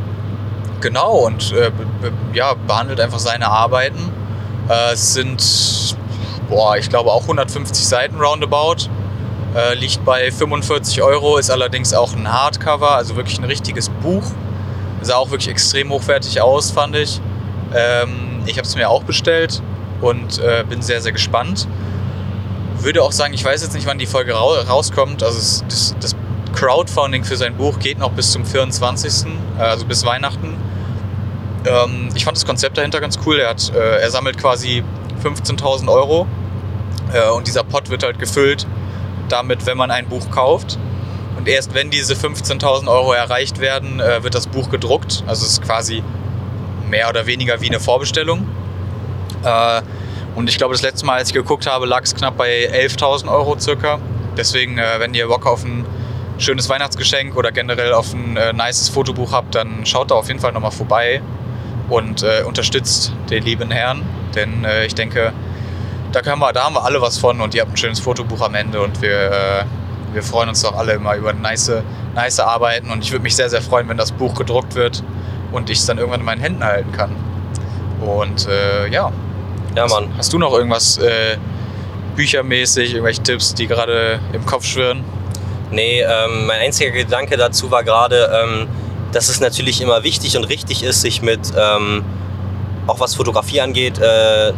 [0.80, 1.70] genau, und äh,
[2.32, 4.10] ja, behandelt einfach seine Arbeiten.
[4.68, 5.96] Äh, es sind,
[6.48, 8.88] boah, ich glaube auch 150 Seiten roundabout.
[9.54, 14.24] Äh, liegt bei 45 Euro, ist allerdings auch ein Hardcover, also wirklich ein richtiges Buch.
[15.02, 17.20] Sah auch wirklich extrem hochwertig aus, fand ich.
[17.74, 19.60] Ähm, ich habe es mir auch bestellt
[20.00, 21.68] und äh, bin sehr, sehr gespannt.
[22.78, 25.22] Würde auch sagen, ich weiß jetzt nicht, wann die Folge rau rauskommt.
[25.22, 26.16] Also es, das, das
[26.54, 29.26] Crowdfunding für sein Buch geht noch bis zum 24.,
[29.58, 30.56] äh, also bis Weihnachten.
[31.66, 33.38] Ähm, ich fand das Konzept dahinter ganz cool.
[33.38, 34.82] Er, hat, äh, er sammelt quasi
[35.22, 36.26] 15.000 Euro
[37.12, 38.66] äh, und dieser Pot wird halt gefüllt
[39.32, 40.78] damit, wenn man ein Buch kauft.
[41.36, 45.24] Und erst wenn diese 15.000 Euro erreicht werden, äh, wird das Buch gedruckt.
[45.26, 46.02] Also es ist quasi
[46.88, 48.46] mehr oder weniger wie eine Vorbestellung.
[49.42, 49.82] Äh,
[50.34, 53.30] und ich glaube, das letzte Mal, als ich geguckt habe, lag es knapp bei 11.000
[53.30, 53.98] Euro circa.
[54.36, 55.84] Deswegen, äh, wenn ihr Bock auf ein
[56.38, 60.40] schönes Weihnachtsgeschenk oder generell auf ein äh, nices Fotobuch habt, dann schaut da auf jeden
[60.40, 61.20] Fall nochmal vorbei
[61.88, 64.02] und unterstützt den lieben Herrn.
[64.34, 65.34] Denn ich denke,
[66.12, 68.40] da, können wir, da haben wir alle was von und ihr habt ein schönes Fotobuch
[68.40, 69.64] am Ende und wir, äh,
[70.12, 71.72] wir freuen uns doch alle immer über nice,
[72.14, 75.02] nice Arbeiten und ich würde mich sehr, sehr freuen, wenn das Buch gedruckt wird
[75.52, 77.16] und ich es dann irgendwann in meinen Händen halten kann.
[78.00, 79.10] Und äh, ja,
[79.76, 80.08] Ja, hast, Mann.
[80.16, 81.36] hast du noch irgendwas äh,
[82.16, 85.04] büchermäßig, irgendwelche Tipps, die gerade im Kopf schwirren?
[85.70, 88.66] Nee, ähm, mein einziger Gedanke dazu war gerade, ähm,
[89.12, 92.04] dass es natürlich immer wichtig und richtig ist, sich mit, ähm,
[92.86, 94.52] auch was Fotografie angeht, äh,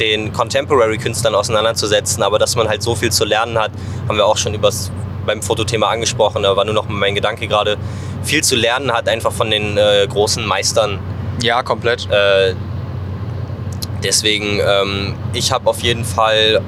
[0.00, 3.70] den Contemporary-Künstlern auseinanderzusetzen, aber dass man halt so viel zu lernen hat,
[4.08, 4.90] haben wir auch schon übers,
[5.26, 7.76] beim Fotothema angesprochen, da war nur noch mein Gedanke gerade,
[8.22, 10.98] viel zu lernen hat einfach von den äh, großen Meistern.
[11.42, 12.08] Ja, komplett.
[12.10, 12.54] Äh,
[14.02, 16.60] deswegen, ähm, ich habe auf jeden Fall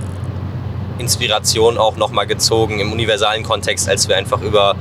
[0.99, 4.75] Inspiration auch nochmal gezogen im universalen Kontext, als wir einfach über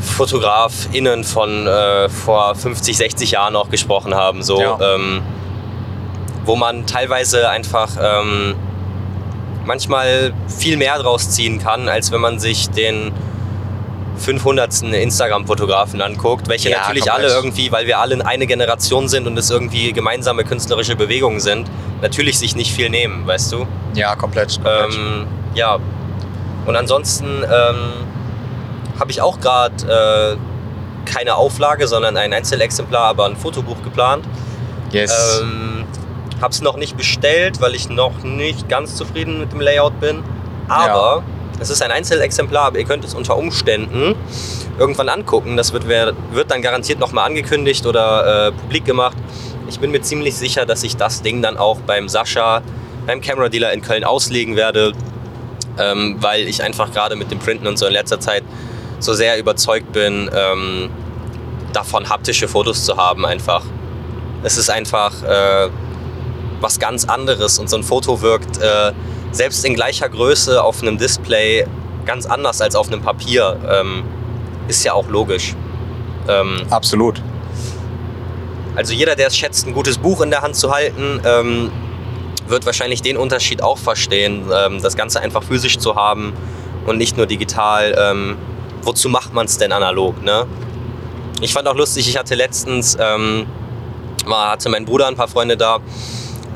[0.00, 4.42] FotografInnen von äh, vor 50, 60 Jahren auch gesprochen haben.
[4.42, 4.78] So, Ja.
[4.94, 5.22] ähm,
[6.44, 8.54] wo man teilweise einfach ähm,
[9.64, 13.12] manchmal viel mehr draus ziehen kann, als wenn man sich den
[14.18, 14.82] 500.
[14.82, 17.30] Instagram-Fotografen anguckt, welche Ja, natürlich komplett.
[17.30, 21.68] alle irgendwie, weil wir alle eine Generation sind und es irgendwie gemeinsame künstlerische Bewegungen sind,
[22.02, 23.66] natürlich sich nicht viel nehmen, weißt du?
[23.94, 24.54] Ja, komplett.
[24.62, 24.94] komplett.
[24.94, 25.78] Ähm, ja.
[26.66, 28.06] Und ansonsten ähm,
[29.00, 34.24] habe ich auch gerade äh, keine Auflage, sondern ein Einzelexemplar, aber ein Fotobuch geplant.
[34.92, 35.40] yes.
[35.42, 35.81] Ähm,
[36.42, 40.22] habe es noch nicht bestellt, weil ich noch nicht ganz zufrieden mit dem Layout bin.
[40.68, 41.22] Aber
[41.60, 44.14] es ist ein Einzelexemplar, aber ihr könnt es unter Umständen
[44.78, 45.56] irgendwann angucken.
[45.56, 49.16] Das wird, wird dann garantiert nochmal angekündigt oder äh, publik gemacht.
[49.68, 52.62] Ich bin mir ziemlich sicher, dass ich das Ding dann auch beim Sascha,
[53.06, 54.92] beim Camera Dealer in Köln auslegen werde,
[55.78, 58.42] ähm, weil ich einfach gerade mit dem Printen und so in letzter Zeit
[58.98, 60.90] so sehr überzeugt bin, ähm,
[61.72, 63.62] davon haptische Fotos zu haben einfach.
[64.42, 65.68] Es ist einfach äh,
[66.62, 68.92] was ganz anderes und so ein Foto wirkt äh,
[69.32, 71.66] selbst in gleicher Größe auf einem Display
[72.04, 73.58] ganz anders als auf einem Papier.
[73.68, 74.04] Ähm,
[74.68, 75.54] ist ja auch logisch.
[76.28, 77.20] Ähm, Absolut.
[78.76, 81.72] also jeder, der es schätzt, ein gutes Buch in der Hand zu halten, ähm,
[82.46, 86.32] wird wahrscheinlich den Unterschied auch verstehen, ähm, das Ganze einfach physisch zu haben
[86.86, 87.94] und nicht nur digital.
[87.98, 88.36] Ähm,
[88.82, 90.22] wozu macht man es denn analog?
[90.22, 90.46] Ne?
[91.40, 93.46] Ich fand auch lustig, ich hatte letztens, ähm,
[94.26, 95.80] mal hatte mein Bruder ein paar Freunde da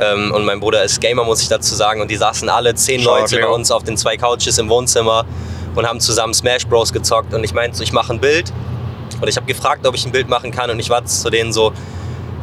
[0.00, 3.00] ähm, und mein Bruder ist Gamer, muss ich dazu sagen, und die saßen alle zehn
[3.02, 3.54] Schau, Leute bei Leo.
[3.54, 5.24] uns auf den zwei Couches im Wohnzimmer
[5.74, 6.92] und haben zusammen Smash Bros.
[6.92, 8.52] gezockt und ich meinte ich mache ein Bild
[9.20, 11.52] und ich habe gefragt, ob ich ein Bild machen kann und ich war zu denen
[11.52, 11.72] so,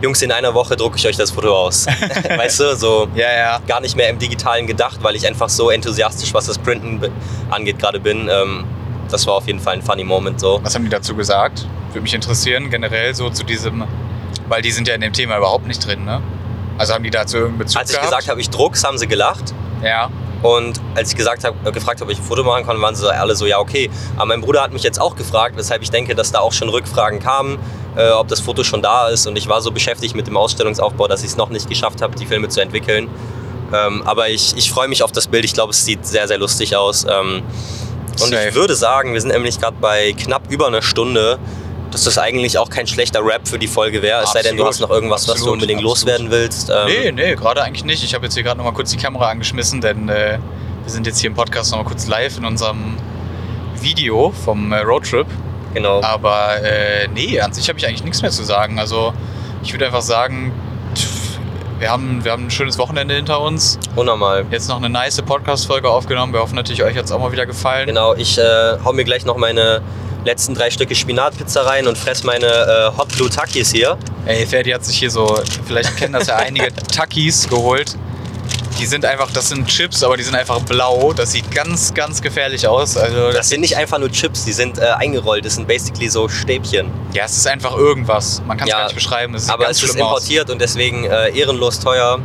[0.02, 1.86] Jungs, in einer Woche drucke ich euch das Foto aus.
[2.38, 3.60] weißt du, so Ja, ja.
[3.66, 7.00] gar nicht mehr im Digitalen gedacht, weil ich einfach so enthusiastisch, was das Printen
[7.50, 8.28] angeht, gerade bin.
[8.30, 8.66] Ähm,
[9.10, 10.60] das war auf jeden Fall ein funny Moment so.
[10.64, 11.66] Was haben die dazu gesagt?
[11.92, 13.86] Würde mich interessieren, generell so zu diesem,
[14.50, 16.22] weil die sind ja in dem Thema überhaupt nicht drin, ne?
[16.78, 18.10] Also haben die dazu irgendeinen Bezug Als ich gehabt?
[18.12, 19.54] gesagt habe, ich druck's, haben sie gelacht.
[19.84, 20.10] Ja.
[20.42, 22.96] Und als ich gesagt habe, äh, gefragt habe, ob ich ein Foto machen kann, waren
[22.96, 23.90] sie alle so, ja, okay.
[24.18, 26.68] Aber mein Bruder hat mich jetzt auch gefragt, weshalb ich denke, dass da auch schon
[26.68, 27.60] Rückfragen kamen,
[27.96, 29.26] äh, ob das Foto schon da ist.
[29.26, 32.18] Und ich war so beschäftigt mit dem Ausstellungsaufbau, dass ich es noch nicht geschafft habe,
[32.18, 33.10] die Filme zu entwickeln.
[33.74, 35.46] Ähm, aber ich, ich freue mich auf das Bild.
[35.46, 37.06] Ich glaube, es sieht sehr, sehr lustig aus.
[37.10, 37.44] Ähm,
[38.12, 38.50] und Safe.
[38.50, 41.40] ich würde sagen, wir sind nämlich gerade bei knapp über einer Stunde,
[41.94, 44.24] dass das eigentlich auch kein schlechter Rap für die Folge wäre.
[44.24, 44.68] Es sei denn, du Absolut.
[44.68, 45.98] hast noch irgendwas, was du Absolut, unbedingt absolut.
[46.00, 46.70] loswerden willst.
[46.70, 48.04] Ähm, Nee, nee, gerade eigentlich nicht.
[48.04, 50.40] Ich habe jetzt hier gerade noch mal kurz die Kamera angeschmissen, denn äh,
[50.84, 52.98] wir sind jetzt hier im Podcast noch mal kurz live in unserem
[53.80, 55.28] Video vom äh, Roadtrip.
[55.76, 56.02] Genau.
[56.02, 58.80] Aber äh, nee, an sich habe ich eigentlich nichts mehr zu sagen.
[58.80, 59.14] Also
[59.64, 60.52] ich würde einfach sagen,
[61.80, 63.78] wir haben, wir haben ein schönes Wochenende hinter uns.
[63.96, 64.46] Unnormal.
[64.52, 66.34] Jetzt noch eine nice Podcast-Folge aufgenommen.
[66.34, 67.88] Wir hoffen natürlich, euch hat es auch mal wieder gefallen.
[67.88, 69.82] Genau, ich äh, hau mir gleich noch meine
[70.26, 73.98] letzten drei Stücke Spinatpizza rein und fress meine äh, Hot Blue Takis hier.
[74.26, 77.96] Ey, Ferdi hat sich hier so, vielleicht kennen das ja einige Takis geholt.
[78.80, 81.14] Die sind einfach, das sind Chips, aber die sind einfach blau.
[81.14, 82.98] Das sieht ganz, ganz gefährlich aus.
[82.98, 85.46] Also Das sind nicht einfach nur Chips, die sind äh, eingerollt.
[85.46, 86.90] Das sind basically so Stäbchen.
[87.14, 88.42] Ja, es ist einfach irgendwas.
[88.48, 89.36] Man kann es Ja, gar nicht beschreiben.
[89.36, 92.20] Es Aber es ist importiert und deswegen äh, ehrenlos teuer.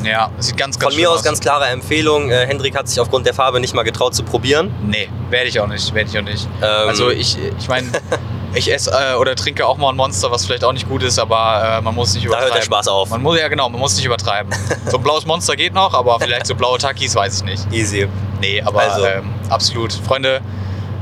[0.00, 0.06] Aus.
[0.06, 2.30] Ja, sieht ganz, ganz Von mir schlimm aus ganz klare Empfehlung.
[2.30, 4.74] Äh, Hendrik hat sich aufgrund der Farbe nicht mal getraut zu probieren.
[4.86, 5.92] Nee, werde ich auch nicht.
[5.94, 6.46] Werde ich auch nicht.
[6.62, 7.88] Ähm, Also ich, ich meine,
[8.54, 11.18] ich esse äh, oder trinke auch mal ein Monster, was vielleicht auch nicht gut ist,
[11.18, 12.52] aber äh, man muss nicht Da übertreiben.
[12.52, 13.10] hört der Spaß auf.
[13.10, 14.52] Man muss ja genau, man muss nicht übertreiben.
[14.86, 17.72] so ein blaues Monster geht noch, aber vielleicht so blaue Takis weiß ich nicht.
[17.72, 18.08] Easy.
[18.40, 19.04] Nee, aber Also.
[19.04, 19.92] ähm, absolut.
[19.92, 20.40] Freunde,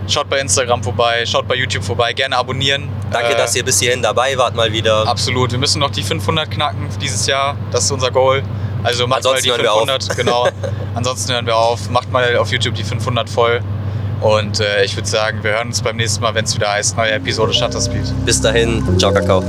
[0.08, 2.88] schaut bei Instagram vorbei, schaut bei YouTube vorbei, gerne abonnieren.
[3.10, 5.06] Danke, Äh, dass ihr bis hierhin dabei wart mal wieder.
[5.06, 5.52] Absolut.
[5.52, 7.56] Wir müssen noch die 500 knacken dieses Jahr.
[7.70, 8.42] Das ist unser Goal.
[8.86, 10.16] Also macht Ansonsten mal die hören wir 500.
[10.16, 10.48] Genau.
[10.94, 11.90] Ansonsten hören wir auf.
[11.90, 13.60] Macht mal auf YouTube die 500 voll.
[14.20, 16.96] Und äh, ich würde sagen, wir hören uns beim nächsten Mal, wenn es wieder heißt,
[16.96, 18.04] neue Episode Shutter Speed.
[18.24, 19.42] Bis dahin, ciao Kakao.